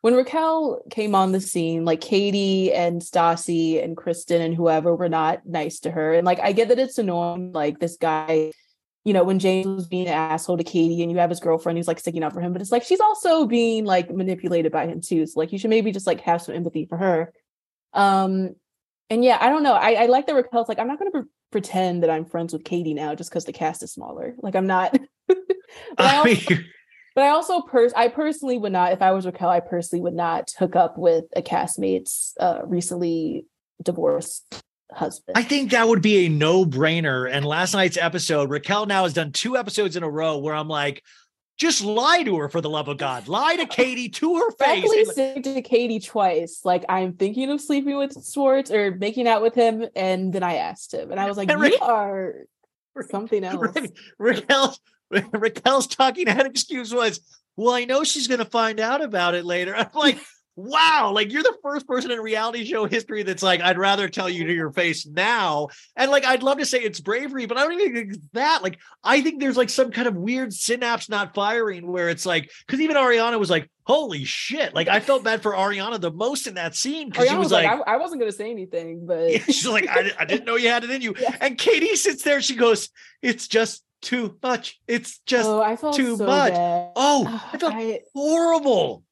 [0.00, 5.10] when Raquel came on the scene, like Katie and Stassi and Kristen and whoever were
[5.10, 6.14] not nice to her.
[6.14, 8.52] And like I get that it's annoying, like this guy,
[9.06, 11.78] you know, when James was being an asshole to Katie and you have his girlfriend
[11.78, 14.88] who's like sticking up for him, but it's like she's also being like manipulated by
[14.88, 15.24] him too.
[15.26, 17.32] So like you should maybe just like have some empathy for her.
[17.92, 18.56] Um
[19.08, 19.74] and yeah, I don't know.
[19.74, 22.52] I, I like that Raquel's like, I'm not going to pre- pretend that I'm friends
[22.52, 24.34] with Katie now just because the cast is smaller.
[24.38, 24.98] Like, I'm not.
[25.28, 25.38] but,
[25.96, 26.54] I also,
[27.14, 30.14] but I also, pers- I personally would not, if I was Raquel, I personally would
[30.14, 33.46] not hook up with a castmate's uh, recently
[33.80, 35.36] divorced husband.
[35.36, 37.30] I think that would be a no brainer.
[37.30, 40.68] And last night's episode, Raquel now has done two episodes in a row where I'm
[40.68, 41.02] like,
[41.58, 43.28] just lie to her for the love of God.
[43.28, 44.84] Lie to Katie to her face.
[44.84, 49.40] Exactly said to Katie twice, like I'm thinking of sleeping with Schwartz or making out
[49.40, 52.34] with him, and then I asked him, and I was like, And "You Ra- are
[53.10, 53.86] something else." Ra-
[54.18, 54.76] Raquel,
[55.32, 57.20] Raquel's talking head excuse was,
[57.56, 59.74] well, I know she's going to find out about it later.
[59.74, 60.18] I'm like,
[60.56, 64.28] wow, like you're the first person in reality show history that's like, I'd rather tell
[64.28, 65.68] you to your face now.
[65.94, 68.62] And like, I'd love to say it's bravery, but I don't even think that.
[68.62, 72.50] Like, I think there's like some kind of weird synapse not firing where it's like,
[72.66, 74.74] because even Ariana was like, holy shit.
[74.74, 77.52] Like, I felt bad for Ariana the most in that scene because she was was
[77.52, 80.44] like, I, I wasn't going to say anything, but yeah, she's like, I, I didn't
[80.44, 81.14] know you had it in you.
[81.20, 81.36] Yeah.
[81.40, 82.88] And Katie sits there, she goes,
[83.22, 84.78] It's just too much.
[84.86, 86.52] It's just oh, I felt too so much.
[86.52, 86.92] bad.
[86.96, 89.02] Oh, I felt I- horrible.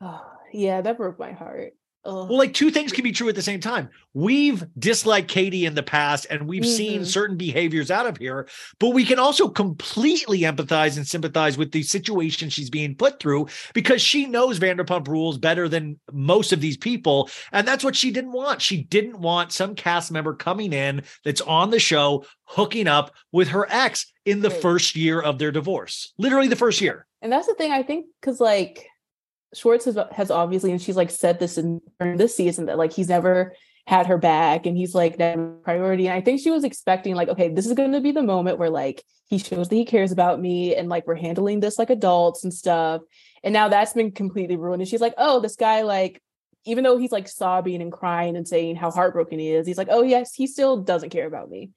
[0.00, 1.74] oh, yeah, that broke my heart.
[2.06, 2.28] Ugh.
[2.28, 3.88] Well, like two things can be true at the same time.
[4.12, 7.06] We've disliked Katie in the past and we've seen Mhm.
[7.06, 8.46] certain behaviors out of here,
[8.78, 13.46] but we can also completely empathize and sympathize with the situation she's being put through
[13.72, 17.30] because she knows Vanderpump rules better than most of these people.
[17.52, 18.60] And that's what she didn't want.
[18.60, 23.48] She didn't want some cast member coming in that's on the show hooking up with
[23.48, 24.60] her ex in the Right.
[24.60, 27.06] first year of their divorce, literally the first year.
[27.22, 28.86] and that's the thing I think because like
[29.54, 33.08] Schwartz has, has obviously and she's like said this in this season that like he's
[33.08, 33.54] never
[33.86, 36.08] had her back and he's like that priority.
[36.08, 38.58] And I think she was expecting like okay this is going to be the moment
[38.58, 41.90] where like he shows that he cares about me and like we're handling this like
[41.90, 43.02] adults and stuff.
[43.42, 44.82] And now that's been completely ruined.
[44.82, 46.20] And she's like oh this guy like
[46.66, 49.88] even though he's like sobbing and crying and saying how heartbroken he is he's like
[49.90, 51.70] oh yes he still doesn't care about me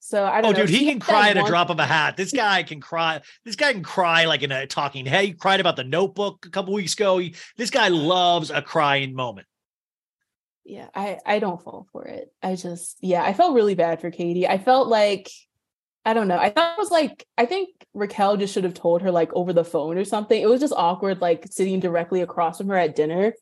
[0.00, 1.86] so I Oh, don't know dude, he She can cry at a drop of a
[1.86, 2.16] hat.
[2.16, 3.20] This guy can cry.
[3.44, 5.24] This guy can cry like in a talking head.
[5.24, 7.18] He cried about the notebook a couple weeks ago.
[7.18, 9.46] He, this guy loves a crying moment.
[10.64, 14.10] yeah i i don't fall for it i just yeah i felt really bad for
[14.10, 15.30] katie i felt like
[16.04, 19.00] i don't know i thought it was like i think raquel just should have told
[19.02, 22.58] her like over the phone or something it was just awkward like sitting directly across
[22.58, 23.32] from her at dinner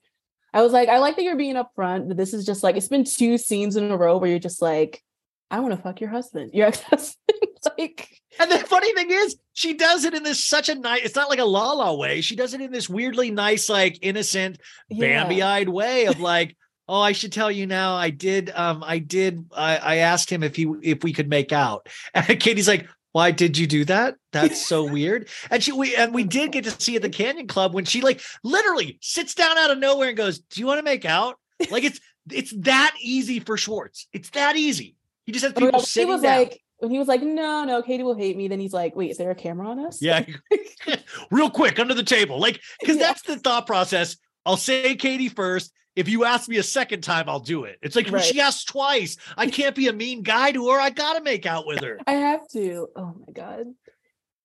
[0.55, 2.89] i was like i like that you're being upfront but this is just like it's
[2.89, 5.03] been two scenes in a row where you're just like
[5.51, 7.17] i want to fuck your husband your ex-husband
[7.79, 8.09] like
[8.39, 11.29] And the funny thing is, she does it in this such a nice, it's not
[11.29, 12.21] like a la la way.
[12.21, 15.23] She does it in this weirdly nice, like innocent, yeah.
[15.23, 16.57] Bambi eyed way of like,
[16.89, 17.97] oh, I should tell you now.
[17.97, 21.53] I did, um, I did, I, I asked him if he, if we could make
[21.53, 21.89] out.
[22.15, 24.17] And Katie's like, why did you do that?
[24.33, 25.29] That's so weird.
[25.51, 28.03] And she, we, and we did get to see at the Canyon Club when she
[28.03, 31.37] like literally sits down out of nowhere and goes, do you want to make out?
[31.71, 32.01] Like it's,
[32.31, 34.09] it's that easy for Schwartz.
[34.13, 34.97] It's that easy.
[35.27, 36.39] He just has Oh people she sitting was down.
[36.39, 39.11] like when he was like, "No, no, Katie will hate me," then he's like, "Wait,
[39.11, 40.25] is there a camera on us?" Yeah.
[41.31, 42.39] Real quick, under the table.
[42.41, 43.03] Like, because Yeah.
[43.09, 44.17] that's the thought process.
[44.45, 45.73] I'll say Katie first.
[45.97, 47.79] If you ask me a second time, I'll do it.
[47.83, 48.23] It's like Right.
[48.23, 49.17] she asked twice.
[49.37, 50.79] I can't be a mean guy to her.
[50.81, 51.99] I gotta make out with her.
[52.07, 52.89] I have to.
[52.95, 53.67] Oh my god.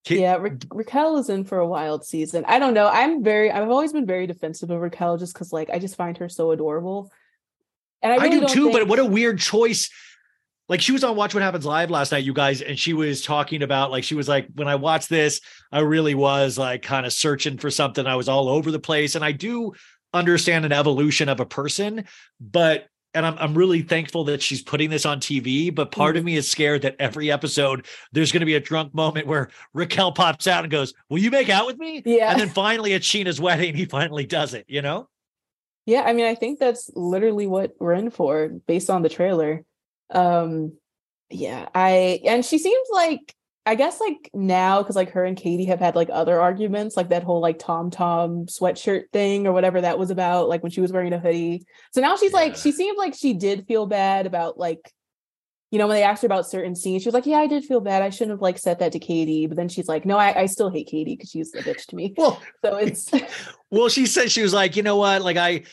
[0.09, 2.43] Yeah, Ra- Raquel is in for a wild season.
[2.47, 2.87] I don't know.
[2.87, 3.51] I'm very.
[3.51, 6.49] I've always been very defensive of Raquel, just because like I just find her so
[6.51, 7.11] adorable.
[8.01, 9.91] And I, I, really do don't too, but what a weird choice.
[10.71, 13.21] Like she was on Watch What Happens Live last night, you guys, and she was
[13.21, 17.05] talking about like she was like, when I watched this, I really was like kind
[17.05, 18.07] of searching for something.
[18.07, 19.15] I was all over the place.
[19.15, 19.73] And I do
[20.13, 22.05] understand an evolution of a person,
[22.39, 25.75] but and I'm I'm really thankful that she's putting this on TV.
[25.75, 26.19] But part Mm-hmm.
[26.19, 30.13] of me is scared that every episode there's gonna be a drunk moment where Raquel
[30.13, 32.01] pops out and goes, Will you make out with me?
[32.05, 32.31] Yeah.
[32.31, 35.09] And then finally at Scheana's wedding, he finally does it, you know?
[35.85, 39.65] Yeah, I mean, I think that's literally what we're in for based on the trailer.
[40.11, 40.73] Um
[41.29, 43.35] yeah, I and she seems like
[43.65, 47.09] I guess like now because like her and Katie have had like other arguments, like
[47.09, 50.81] that whole like Tom Tom sweatshirt thing or whatever that was about, like when she
[50.81, 51.63] was wearing a hoodie.
[51.93, 54.91] So now she's like, she seemed like she did feel bad about like,
[55.69, 57.63] you know, when they asked her about certain scenes, she was like, Yeah, I did
[57.63, 58.01] feel bad.
[58.01, 59.45] I shouldn't have like said that to Katie.
[59.45, 61.95] But then she's like, No, I, I still hate Katie because she's a bitch to
[61.95, 62.15] me.
[62.17, 63.11] Well, So it's
[63.69, 65.63] Well, she said she was like, you know what, like I,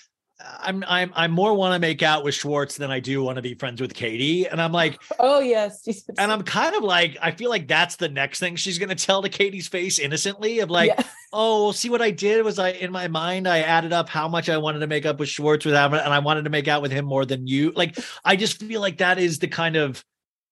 [0.41, 3.43] I'm I'm I'm more want to make out with Schwartz than I do want to
[3.43, 5.85] be friends with Katie, and I'm like, oh yes.
[6.17, 9.21] And I'm kind of like, I feel like that's the next thing she's gonna tell
[9.23, 11.03] to Katie's face innocently of like, Yeah.
[11.33, 14.29] oh, well, see what I did was I in my mind I added up how
[14.29, 16.69] much I wanted to make up with Schwartz with him, and I wanted to make
[16.69, 17.73] out with him more than you.
[17.73, 20.05] Like, I just feel like that is the kind of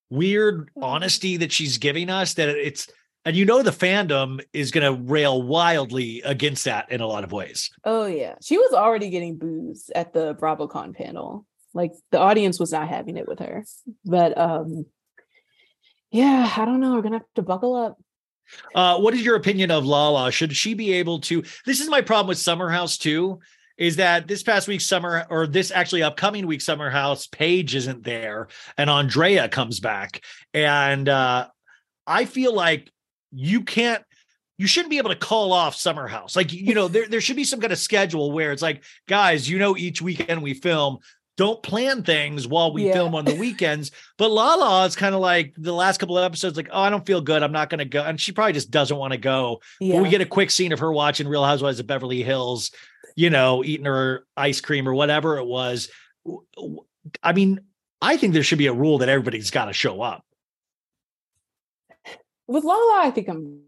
[0.09, 2.89] weird honesty that she's giving us that it's.
[3.25, 7.23] And you know the fandom is going to rail wildly against that in a lot
[7.25, 7.69] of ways.
[7.83, 11.45] Oh yeah, she was already getting boos at the BravoCon panel.
[11.73, 13.65] Like the audience was not having it with her.
[14.05, 14.85] But um,
[16.11, 16.95] yeah, I don't know.
[16.95, 17.97] We're gonna have to buckle up.
[18.73, 20.31] Uh, what is your opinion of Lala?
[20.31, 21.43] Should she be able to?
[21.65, 23.39] This is my problem with Summer House too.
[23.77, 28.03] Is that this past week summer or this actually upcoming week Summer House Paige isn't
[28.03, 31.47] there and Andrea comes back and uh,
[32.07, 32.91] I feel like
[33.31, 34.03] you can't
[34.57, 36.35] you shouldn't be able to call off Summer House.
[36.35, 39.49] Like you know there there should be some kind of schedule where it's like guys
[39.49, 40.97] you know each weekend we film
[41.37, 42.93] don't plan things while we Yeah.
[42.93, 43.91] film on the weekends.
[44.17, 47.05] But Lala is kind of like the last couple of episodes, like, oh, I don't
[47.05, 47.43] feel good.
[47.43, 48.01] I'm not going to go.
[48.03, 49.61] And she probably just doesn't want to go.
[49.79, 52.71] Yeah, But we get a quick scene of her watching Real Housewives of Beverly Hills,
[53.15, 55.89] you know, eating her ice cream or whatever it was.
[57.21, 57.59] i mean,
[58.01, 60.25] I think there should be a rule that everybody's got to show up.
[62.47, 63.61] With Lala, I think I'm.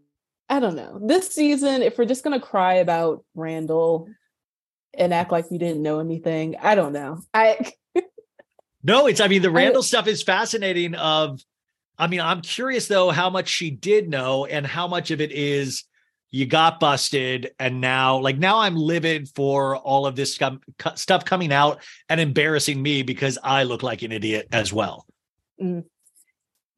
[0.48, 0.98] I don't know.
[1.00, 4.08] This season, if we're just gonna cry about Randall
[4.94, 7.20] and act like we didn't know anything, I don't know.
[7.32, 7.72] I
[8.82, 10.94] No, it's, I mean, the I- Randall stuff is fascinating.
[10.94, 11.40] Of,
[11.98, 15.32] I mean, I'm curious though how much she did know and how much of it
[15.32, 15.84] is
[16.30, 20.38] you got busted and now, like, now I'm livid for all of this
[20.94, 25.06] stuff coming out and embarrassing me because I look like an idiot as well.
[25.60, 25.84] Mm.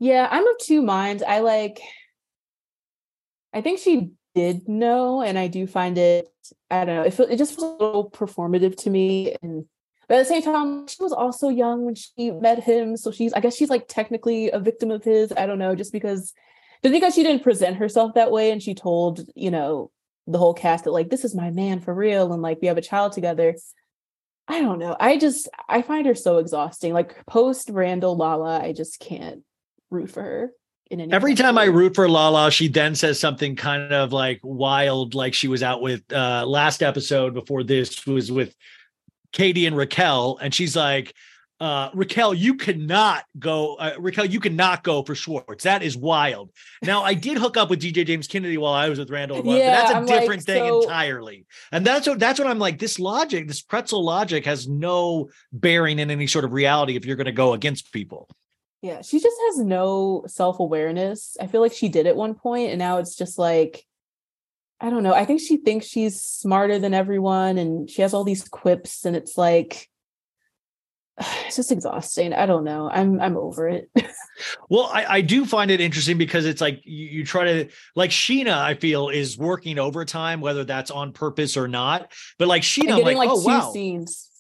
[0.02, 1.22] Yeah, I'm of two minds.
[1.22, 1.80] I like
[3.54, 6.28] I think she did know, and I do find it,
[6.68, 9.36] I don't know, it, it just feels a little performative to me.
[9.40, 9.66] And
[10.08, 12.96] but at the same time, she was also young when she met him.
[12.96, 15.32] So she's I guess she's like technically a victim of his.
[15.36, 16.32] I don't know, just because
[16.82, 19.92] just because she didn't present herself that way and she told, you know,
[20.26, 22.76] the whole cast that like this is my man for real and like we have
[22.76, 23.54] a child together.
[24.48, 24.96] I don't know.
[24.98, 26.92] I just I find her so exhausting.
[26.92, 29.44] Like post Randall Lala, I just can't
[29.92, 30.52] root for her
[30.90, 34.40] in any Every time I root for Lala, she then says something kind of like
[34.42, 38.54] wild, like she was out with uh last episode before this was with
[39.32, 41.14] Katie and Raquel, and she's like,
[41.62, 43.76] uh, Raquel, you cannot go.
[43.76, 45.62] Uh, Raquel, you cannot go for Schwartz.
[45.62, 46.50] That is wild.
[46.82, 49.56] Now, I did hook up with DJ James Kennedy while I was with Randall, Love,
[49.56, 51.46] Yeah, but that's a I'm like, different thing so- entirely.
[51.70, 52.80] And that's what that's what I'm like.
[52.80, 57.16] This logic, this pretzel logic, has no bearing in any sort of reality if you're
[57.16, 58.28] going to go against people.
[58.82, 61.36] Yeah, she just has no self-awareness.
[61.40, 63.84] I feel like she did at one point and now it's just like
[64.80, 65.14] I don't know.
[65.14, 69.14] I think she thinks she's smarter than everyone and she has all these quips and
[69.14, 69.88] it's like
[71.46, 72.32] it's just exhausting.
[72.32, 72.90] I don't know.
[72.92, 73.90] I'm I'm over it.
[74.68, 78.10] Well, I, I do find it interesting because it's like you, you try to like
[78.10, 82.10] Scheana, I feel, is working overtime, whether that's on purpose or not.
[82.38, 84.30] But like Scheana, I'm getting like, like, oh two wow, scenes.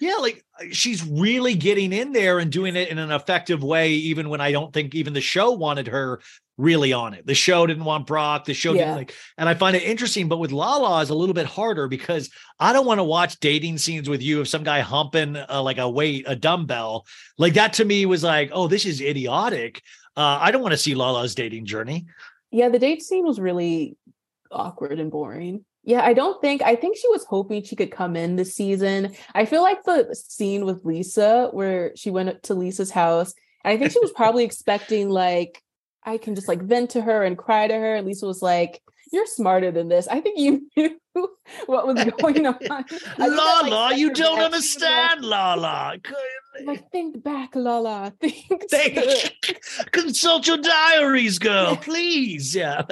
[0.00, 3.92] Yeah, like uh, she's really getting in there and doing it in an effective way,
[3.92, 6.20] even when I don't think even the show wanted her
[6.56, 7.26] really on it.
[7.26, 8.44] The show didn't want Brock.
[8.44, 8.84] The show Yeah.
[8.84, 10.28] didn't like, and I find it interesting.
[10.28, 13.78] But with Lala, is a little bit harder because I don't want to watch dating
[13.78, 17.06] scenes with you of some guy humping uh, like a weight, a dumbbell.
[17.38, 19.82] Like that to me was like, oh, this is idiotic.
[20.16, 22.06] Uh, I don't want to see Lala's dating journey.
[22.50, 23.96] Yeah, the date scene was really
[24.50, 25.64] awkward and boring.
[25.82, 29.14] Yeah, I don't think I think she was hoping she could come in this season.
[29.34, 33.34] I feel like the scene with Lisa where she went to Lisa's house,
[33.64, 35.62] and I think she was probably expecting like
[36.04, 37.94] I can just like vent to her and cry to her.
[37.94, 40.06] And Lisa was like, You're smarter than this.
[40.06, 40.96] I think you knew
[41.66, 42.56] what was going on.
[42.60, 42.86] That,
[43.18, 44.44] like, Lala, you don't back.
[44.62, 45.94] She was like- understand, Lala.
[46.64, 48.12] Like, think back, Lala.
[48.20, 49.60] Think, Think-
[49.92, 52.54] Consult your diaries, girl, please.
[52.54, 52.82] Yeah.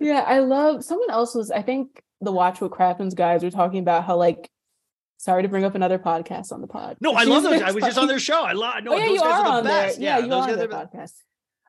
[0.00, 3.78] Yeah, I love someone else was I think the Watch What Crappens guys were talking
[3.80, 4.48] about how like
[5.18, 6.96] sorry to bring up another podcast on the pod.
[7.00, 7.60] No, I She love those.
[7.62, 8.42] I was just on their show.
[8.42, 8.84] I love.
[8.84, 9.96] No, oh, yeah, those you guys are are on the best.
[9.98, 10.04] there.
[10.04, 11.12] Yeah, you those are on their the- podcast.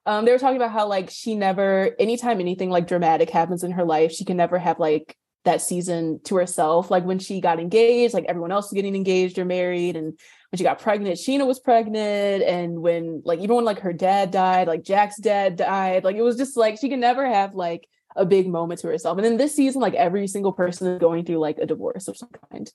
[0.10, 3.70] Um, they were talking about how like she never, anytime anything like dramatic happens in
[3.74, 5.16] her life, she can never have like
[5.46, 6.90] that season to herself.
[6.90, 10.58] Like when she got engaged, like everyone else was getting engaged or married, and when
[10.58, 14.68] she got pregnant, Scheana was pregnant, and when like even when like her dad died,
[14.68, 18.26] like Jax's dad died, like it was just like she can never have like a
[18.26, 19.16] big moment to herself.
[19.20, 22.18] And then this season, like every single person is going through like a divorce of
[22.18, 22.68] some kind.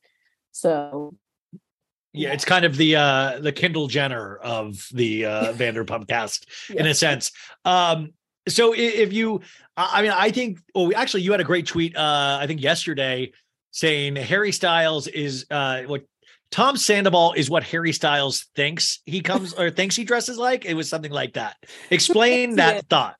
[0.52, 1.16] So
[2.14, 6.86] Yeah, it's kind of the uh the Kendall Jenner of the uh Vanderpump cast in
[6.86, 7.32] a sense.
[7.64, 8.12] Um
[8.48, 9.40] so if you
[9.76, 13.32] I mean I think oh actually you had a great tweet uh I think yesterday
[13.72, 16.04] saying Harry Styles is uh what
[16.50, 20.64] Tom Sandoval is what Harry Styles thinks he comes or thinks he dresses like.
[20.64, 21.56] It was something like that.
[21.90, 22.80] Explain that Yeah.
[22.88, 23.16] thought.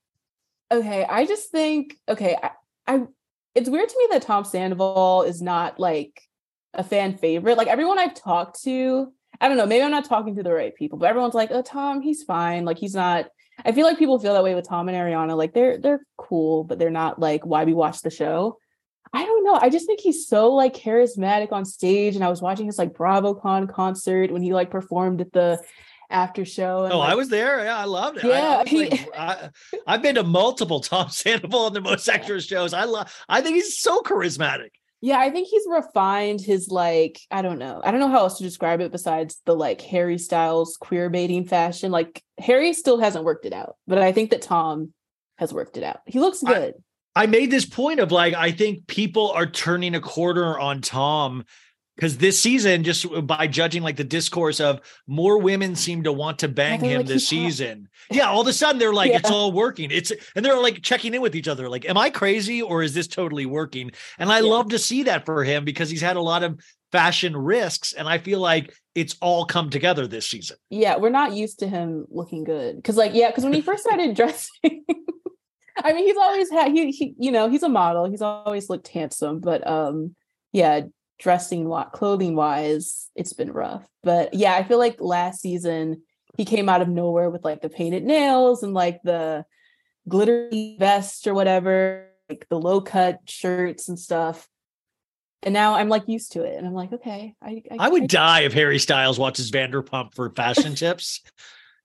[0.71, 2.51] Okay, I just think okay, I,
[2.87, 3.03] I
[3.57, 6.21] it's weird to me that Tom Sandoval is not like
[6.75, 7.57] a fan favorite.
[7.59, 10.75] Like everyone I've talked to, I don't know, maybe I'm not talking to the right
[10.75, 13.27] people, but everyone's like, "Oh, Tom, he's fine." Like he's not
[13.65, 15.37] I feel like people feel that way with Tom and Ariana.
[15.37, 18.59] Like they're they're cool, but they're not like why we watch the show.
[19.13, 19.55] I don't know.
[19.55, 22.17] I just think he's so like charismatic on stage.
[22.17, 25.63] And I was watching his like BravoCon concert when he like performed at the
[26.11, 26.83] after show.
[26.85, 27.63] And, Oh, like, I was there.
[27.65, 28.25] Yeah, I loved it.
[28.25, 29.51] I- I, Yeah, was he- like, I,
[29.87, 32.75] I've been to multiple Tom Sandoval and the most extras shows.
[32.75, 33.15] I love.
[33.29, 34.71] I think he's so charismatic.
[35.05, 37.83] Yeah, I think he's refined his like I don't know.
[37.85, 41.45] I don't know how else to describe it besides the like Harry Styles queer baiting
[41.45, 41.93] fashion.
[41.93, 44.95] Like Harry still hasn't worked it out, but I think that Tom
[45.37, 45.99] has worked it out.
[46.07, 46.75] He looks I- good.
[47.15, 51.45] I made this point of like I think people are turning a corner on Tom
[51.97, 56.41] because this season, just by judging like the discourse of more women seem to want
[56.41, 57.89] to bang him like, this season.
[58.11, 59.91] Yeah, all of a sudden they're like, it's all working.
[59.91, 62.95] It's and they're like checking in with each other, like, am I crazy or is
[62.95, 63.93] this totally working?
[64.19, 64.51] And I Yeah.
[64.51, 66.59] love to see that for him because he's had a lot of
[66.91, 70.57] fashion risks, and I feel like it's all come together this season.
[70.71, 72.83] Yeah, we're not used to him looking good.
[72.85, 74.85] Cause like, yeah, because when he first started dressing,
[75.77, 78.09] I mean, he's always had he, he you know, he's a model.
[78.09, 80.15] He's always looked handsome, but um,
[80.53, 80.83] yeah,
[81.19, 83.87] dressing wi- clothing wise, it's been rough.
[84.03, 86.03] But yeah, I feel like last season
[86.37, 89.45] he came out of nowhere with like the painted nails and like the
[90.09, 94.49] glittery vest or whatever, like the low cut shirts and stuff.
[95.43, 98.05] And now I'm like used to it, and I'm like, okay, I I, I would
[98.05, 101.21] I- die if Harry Styles watches Vanderpump for fashion tips.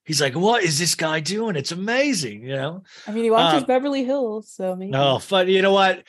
[0.06, 1.56] He's like, what is this guy doing?
[1.56, 2.82] It's amazing, you know.
[3.06, 4.90] I mean, he watches Um, Beverly Hills, so maybe.
[4.90, 6.04] No, but you know what?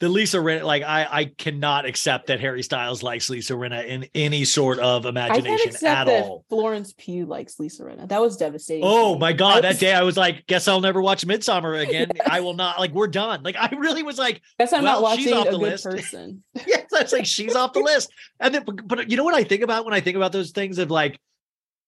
[0.00, 4.06] The Lisa Rinna, like I, I cannot accept that Harry Styles likes Lisa Rinna in
[4.14, 6.44] any sort of imagination accept at that all.
[6.48, 8.08] Florence Pugh likes Lisa Rinna.
[8.08, 8.82] That was devastating.
[8.84, 9.62] Oh my god!
[9.62, 12.10] That day I was like, guess I'll never watch Midsummer again.
[12.26, 12.80] I will not.
[12.80, 13.44] Like we're done.
[13.44, 15.84] Like I really was like, Guess I'm not well, she's off a the good list.
[15.90, 16.42] person.
[16.66, 18.10] yes, I was like, she's off the list.
[18.40, 20.50] And then, but, but you know what I think about when I think about those
[20.50, 21.20] things of like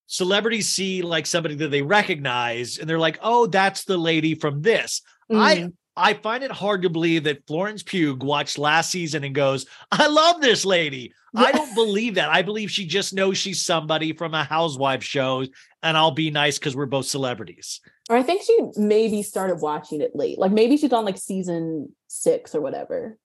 [0.07, 4.61] celebrities see like somebody that they recognize, and they're like, oh, that's the lady from
[4.61, 5.01] this.
[5.29, 5.39] Mm.
[5.39, 5.71] I
[6.13, 10.41] find it hard to believe that Florence Pugh watched last season and goes, I love
[10.41, 11.13] this lady.
[11.35, 12.29] I don't believe that.
[12.29, 15.45] I believe she just knows she's somebody from a housewife show,
[15.83, 17.79] and I'll be nice because we're both celebrities.
[18.09, 20.39] Or I think she maybe started watching it late.
[20.39, 23.17] Like maybe she's on like season six or whatever.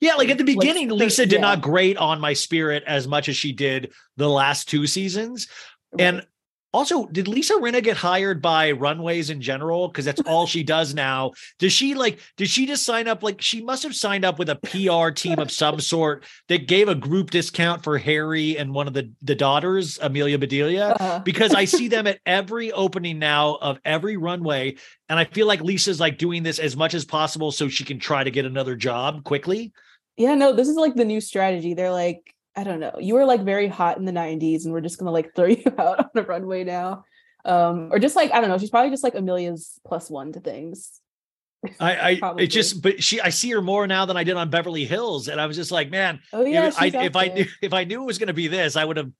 [0.00, 1.40] Yeah, like at the beginning, the- Lisa did yeah.
[1.40, 5.48] not grate on my spirit as much as she did the last two seasons.
[5.98, 6.26] And Right.
[6.72, 9.88] Also, did Lisa Rinna get hired by runways in general?
[9.88, 11.32] Because that's all she does now.
[11.58, 13.22] Does she like, did she just sign up?
[13.22, 16.88] Like, she must have signed up with a PR team of some sort that gave
[16.88, 20.96] a group discount for Harry and one of the, the daughters, Amelia Bedelia.
[21.00, 24.76] Uh, Because I see them at every opening now of every runway.
[25.08, 27.98] And I feel like Lisa's like doing this as much as possible so she can
[27.98, 29.72] try to get another job quickly.
[30.16, 31.74] yeah, no, this is like the new strategy.
[31.74, 34.80] They're like, I don't know, you were like very hot in the 90s and we're
[34.80, 37.04] just gonna like throw you out on a runway now.
[37.44, 40.40] Um, or just like, I don't know, she's probably just like Amelia's plus one to
[40.40, 41.00] things.
[41.78, 44.48] I, I it just, but she, I see her more now than I did on
[44.48, 47.44] Beverly Hills, and I was just like, man, Oh yeah, if I if I knew
[47.60, 49.10] if I knew it was going to be this, I would have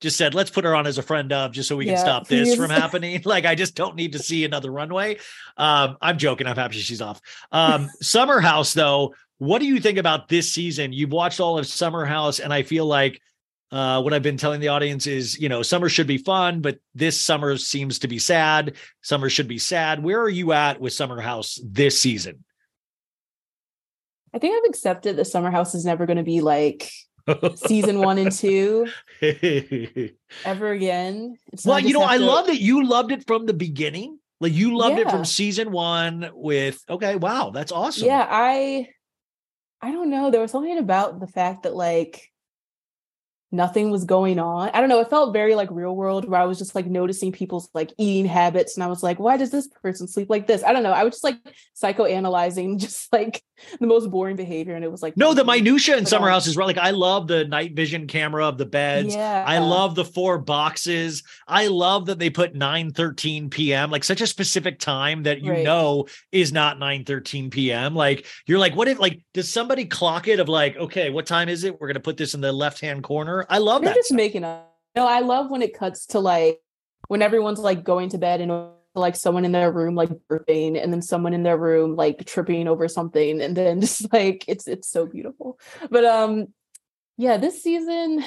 [0.00, 2.26] just said, let's put her on as a friend of just so we can stop
[2.26, 3.20] this from happening.
[3.30, 5.18] Like, I just don't need to see another runway.
[5.56, 6.46] Um, I'm joking.
[6.46, 7.20] I'm happy she's off.
[7.52, 10.92] Um, Summer House, though, what do you think about this season?
[10.92, 13.22] You've watched all of Summer House, and I feel like
[13.72, 16.78] uh, what I've been telling the audience is, you know, summer should be fun, but
[16.94, 18.74] this summer seems to be sad.
[19.00, 20.02] Summer should be sad.
[20.02, 22.44] Where are you at with Summer House this season?
[24.34, 26.90] I think I've accepted that Summer House is never going to be like
[27.54, 28.88] season one and two
[29.22, 31.38] ever again.
[31.56, 34.18] So well, I you know, I to- love that you loved it from the beginning.
[34.38, 38.06] Like you loved it from season one with okay, wow, that's awesome.
[38.06, 38.88] Yeah, I
[39.82, 40.30] I don't know.
[40.30, 42.30] There was something about the fact that like
[43.52, 44.70] nothing was going on.
[44.72, 45.00] I don't know.
[45.00, 48.26] It felt very like real world where I was just like noticing people's like eating
[48.26, 50.62] habits and I was like, why does this person sleep like this?
[50.62, 50.92] I don't know.
[50.92, 51.38] I was just like
[51.80, 53.42] psychoanalyzing just like
[53.78, 56.46] the most boring behavior and it was like No, the minutia in Summer um, House
[56.46, 56.66] is right.
[56.66, 59.14] Like I love the night vision camera of the beds.
[59.14, 59.44] Yeah.
[59.46, 61.22] I love the four boxes.
[61.46, 63.90] I love that they put 9 13 p.m.
[63.90, 65.64] like such a specific time that you Right.
[65.64, 67.94] know is not 9 13 p.m.
[67.94, 71.48] Like you're like, what if like does somebody clock it of like, okay, what time
[71.48, 71.80] is it?
[71.80, 73.39] We're gonna put this in the left-hand corner.
[73.48, 73.96] I love They're that.
[73.96, 74.16] just stuff.
[74.16, 74.66] making up.
[74.96, 76.60] No, I love when it cuts to like
[77.08, 80.92] when everyone's like going to bed and like someone in their room like burping and
[80.92, 84.88] then someone in their room like tripping over something and then just like it's it's
[84.88, 85.58] so beautiful.
[85.90, 86.48] But um
[87.16, 88.24] yeah, this season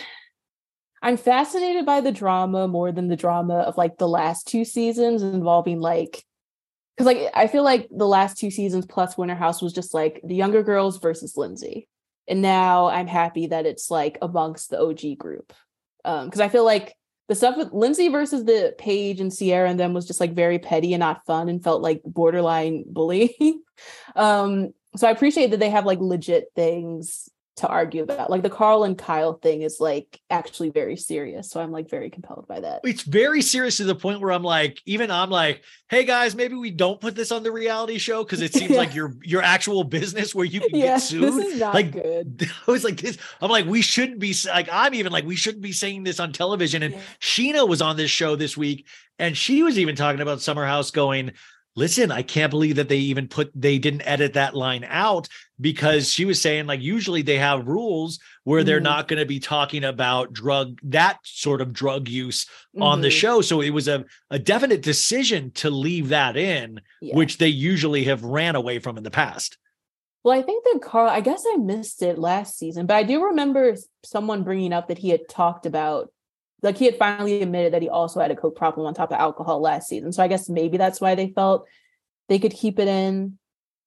[1.02, 5.22] I'm fascinated by the drama more than the drama of like the last two seasons
[5.22, 6.24] involving like
[6.96, 10.22] because like I feel like the last two seasons plus Winter House was just like
[10.24, 11.88] the younger girls versus Lindsay.
[12.28, 15.54] And now I'm happy that it's like amongst the OG group.
[16.06, 16.96] Um, because I feel like
[17.30, 20.60] the stuff with Lindsay versus the Paige and Sierra and them was just like very
[20.60, 23.62] petty and not fun and felt like borderline bullying.
[24.16, 28.30] um, so I appreciate that they have like legit things to argue about.
[28.32, 31.52] Like the Carl and Kyle thing is like actually very serious.
[31.52, 32.82] So I'm like very compelled by that.
[32.84, 36.56] it's very serious to the point where I'm like, even I'm like, hey guys, maybe
[36.56, 38.78] we don't put this on the reality show because it seems Yeah.
[38.78, 41.24] like your your actual business where you can Yeah, get this sued.
[41.46, 42.50] is not like good.
[42.68, 43.18] I was like this.
[43.40, 46.34] I'm like, we shouldn't be like I'm even like we shouldn't be saying this on
[46.34, 46.82] television.
[46.82, 47.02] And Yeah.
[47.22, 48.88] Scheana was on this show this week,
[49.20, 51.34] and she was even talking about Summer House going.
[51.76, 55.28] Listen, I can't believe that they even put they didn't edit that line out
[55.60, 58.84] because she was saying like usually they have rules where they're Mhm.
[58.84, 62.46] not going to be talking about drug that sort of drug use
[62.80, 63.20] on the Mhm.
[63.20, 63.42] show.
[63.42, 67.16] So it was a, a definite decision to leave that in, Yeah.
[67.16, 69.58] which they usually have ran away from in the past.
[70.24, 73.26] Well, I think that Carl, I guess I missed it last season, but I do
[73.26, 73.76] remember
[74.06, 76.13] someone bringing up that he had talked about,
[76.64, 79.20] like he had finally admitted that he also had a coke problem on top of
[79.20, 80.12] alcohol last season.
[80.12, 81.68] So I guess maybe that's why they felt
[82.30, 83.38] they could keep it in,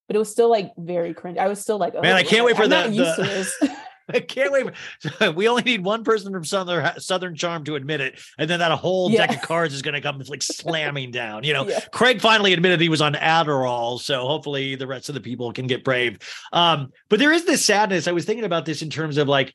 [0.06, 1.38] but it was still like very cringe.
[1.38, 3.22] I was still like, Man, I "Oh, can't wait for I'm the- not used to
[3.66, 3.76] the-
[4.08, 4.66] I can't wait.
[5.00, 8.60] for- We only need one person from Southern Southern Charm to admit it, and then
[8.60, 11.42] that whole deck of cards is going to come like slamming down.
[11.42, 11.80] You know, Yeah.
[11.90, 15.66] Craig finally admitted he was on Adderall, so hopefully the rest of the people can
[15.66, 16.18] get brave.
[16.52, 18.06] Um, but there is this sadness.
[18.06, 19.52] I was thinking about this in terms of like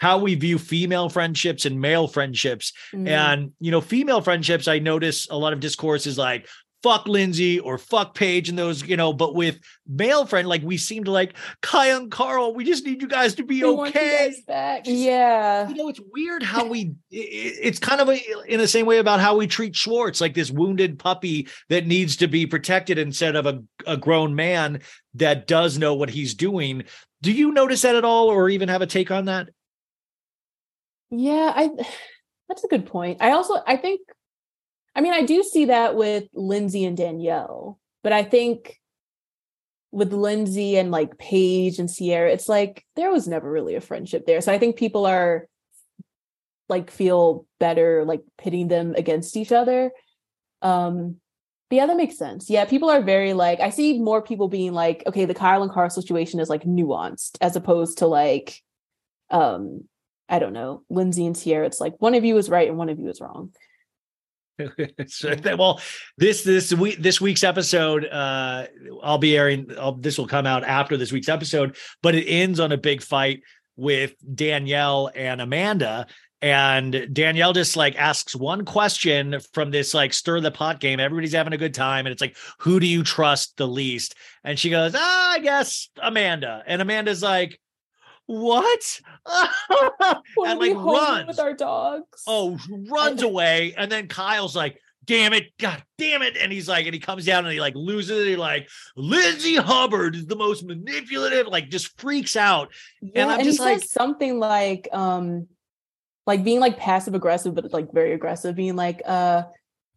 [0.00, 2.72] how we view female friendships and male friendships.
[2.92, 3.08] Mm.
[3.08, 6.48] And you know, female friendships, I notice a lot of discourse is like
[6.82, 10.76] fuck Lindsay or fuck Paige and those, you know, but with male friend, like we
[10.76, 14.30] seem to like Kai and Carl, we just need you guys to be We okay.
[14.30, 14.48] Just-
[14.86, 15.68] Yeah.
[15.68, 18.18] You know, it's weird how we, it's kind of a,
[18.50, 22.16] in the same way about how we treat Schwartz, like this wounded puppy that needs
[22.16, 24.80] to be protected instead of a, a grown man
[25.14, 26.84] that does know what he's doing.
[27.20, 29.50] Do you notice that at all or even have a take on that?
[31.10, 31.70] Yeah, I
[32.48, 33.18] that's a good point.
[33.20, 34.00] I also I think
[34.94, 38.76] I mean I do see that with Lindsay and Danielle, but I think
[39.92, 44.24] with Lindsay and like Paige and Sierra, it's like there was never really a friendship
[44.26, 44.40] there.
[44.40, 45.46] So I think people are
[46.68, 49.90] like feel better like pitting them against each other.
[50.62, 51.16] Um
[51.68, 52.50] but yeah, that makes sense.
[52.50, 55.72] Yeah, people are very like I see more people being like, okay, the Kyle and
[55.72, 58.60] Carl situation is like nuanced as opposed to like
[59.30, 59.84] um
[60.30, 62.88] I don't know, Lindsay and Sierra, it's like one of you is right and one
[62.88, 63.50] of you is wrong.
[65.56, 65.80] Well,
[66.18, 68.66] this this week this week's episode, uh,
[69.02, 69.70] I'll be airing.
[69.78, 73.02] I'll, this will come out after this week's episode, but it ends on a big
[73.02, 73.42] fight
[73.76, 76.06] with Danielle and Amanda.
[76.42, 80.98] And Danielle just like asks one question from this like stir the pot game.
[80.98, 84.14] Everybody's having a good time, and it's like, who do you trust the least?
[84.42, 86.62] And she goes, ah, I guess Amanda.
[86.66, 87.60] And Amanda's like,
[88.38, 89.00] what?
[90.46, 91.28] And like runs.
[91.28, 92.22] with our dogs.
[92.26, 92.58] Oh,
[92.88, 93.74] runs away.
[93.76, 96.36] And then Kyle's like, damn it, God damn it.
[96.36, 98.28] And he's like, and he comes down and he like loses it.
[98.28, 102.72] He's like, Lindsay Hubbard is the most manipulative, like just freaks out.
[103.02, 105.48] yeah, I'm and just he like- says something like, um,
[106.26, 109.42] like being like passive aggressive, but like very aggressive, being like, uh,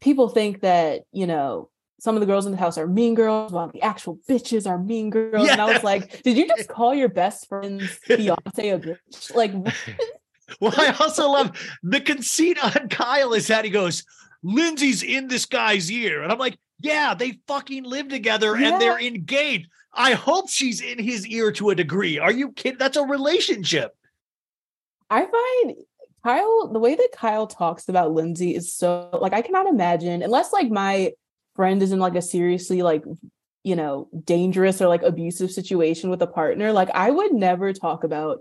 [0.02, 1.70] people think that, you know,
[2.04, 4.78] some of the girls in the house are mean girls while the actual bitches are
[4.78, 5.48] mean girls.
[5.48, 9.34] And I was like, did you just call your best friend's fiance a bitch?
[9.34, 9.54] Like,
[10.60, 14.04] Well, I also love the conceit on Kyle is that he goes,
[14.44, 16.22] Lindsay's in this guy's ear.
[16.22, 19.70] And I'm like, yeah, they fucking live together and they're engaged.
[19.94, 22.20] I hope she's in his ear to a degree.
[22.20, 22.80] Are you kidding?
[22.80, 23.96] That's a relationship.
[25.10, 25.78] I find
[26.22, 30.52] Kyle, the way that Kyle talks about Lindsay is so like I cannot imagine unless
[30.52, 31.14] like my
[31.56, 33.04] friend is in like a seriously like
[33.64, 36.72] you know dangerous or like abusive situation with a partner.
[36.72, 38.40] Like I would never talk about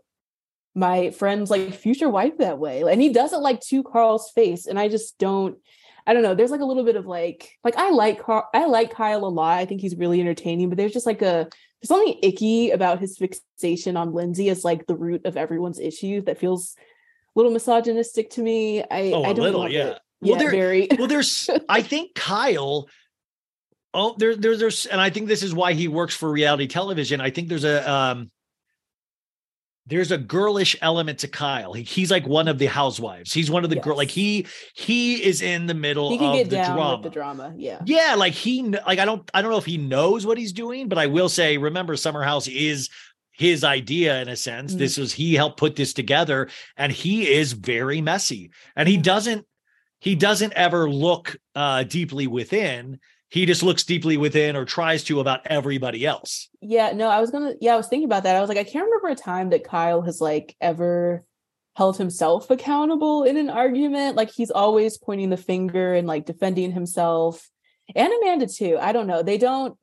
[0.74, 2.82] my friend's like future wife that way.
[2.82, 5.56] And he does it like to Carl's face, and I just don't.
[6.04, 6.34] I don't know.
[6.34, 9.28] There's like a little bit of like, like I like Carl, I like Kyle a
[9.28, 9.58] lot.
[9.60, 11.46] I think he's really entertaining, but there's just like a
[11.80, 16.24] there's something icky about his fixation on Lindsay as like the root of everyone's issues
[16.24, 18.82] that feels a little misogynistic to me.
[18.82, 19.86] I, Oh, I a don't little, yeah.
[19.90, 19.98] it.
[20.20, 20.88] Well, yeah, there- very.
[20.98, 22.88] Well, there's, I think Kyle,
[23.94, 27.20] oh, there, there, there's, and I think this is why he works for reality television.
[27.20, 28.30] I think there's a, um,
[29.86, 31.72] there's a girlish element to Kyle.
[31.72, 33.32] He, he's like one of the housewives.
[33.32, 36.34] He's one of the girl, like he, he is in the middle he can of
[36.34, 36.94] get the down drama.
[36.94, 37.52] with the drama.
[37.56, 37.80] Yeah.
[37.84, 40.88] Yeah, like he like I don't I don't know if he knows what he's doing,
[40.88, 42.90] but I will say remember Summer House is
[43.32, 44.74] his idea in a sense.
[44.74, 44.78] Mm.
[44.78, 48.52] This was he helped put this together and he is very messy.
[48.76, 49.44] And he doesn't
[49.98, 53.00] he doesn't ever look uh deeply within.
[53.32, 56.50] He just looks deeply within or tries to about everybody else.
[56.60, 58.36] Yeah, no, I was gonna yeah, I was thinking about that.
[58.36, 61.24] I was like, I can't remember a time that Kyle has like ever
[61.74, 64.16] held himself accountable in an argument.
[64.16, 67.48] Like he's always pointing the finger and like defending himself.
[67.96, 68.76] And Amanda too.
[68.78, 69.22] I don't know.
[69.22, 69.78] They don't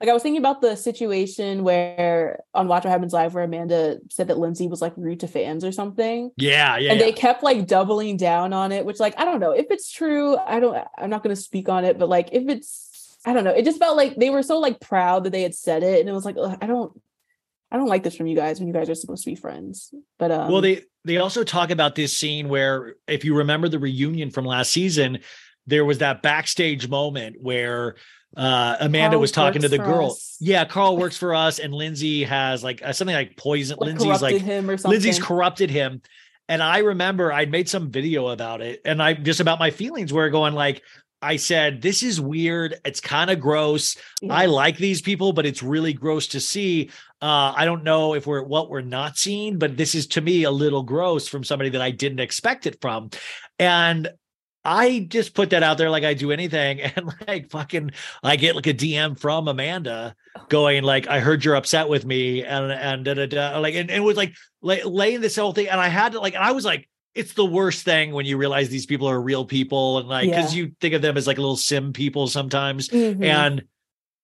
[0.00, 3.98] like I was thinking about the situation where on Watch What Happens Live where Amanda
[4.10, 6.32] said that Lindsay was like rude to fans or something.
[6.36, 6.90] Yeah, yeah.
[6.90, 7.06] and yeah.
[7.06, 10.36] they kept like doubling down on it, which like I don't know if it's true.
[10.36, 12.87] I don't I'm not gonna speak on it, but like if it's
[13.28, 15.54] I don't know, it just felt like they were so like proud that they had
[15.54, 16.98] said it, and it was like I don't
[17.70, 19.92] I don't like this from you guys when you guys are supposed to be friends.
[20.18, 23.78] But um well, they they also talk about this scene where, if you remember the
[23.78, 25.18] reunion from last season,
[25.66, 27.96] there was that backstage moment where
[28.34, 30.12] uh Amanda Carl was talking to the girl.
[30.12, 30.38] us.
[30.40, 33.76] Yeah, Carl works for us, and Lindsay has like uh, something like poison.
[33.78, 34.90] like, Lindsay's corrupted like him or something.
[34.90, 36.00] Lindsay's corrupted him.
[36.48, 40.14] And I remember I'd made some video about it, and I just about my feelings
[40.14, 40.82] were going like.
[41.20, 42.76] I said, This is weird.
[42.84, 43.96] It's kind of gross.
[44.28, 46.90] I like these people, but it's really gross to see.
[47.20, 50.44] Uh, I don't know if we're what we're not seeing, but this is to me
[50.44, 53.10] a little gross from somebody that I didn't expect it from.
[53.58, 54.08] And
[54.64, 56.80] I just put that out there like I do anything.
[56.96, 57.92] And like fucking
[58.22, 60.14] I get like a DM from Amanda
[60.48, 63.90] going like, I heard you're upset with me and and da, da, da, like and,
[63.90, 65.68] and it was like lay, laying this whole thing.
[65.68, 68.36] And I had to like, and I was like, it's the worst thing when you
[68.36, 70.64] realize these people are real people and like because Yeah.
[70.64, 72.88] you think of them as like little sim people sometimes.
[72.88, 73.24] Mhm.
[73.24, 73.62] And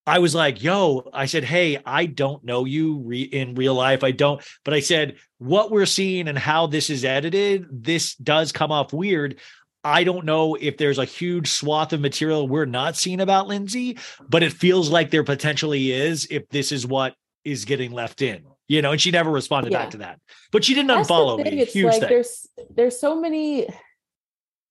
[0.06, 4.04] I was like, yo, I said, hey, I don't know you re- in real life.
[4.04, 8.52] I don't, but I said, what we're seeing and how this is edited, this does
[8.52, 9.36] come off weird.
[9.82, 13.98] I don't know if there's a huge swath of material we're not seeing about Lindsay,
[14.28, 18.44] but it feels like there potentially is if this is what is getting left in,
[18.68, 19.78] you know, and she never responded Yeah.
[19.82, 20.20] back to that,
[20.52, 21.62] but she didn't That's unfollow thing, me.
[21.62, 22.08] It's Huge like thing.
[22.08, 23.66] there's there's so many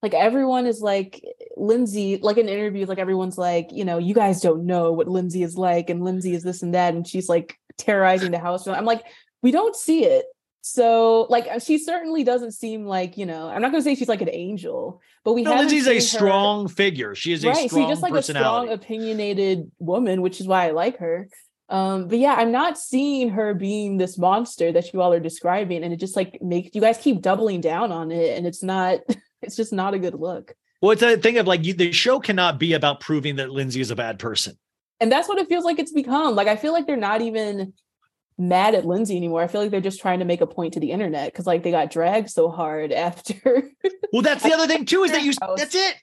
[0.02, 1.22] like everyone is like
[1.56, 5.42] Lindsay, like in interviews, like everyone's like, you know, you guys don't know what Lindsay
[5.42, 8.66] is like, and Lindsay is this and that, and she's like terrorizing the house.
[8.66, 9.02] I'm like,
[9.42, 10.26] we don't see it.
[10.60, 14.08] So like uh, she certainly doesn't seem like, you know, I'm not gonna say she's
[14.08, 17.14] like an angel, but we no, Lindsay's a her- strong figure.
[17.14, 20.66] She is a right strong she's just like a strong opinionated woman which is why
[20.68, 21.28] i like her
[21.70, 25.82] um but yeah i'm not seeing her being this monster that you all are describing
[25.82, 28.98] and it just like makes you guys keep doubling down on it and it's not
[29.42, 32.20] it's just not a good look Well, it's a thing of like you, the show
[32.20, 34.58] cannot be about proving that Lindsay is a bad person.
[35.00, 37.72] and that's what it feels like it's become like i feel like they're not even
[38.36, 40.80] mad at lindsay anymore i feel like they're just trying to make a point to
[40.80, 43.70] the internet because like they got dragged so hard after
[44.12, 45.94] Well, that's the other thing too is that you that's it.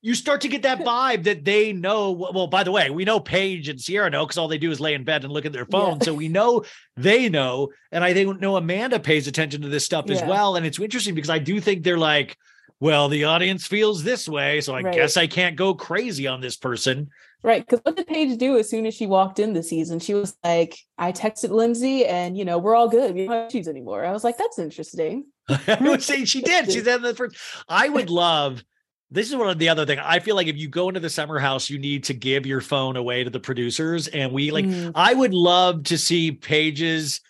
[0.00, 2.12] You start to get that vibe that they know.
[2.12, 4.80] Well, by the way, we know Paige and Sierra know because all they do is
[4.80, 6.00] lay in bed and look at their phone.
[6.00, 6.64] So we know
[6.96, 7.70] they know.
[7.92, 10.56] And I think know Amanda pays attention to this stuff as well.
[10.56, 12.36] And it's interesting because I do think they're like,
[12.80, 14.60] well, the audience feels this way.
[14.60, 14.94] So I Right.
[14.94, 17.08] guess I can't go crazy on this person.
[17.42, 17.64] Right.
[17.64, 19.98] Because what did Paige do as soon as she walked in this season?
[20.00, 23.14] She was like, I texted Lindsay and, you know, we're all good.
[23.14, 24.04] We don't have issues anymore.
[24.04, 25.26] I was like, that's interesting.
[25.48, 26.70] I would say she did.
[26.70, 27.36] She's in the first.
[27.68, 28.62] I would love.
[29.10, 29.98] This is one of the other thing.
[29.98, 32.60] I feel like if you go into the summer house, you need to give your
[32.60, 34.66] phone away to the producers, and we like.
[34.66, 34.92] Mm.
[34.94, 37.20] I would love to see Paige's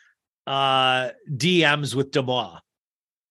[0.46, 2.58] uh DMs with Deuxmoi.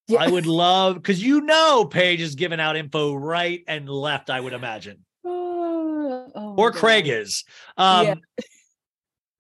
[0.08, 0.20] Yeah.
[0.20, 4.40] I would love because you know Paige is giving out info right and left, I
[4.40, 5.04] would imagine.
[5.26, 7.12] Oh, oh Or Craig God.
[7.12, 7.44] is.
[7.76, 8.16] Um Yeah.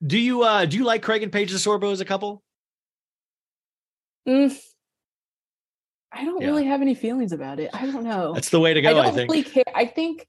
[0.05, 2.43] do you uh do you like Craig and Paige DeSorbo as a couple?
[4.27, 4.57] Mm.
[6.11, 6.47] I don't Yeah.
[6.47, 7.69] really have any feelings about it.
[7.73, 8.33] I don't know.
[8.33, 9.31] That's the way to I go, don't I, think.
[9.31, 9.63] really care.
[9.75, 10.27] I think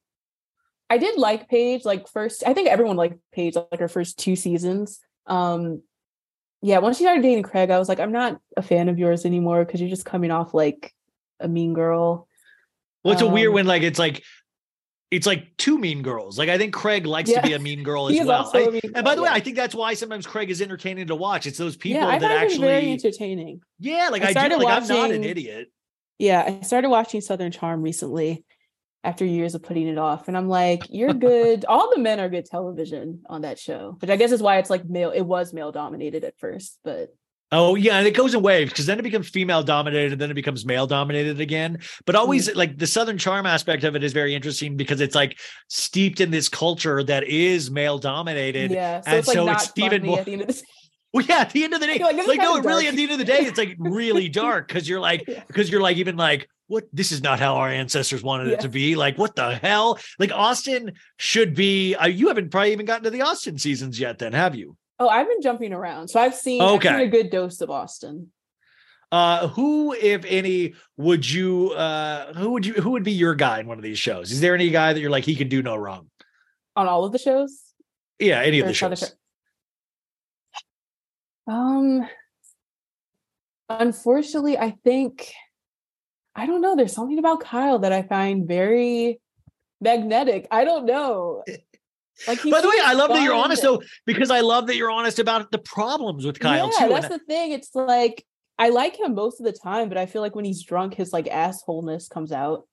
[0.91, 2.43] I did like Paige, like first.
[2.47, 5.01] I think everyone liked Paige, like her first two seasons.
[5.27, 5.83] Um,
[6.63, 9.25] yeah, once she started dating Craig, I was like, I'm not a fan of yours
[9.25, 10.93] anymore because you're just coming off like
[11.39, 12.27] a mean girl.
[13.05, 14.25] Well, it's a weird Um, when like it's like
[15.11, 16.39] it's like two mean girls.
[16.39, 17.41] Like I think Craig likes Yeah.
[17.41, 18.51] to be a mean girl as well.
[18.53, 19.31] I- mean and by the way.
[19.31, 21.47] I think that's why sometimes Craig is entertaining to watch.
[21.47, 23.61] It's those people yeah, I that him very actually entertaining.
[23.79, 25.69] Yeah, like I I, do like I'm not an idiot.
[26.19, 28.45] Yeah, I started watching Southern Charm recently
[29.05, 30.27] after years of putting it off.
[30.29, 31.65] And I'm like, you're good.
[31.69, 34.71] All the men are good television on that show, which I guess is why it's
[34.71, 37.15] like male, it was male dominated at first, but
[37.51, 40.31] Oh yeah, and it goes in waves because then it becomes female dominated, and then
[40.31, 41.79] it becomes male dominated again.
[42.05, 42.59] But always Mm-hmm.
[42.59, 45.39] like the Southern charm aspect of it is very interesting because it's like
[45.69, 48.71] steeped in this culture that is male dominated.
[48.71, 49.01] yeah.
[49.01, 50.63] So and it's like so not it's even more- at the end of the
[51.15, 53.13] Well, yeah, at the end of the day, like, like, no, really, at the end
[53.13, 55.43] of the day, it's like really dark because you're like, Yeah.
[55.47, 56.85] because you're like, even like, what?
[56.93, 58.95] This is not how our ancestors wanted it to be.
[58.95, 59.99] Like, what the hell?
[60.19, 61.95] Like, Austen should be.
[61.95, 64.77] Uh, you haven't probably even gotten to the Austen seasons yet, then, have you?
[65.01, 66.09] Oh, I've been jumping around.
[66.09, 68.33] So I've seen, I've seen a good dose of Austen.
[69.11, 71.71] Uh, who, if any, would you?
[71.71, 72.75] Uh, who would you?
[72.75, 74.31] Who would be your guy in one of these shows?
[74.33, 76.11] Is there any guy that you're like he could do no wrong?
[76.77, 77.63] On all of the shows?
[78.19, 79.09] Yeah, any of the is that a shows.
[81.49, 82.09] show- Um
[83.71, 85.33] unfortunately, I think
[86.35, 86.77] I don't know.
[86.77, 89.21] There's something about Kyle that I find very
[89.81, 90.47] magnetic.
[90.51, 91.45] I don't know.
[92.27, 94.91] Like By the way, I love that you're honest though, because I love that you're
[94.91, 96.93] honest about the problems with Kyle yeah, too.
[96.93, 97.53] that's the thing.
[97.53, 98.25] It's like
[98.59, 101.13] I like him most of the time, but I feel like when he's drunk, his
[101.13, 102.67] like assholeness comes out.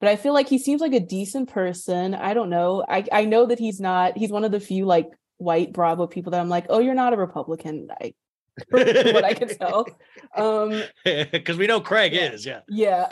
[0.00, 2.14] But I feel like he seems like a decent person.
[2.14, 2.84] I don't know.
[2.88, 4.16] I I know that he's not.
[4.16, 7.12] He's one of the few like white Bravo people that I'm like, oh, you're not
[7.12, 7.88] a Republican.
[8.00, 8.14] I
[8.70, 9.86] what I can tell.
[10.36, 12.32] Um, because we know Craig Yeah.
[12.32, 12.60] is, yeah.
[12.68, 13.08] yeah,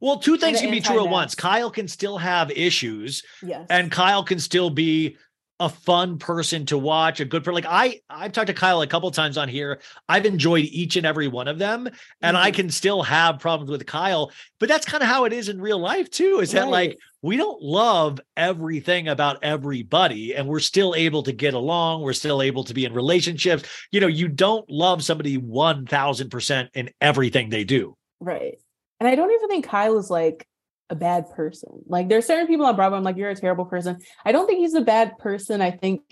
[0.00, 1.34] Well, two things can be true at once.
[1.34, 5.16] Kyle can still have issues, yes, and Kyle can still be
[5.62, 7.52] a fun person to watch, a good person.
[7.62, 9.78] Like I, I've talked to Kyle a couple times on here.
[10.08, 11.86] I've enjoyed each and every one of them,
[12.22, 12.54] and I Mhm.
[12.54, 14.32] can still have problems with Kyle.
[14.58, 16.40] But that's kind of how it is in real life too.
[16.40, 21.52] Is that like we don't love everything about everybody, and we're still able to get
[21.52, 22.00] along.
[22.00, 23.64] We're still able to be in relationships.
[23.92, 27.98] You know, you don't love somebody one thousand percent in everything they do.
[28.18, 28.58] right.
[29.00, 30.46] And I don't even think Kyle is like
[30.90, 31.82] a bad person.
[31.86, 32.96] Like there's certain people on Bravo.
[32.96, 33.98] I'm like, you're a terrible person.
[34.24, 35.62] I don't think he's a bad person.
[35.62, 36.02] I think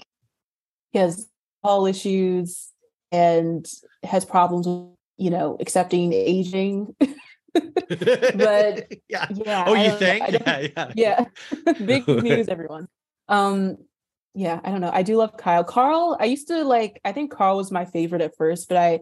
[0.90, 1.28] he has
[1.62, 2.72] all issues
[3.12, 3.66] and
[4.02, 4.88] has problems with
[5.18, 6.94] you know accepting aging.
[7.54, 9.26] But, yeah.
[9.30, 9.64] Yeah.
[9.66, 10.24] Oh, you think?
[10.28, 10.92] Yeah, yeah.
[10.94, 11.24] yeah
[11.84, 12.86] big news everyone
[13.28, 13.78] um
[14.34, 17.32] yeah i don't know i do love kyle carl i used to like i think
[17.32, 19.00] carl was my favorite at first but i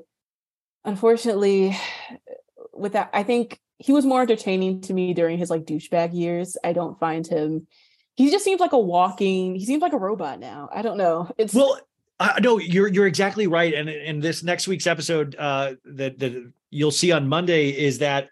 [0.85, 1.77] unfortunately
[2.73, 6.57] with that i think he was more entertaining to me during his like douchebag years
[6.65, 7.67] i don't find him
[8.15, 11.31] he just seems like a walking he seems like a robot now i don't know
[11.39, 11.79] it's Well,
[12.19, 13.75] uh, no, you're you're exactly right.
[13.75, 18.31] And in this next week's episode, uh, that that you'll see on Monday is that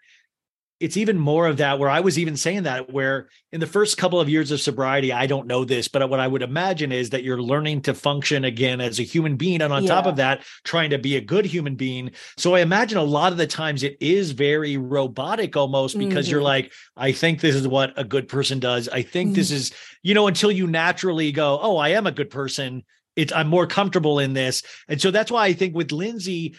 [0.79, 1.79] it's even more of that.
[1.79, 5.13] Where I was even saying that, where in the first couple of years of sobriety,
[5.13, 8.43] I don't know this, but what I would imagine is that you're learning to function
[8.43, 11.45] again as a human being, and on top of that, trying to be a good
[11.45, 12.11] human being.
[12.37, 16.41] So I imagine a lot of the times it is very robotic almost because you're
[16.41, 16.43] Mhm.
[16.43, 18.89] like, I think this is what a good person does.
[18.89, 19.55] I think this Mhm.
[19.55, 19.71] is,
[20.03, 22.83] you know, until you naturally go, oh, I am a good person.
[23.15, 26.55] It's I'm more comfortable in this, and so that's why I think with Lindsay,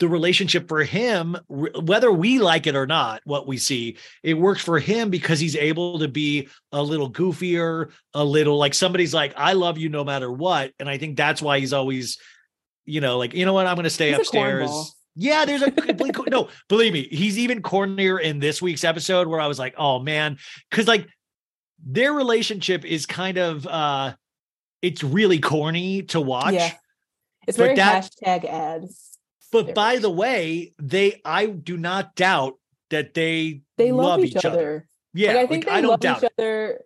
[0.00, 4.62] the relationship for him, whether we like it or not, what we see, it works
[4.62, 9.34] for him because he's able to be a little goofier, a little like somebody's like,
[9.36, 12.18] I love you no matter what, and I think that's why he's always,
[12.86, 14.96] you know, like you know what, I'm going to stay He's upstairs.
[15.14, 16.48] Yeah, there's a complete no.
[16.68, 20.38] Believe me, he's even cornier in this week's episode where I was like, oh man,
[20.70, 21.06] because like
[21.84, 24.14] their relationship is kind of uh
[24.80, 26.54] it's really corny to watch.
[26.54, 26.72] yeah
[27.46, 29.09] it's very that- hashtag ads
[29.52, 32.58] But by the way, they I do not doubt
[32.90, 34.86] that they they love, each, other.
[35.12, 36.32] Yeah, like, I think like, they don't love doubt each it.
[36.38, 36.84] other.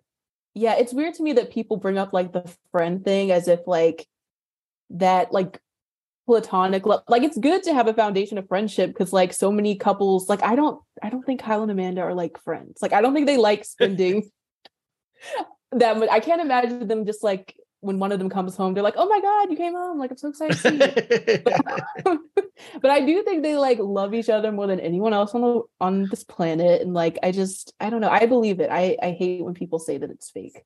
[0.53, 3.67] Yeah, it's weird to me that people bring up like the friend thing as if
[3.67, 4.07] like
[4.91, 5.59] that like
[6.25, 7.03] platonic love.
[7.07, 10.41] Like it's good to have a foundation of friendship because like so many couples, like
[10.43, 12.81] I don't, I don't think Kyle and Amanda are like friends.
[12.81, 14.29] Like I don't think they like spending
[15.71, 16.09] that much.
[16.09, 17.55] I can't imagine them just like
[17.85, 19.99] when one of them comes home, they're like, "Oh my god, you came home!
[19.99, 22.17] Like I'm so excited to see you."
[22.81, 25.61] but I do think they like love each other more than anyone else on the
[25.79, 28.09] on this planet, and like I just I don't know.
[28.09, 28.69] I believe it.
[28.71, 30.63] I I hate when people say that it's fake.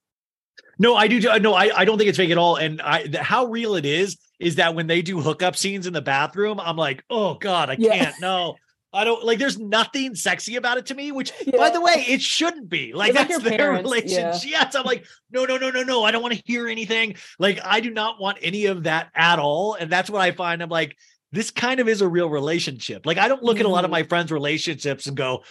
[0.78, 1.20] No, I do.
[1.40, 2.56] No, I, I don't think it's fake at all.
[2.56, 5.94] And I, the, how real it is is that when they do hookup scenes in
[5.94, 7.96] the bathroom, I'm like, oh god, I Yeah.
[7.96, 8.16] can't.
[8.22, 8.56] No,
[8.92, 9.38] I don't like.
[9.38, 11.12] There's nothing sexy about it to me.
[11.12, 12.92] Which, by the way, it shouldn't be.
[12.94, 13.96] Like It's that's your their parents, yeah.
[13.96, 14.50] relationship.
[14.50, 16.04] Yes, I'm like, no, no, no, no, no.
[16.04, 17.16] I don't want to hear anything.
[17.38, 19.76] Like I do not want any of that at all.
[19.76, 20.64] And that's what I find.
[20.64, 20.96] I'm like,
[21.32, 23.06] this kind of is a real relationship.
[23.06, 23.94] Like I don't look at a lot of Mhm.
[23.94, 25.44] my friends' relationships and go,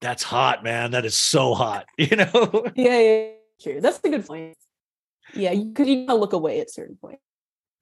[0.00, 0.90] that's hot, man.
[0.90, 1.86] That is so hot.
[1.98, 2.64] You know.
[2.74, 3.26] Yeah, yeah, yeah,
[3.62, 3.80] true.
[3.80, 4.56] That's a good point.
[5.34, 7.20] Yeah, because you gotta look away at certain point.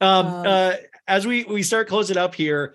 [0.02, 0.72] um, Um, uh
[1.06, 2.74] as we we start closing up here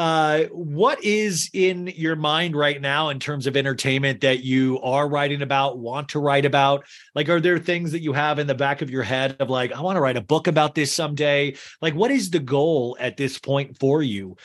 [0.00, 5.06] uh what is in your mind right now in terms of entertainment that you are
[5.06, 6.86] writing about want to write about?
[7.14, 9.72] Like are there things that you have in the back of your head of like
[9.72, 13.18] i want to write a book about this someday like what is the goal at
[13.18, 14.36] this point for you?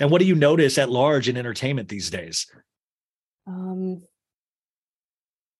[0.00, 2.46] And what do you notice at large in entertainment these days?
[3.46, 4.02] Um,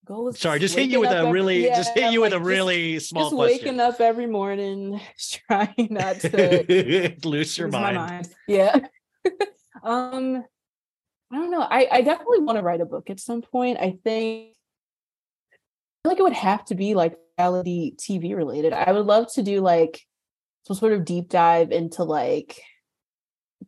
[0.07, 2.33] goal is sorry just hit you with a every- really just hit yeah, you with
[2.33, 3.59] a like, just- really small just question.
[3.67, 4.99] waking up every morning,
[5.47, 8.29] trying not to lose your my mind.
[8.49, 8.81] Yeah.
[9.83, 10.45] um,
[11.33, 11.61] I don't know.
[11.63, 13.79] I I definitely want to write a book at some point.
[13.79, 14.55] I think
[15.53, 15.57] I
[16.03, 18.73] feel like it would have to be like reality TV related.
[18.73, 20.01] I would love to do like
[20.67, 22.61] some sort of deep dive into like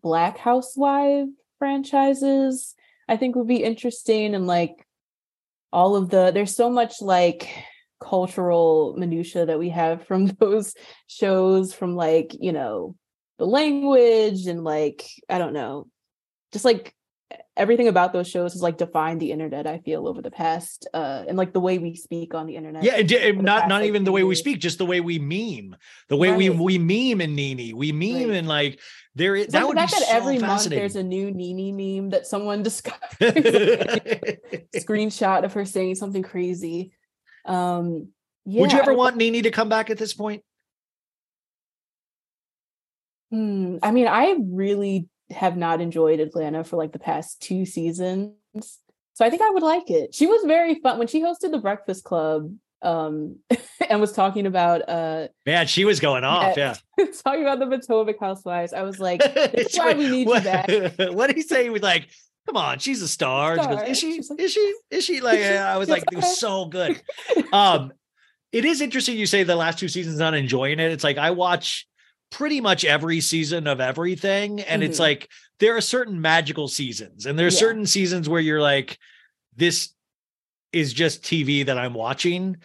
[0.02, 1.28] Black Housewife
[1.58, 2.74] franchises.
[3.08, 4.86] I think would be interesting and like
[5.72, 7.48] all of the there's so much like
[8.00, 10.74] cultural minutia that we have from those
[11.06, 12.94] shows from like you know
[13.38, 15.86] the language and like i don't know
[16.52, 16.94] just like
[17.56, 21.24] everything about those shows has like defined the internet i feel over the past uh
[21.26, 23.80] and like the way we speak on the internet Yeah, it, the not past, not
[23.80, 25.76] like, even the way we speak, just the way we meme,
[26.08, 26.58] the way we Right.
[26.58, 28.36] we meme in NeNe, we meme Right.
[28.38, 28.80] and like
[29.14, 31.30] there is that like would the be fact that so every month there's a new
[31.30, 32.98] NeNe meme that someone discovers
[34.74, 36.92] screenshot of her saying something crazy.
[37.44, 38.08] Um
[38.44, 40.42] yeah, would you ever want NeNe to come back at this point?
[43.34, 48.36] Hmm, I mean, I really have not enjoyed Atlanta for like the past two seasons.
[49.14, 50.14] So I think I would like it.
[50.14, 53.36] She was very fun when she hosted the Breakfast Club um
[53.90, 56.56] and was talking about uh Man, she was going off.
[56.56, 56.76] Yeah.
[57.24, 58.72] talking about the Potomac housewives.
[58.72, 60.68] I was like, this is why we need you what, back.
[61.12, 61.64] what did he say?
[61.64, 62.06] He was like,
[62.46, 64.22] "Come on, she's a star." She goes, is she?
[64.30, 64.74] Like- is she?
[64.92, 65.20] Is she?
[65.20, 67.02] Like, I was like, it was so good.
[67.52, 67.92] Um,
[68.52, 69.18] it is interesting.
[69.18, 70.92] You say the last two seasons not enjoying it.
[70.92, 71.88] It's like I watch
[72.34, 75.02] pretty much every season of everything, and it's Mhm.
[75.02, 75.28] like
[75.60, 77.58] there are certain magical seasons, and there are Yeah.
[77.58, 78.98] certain seasons where you're like,
[79.56, 79.90] this
[80.72, 82.56] is just TV that I'm watching.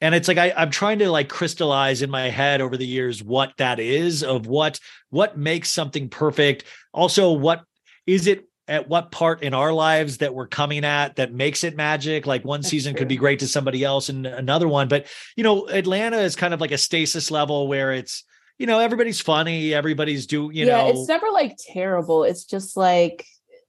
[0.00, 3.22] And it's like I, I'm trying to like crystallize in my head over the years
[3.22, 4.80] what that is of what
[5.10, 6.64] what makes something perfect.
[6.92, 7.62] Also, what
[8.08, 11.76] is it at what part in our lives that we're coming at that makes it
[11.76, 12.26] magic?
[12.26, 14.88] Like one That's season could be great to somebody else and another one.
[14.88, 18.24] But you know, Atlanta is kind of like a stasis level where it's,
[18.58, 22.24] you know, everybody's funny, everybody's do, you yeah, know, it's never like terrible.
[22.24, 23.26] It's just like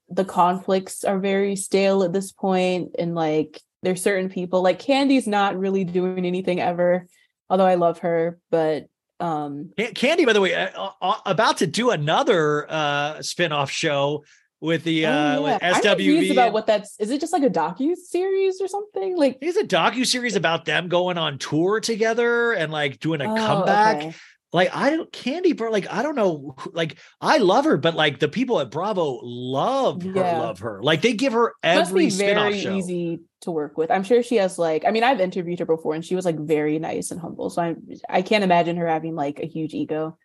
[0.10, 5.28] the conflicts are very stale at this point, and like there's certain people like Kandi's
[5.28, 7.08] not really doing anything ever,
[7.50, 8.88] although I love her, but
[9.20, 14.24] um Kandi, by the way, uh, uh, about to do another uh spin-off show
[14.60, 15.74] with the uh oh, with yeah.
[15.76, 16.32] I'm SWV.
[16.32, 19.18] about what that's is it just like a docu series or something?
[19.18, 23.32] Like It's a docu series about them going on tour together and like doing a
[23.32, 23.98] oh, comeback.
[23.98, 24.16] okay.
[24.54, 25.72] Like I don't Kandi, bro.
[25.72, 26.56] Like I don't know.
[26.72, 30.40] Like I love her, but like the people at Bravo love her, Yeah.
[30.40, 30.82] love her.
[30.84, 32.76] Like they give her Must every be spin-off very show.
[32.76, 33.90] easy to work with.
[33.92, 36.40] I'm sure she has like I mean I've interviewed her before and she was like
[36.40, 37.50] very nice and humble.
[37.50, 37.76] So I
[38.08, 40.18] I can't imagine her having like a huge ego.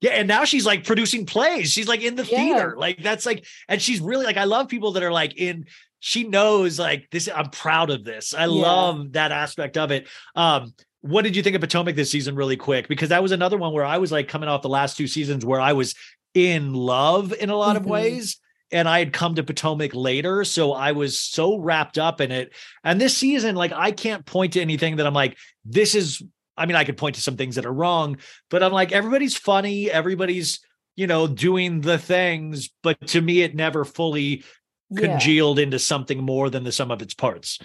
[0.00, 1.70] Yeah, and now she's like producing plays.
[1.70, 2.38] She's like in the Yeah.
[2.38, 2.74] theater.
[2.76, 5.66] Like that's like, and she's really like, I love people that are like in.
[6.02, 7.28] She knows like this.
[7.32, 8.32] I'm proud of this.
[8.32, 10.08] I love that aspect of it.
[10.34, 10.72] Um,
[11.02, 12.88] what did you think of Potomac this season, really quick?
[12.88, 15.44] Because that was another one where I was like coming off the last two seasons
[15.44, 15.94] where I was
[16.34, 17.90] in love in a lot of Mhm.
[17.90, 18.38] ways.
[18.72, 20.44] And I had come to Potomac later.
[20.44, 22.52] So I was so wrapped up in it.
[22.84, 26.22] And this season, like, I can't point to anything that I'm like, this is,
[26.56, 28.18] I mean, I could point to some things that are wrong,
[28.48, 29.90] but I'm like, everybody's funny.
[29.90, 30.60] Everybody's,
[30.94, 32.68] you know, doing the things.
[32.82, 34.44] But to me, it never fully
[34.90, 35.00] Yeah.
[35.08, 37.58] congealed into something more than the sum of its parts.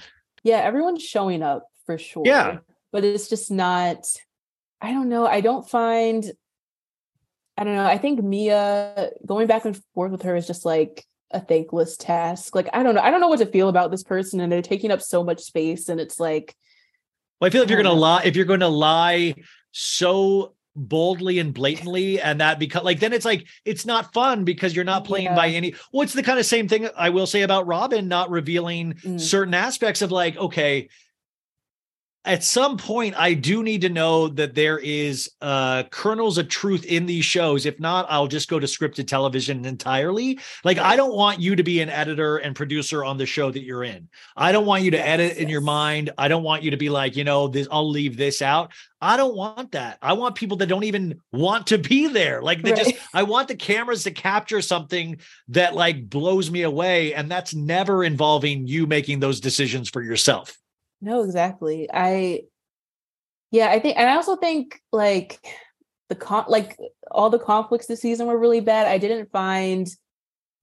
[0.44, 2.24] Yeah, everyone's showing up for sure.
[2.26, 2.60] Yeah.
[2.95, 4.05] But it's just not
[4.80, 5.27] I don't know.
[5.27, 6.23] I don't find
[7.57, 7.85] I don't know.
[7.85, 12.55] I think Mia going back and forth with her is just like a thankless task.
[12.55, 13.01] Like I don't know.
[13.01, 15.41] I don't know what to feel about this person and they're taking up so much
[15.41, 16.55] space and it's like
[17.41, 17.99] Well, I feel if you're going to know.
[17.99, 19.35] lie, if you're to lie
[19.73, 24.73] so boldly and blatantly and that because like then it's like it's not fun because
[24.73, 25.57] you're not playing by Yeah.
[25.57, 28.93] any well it's the kind of same thing i will say about Robyn not revealing
[28.95, 29.19] Mm.
[29.19, 30.89] certain aspects of like okay
[32.26, 36.85] at some point i do need to know that there is uh kernels of truth
[36.85, 37.65] in these shows.
[37.65, 40.39] If not i'll just go to scripted television entirely.
[40.64, 43.64] Like i don't want you to be an editor and producer on the show that
[43.64, 44.10] you're in.
[44.35, 46.11] I don't want you to Yes, edit in your mind.
[46.18, 48.72] I don't want you to be like you know this i'll leave this out.
[49.02, 49.99] I don't want that.
[50.02, 52.41] I want people that don't even want to be there.
[52.41, 55.18] Like they just i want the cameras to capture something
[55.49, 60.57] that like blows me away and that's never involving you making those decisions for yourself
[61.06, 61.88] No, exactly.
[61.94, 62.41] I
[63.52, 65.40] yeah, I think and I also think like
[66.10, 66.80] the con like
[67.11, 68.88] all the conflicts this season were really bad.
[68.88, 69.88] I didn't find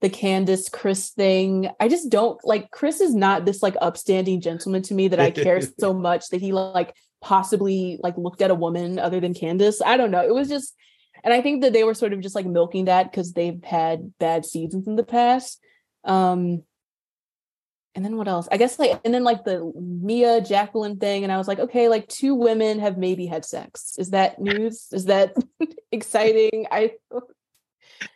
[0.01, 1.69] the Candiace Chris thing.
[1.79, 5.31] I just don't like Chris is not this like upstanding gentleman to me that I
[5.31, 9.81] care so much that he like possibly like looked at a woman other than Candiace.
[9.81, 10.27] I don't know.
[10.27, 10.75] It was just
[11.23, 14.11] and I think that they were sort of just like milking that because they've had
[14.19, 15.61] bad seasons in the past.
[16.03, 16.63] Um
[17.95, 18.47] and then what else?
[18.51, 21.89] I guess like and then like the Mia Jacqueline thing, and I was like, okay,
[21.89, 23.95] like two women have maybe had sex.
[23.97, 24.87] Is that news?
[24.91, 25.35] Is that
[25.91, 26.65] exciting?
[26.71, 26.93] I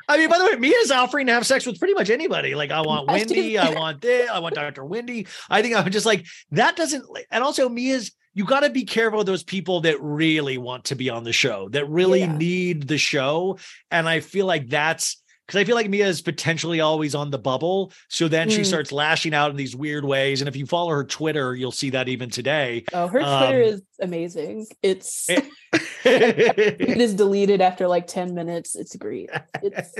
[0.09, 2.55] I mean, by the way, Mia's offering to have sex with pretty much anybody.
[2.55, 3.57] Like, I want Wendy.
[3.57, 4.83] I want this, I want Dr.
[4.85, 5.27] Wendy.
[5.49, 9.19] I think I'm just like, that doesn't, and also Mia's, you got to be careful
[9.21, 12.37] of those people that really want to be on the show, that really Yeah.
[12.37, 13.59] need the show.
[13.91, 17.39] And I feel like that's, because I feel like Mia is potentially always on the
[17.39, 17.91] bubble.
[18.09, 18.65] So then she Mm.
[18.65, 20.41] starts lashing out in these weird ways.
[20.41, 22.83] And if you follow her Twitter, you'll see that even today.
[22.93, 24.67] oh her Twitter Um, is amazing.
[24.83, 25.41] It's Eh.
[26.05, 28.75] it is deleted after like 10 minutes.
[28.75, 29.29] It's great.
[29.63, 29.93] It's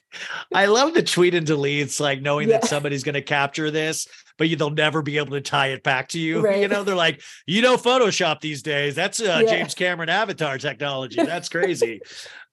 [0.54, 4.06] I love the tweet and deletes, like knowing that somebody's going to capture this,
[4.38, 6.48] but you, they'll never be able to tie it back to you.
[6.50, 8.94] You know, they're like, you know, Photoshop these days.
[8.94, 9.50] That's uh, Yeah.
[9.50, 11.16] James Cameron avatar technology.
[11.22, 12.00] That's crazy.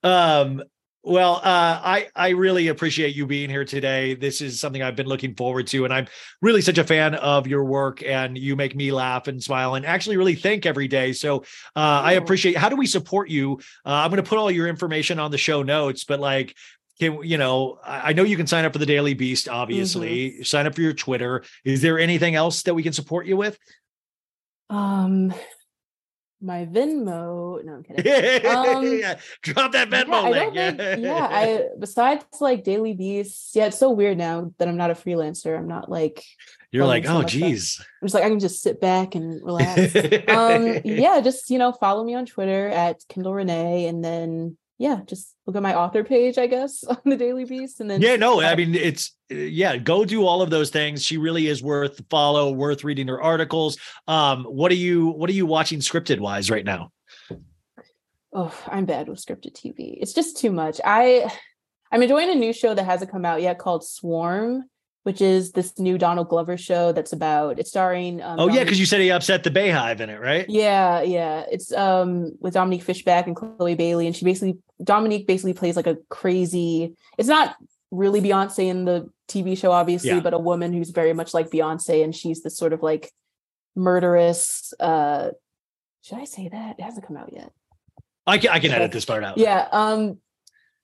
[0.02, 0.62] um,
[1.02, 1.40] well, uh,
[1.82, 4.14] I I really appreciate you being here today.
[4.14, 6.06] This is something I've been looking forward to, and I'm
[6.42, 8.02] really such a fan of your work.
[8.02, 11.12] And you make me laugh and smile, and actually really think every day.
[11.12, 11.38] So
[11.74, 12.18] uh, I Oh.
[12.18, 12.56] appreciate.
[12.56, 13.60] How do we support you?
[13.86, 16.54] Uh, I'm going to put all your information on the show notes, but like,
[16.98, 17.78] can you know?
[17.82, 19.48] I I know you can sign up for the Daily Beast.
[19.48, 21.44] Obviously, sign up for your Twitter.
[21.64, 23.56] Is there anything else that we can support you with?
[24.68, 25.32] um
[26.40, 27.62] my Venmo.
[27.64, 28.46] No, I'm kidding.
[28.46, 30.54] Um, yeah, drop that Yeah, Venmo I link.
[30.54, 34.76] don't think, yeah, I besides like Daily Beast, yeah, it's so weird now that I'm
[34.76, 35.56] not a freelancer.
[35.58, 36.22] I'm not like
[36.72, 37.48] You're like, so oh, much stuff.
[37.48, 37.80] geez.
[38.00, 39.94] I'm just like I can just sit back and relax.
[40.28, 45.00] um yeah just you know follow me on twitter at kyndall rene and then yeah
[45.06, 48.16] just look at my author page i guess on the daily beast and then Yeah,
[48.16, 51.04] no, I mean it's yeah, go do all of those things.
[51.04, 53.78] She really is worth follow, worth reading her articles.
[54.08, 56.90] Um, what are you what are you watching scripted wise right now?
[58.32, 61.30] oh i'm bad with scripted tv it's just too much i
[61.90, 64.64] i'm enjoying a new show that hasn't come out yet called swarm
[65.04, 68.78] which is this new donald glover show that's about it's starring um, Oh yeah, because
[68.78, 70.44] you said he upset the BeyHive in it, right?
[70.48, 71.44] Yeah, yeah.
[71.50, 75.86] It's um with Dominique Fishback and Chloe Bailey, and she basically Dominique basically plays like
[75.86, 76.94] a crazy.
[77.18, 77.56] It's not
[77.90, 80.20] really Beyonce in the TV show, obviously, Yeah.
[80.20, 83.10] but a woman who's very much like Beyonce, and she's this sort of like
[83.76, 84.72] murderous.
[84.80, 85.30] uh
[86.02, 86.78] Should I say that?
[86.78, 87.50] It hasn't come out yet.
[88.26, 89.38] I can I can edit this part out.
[89.38, 89.66] Yeah.
[89.72, 90.18] Um,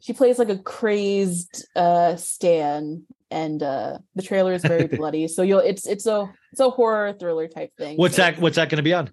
[0.01, 5.28] she plays like a crazed uh Stan, and uh the trailer is very bloody.
[5.28, 7.97] So you'll it's it's a it's a horror thriller type thing.
[7.97, 8.39] What's so- that?
[8.39, 9.11] What's that going to be on?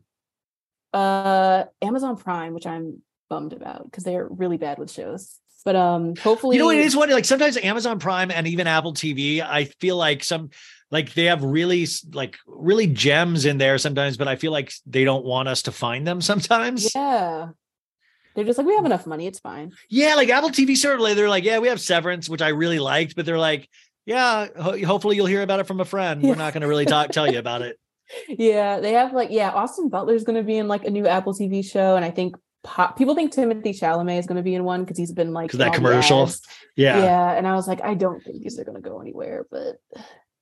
[0.93, 5.39] uh Amazon Prime, which I'm bummed about because they're really bad with shows.
[5.65, 8.93] But um hopefully You know, it is what like sometimes Amazon Prime and even Apple
[8.93, 9.41] TV.
[9.41, 10.49] I feel like some
[10.91, 15.03] like they have really like really gems in there sometimes, but I feel like they
[15.03, 16.93] don't want us to find them sometimes.
[16.93, 17.49] Yeah.
[18.35, 19.73] They're just like, we have enough money, it's fine.
[19.89, 23.15] Yeah, like Apple TV certainly they're like, yeah, we have Severance, which I really liked,
[23.15, 23.69] but they're like,
[24.05, 26.21] yeah, ho- hopefully you'll hear about it from a friend.
[26.21, 26.29] Yeah.
[26.29, 27.77] We're not going to really talk tell you about it.
[28.27, 31.65] Yeah, they have like, yeah, Austin Butler's gonna be in like a new Apple TV
[31.65, 34.97] show, and I think pop people think Timothée Chalamet is gonna be in one because
[34.97, 36.23] he's been like that commercial?
[36.23, 36.41] ads.
[36.75, 36.99] Yeah.
[36.99, 39.77] Yeah, and I was like, I don't think these are gonna go anywhere, but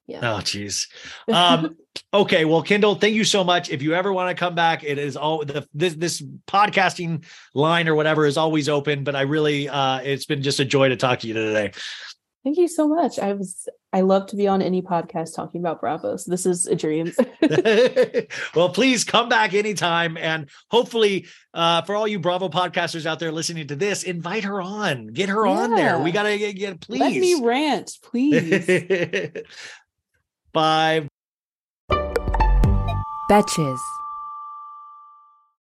[0.07, 0.35] yeah.
[0.35, 0.89] Oh, geez.
[1.31, 1.77] Um,
[2.13, 2.43] okay.
[2.43, 3.69] Well, Kyndall, thank you so much.
[3.69, 7.23] If you ever want to come back, it is all the this this podcasting
[7.53, 9.03] line or whatever is always open.
[9.03, 11.71] But I really, uh, it's been just a joy to talk to you today.
[12.43, 13.19] Thank you so much.
[13.19, 16.15] I was I love to be on any podcast talking about Bravo.
[16.15, 17.11] So this is a dream.
[18.55, 20.18] well, please come back anytime.
[20.18, 24.61] And hopefully, uh, for all you Bravo podcasters out there listening to this, invite her
[24.61, 25.99] on, get her on there.
[25.99, 26.99] We got to get, get please.
[26.99, 29.30] Let me rant, please.
[30.53, 31.07] Bye.
[33.30, 33.80] Betches.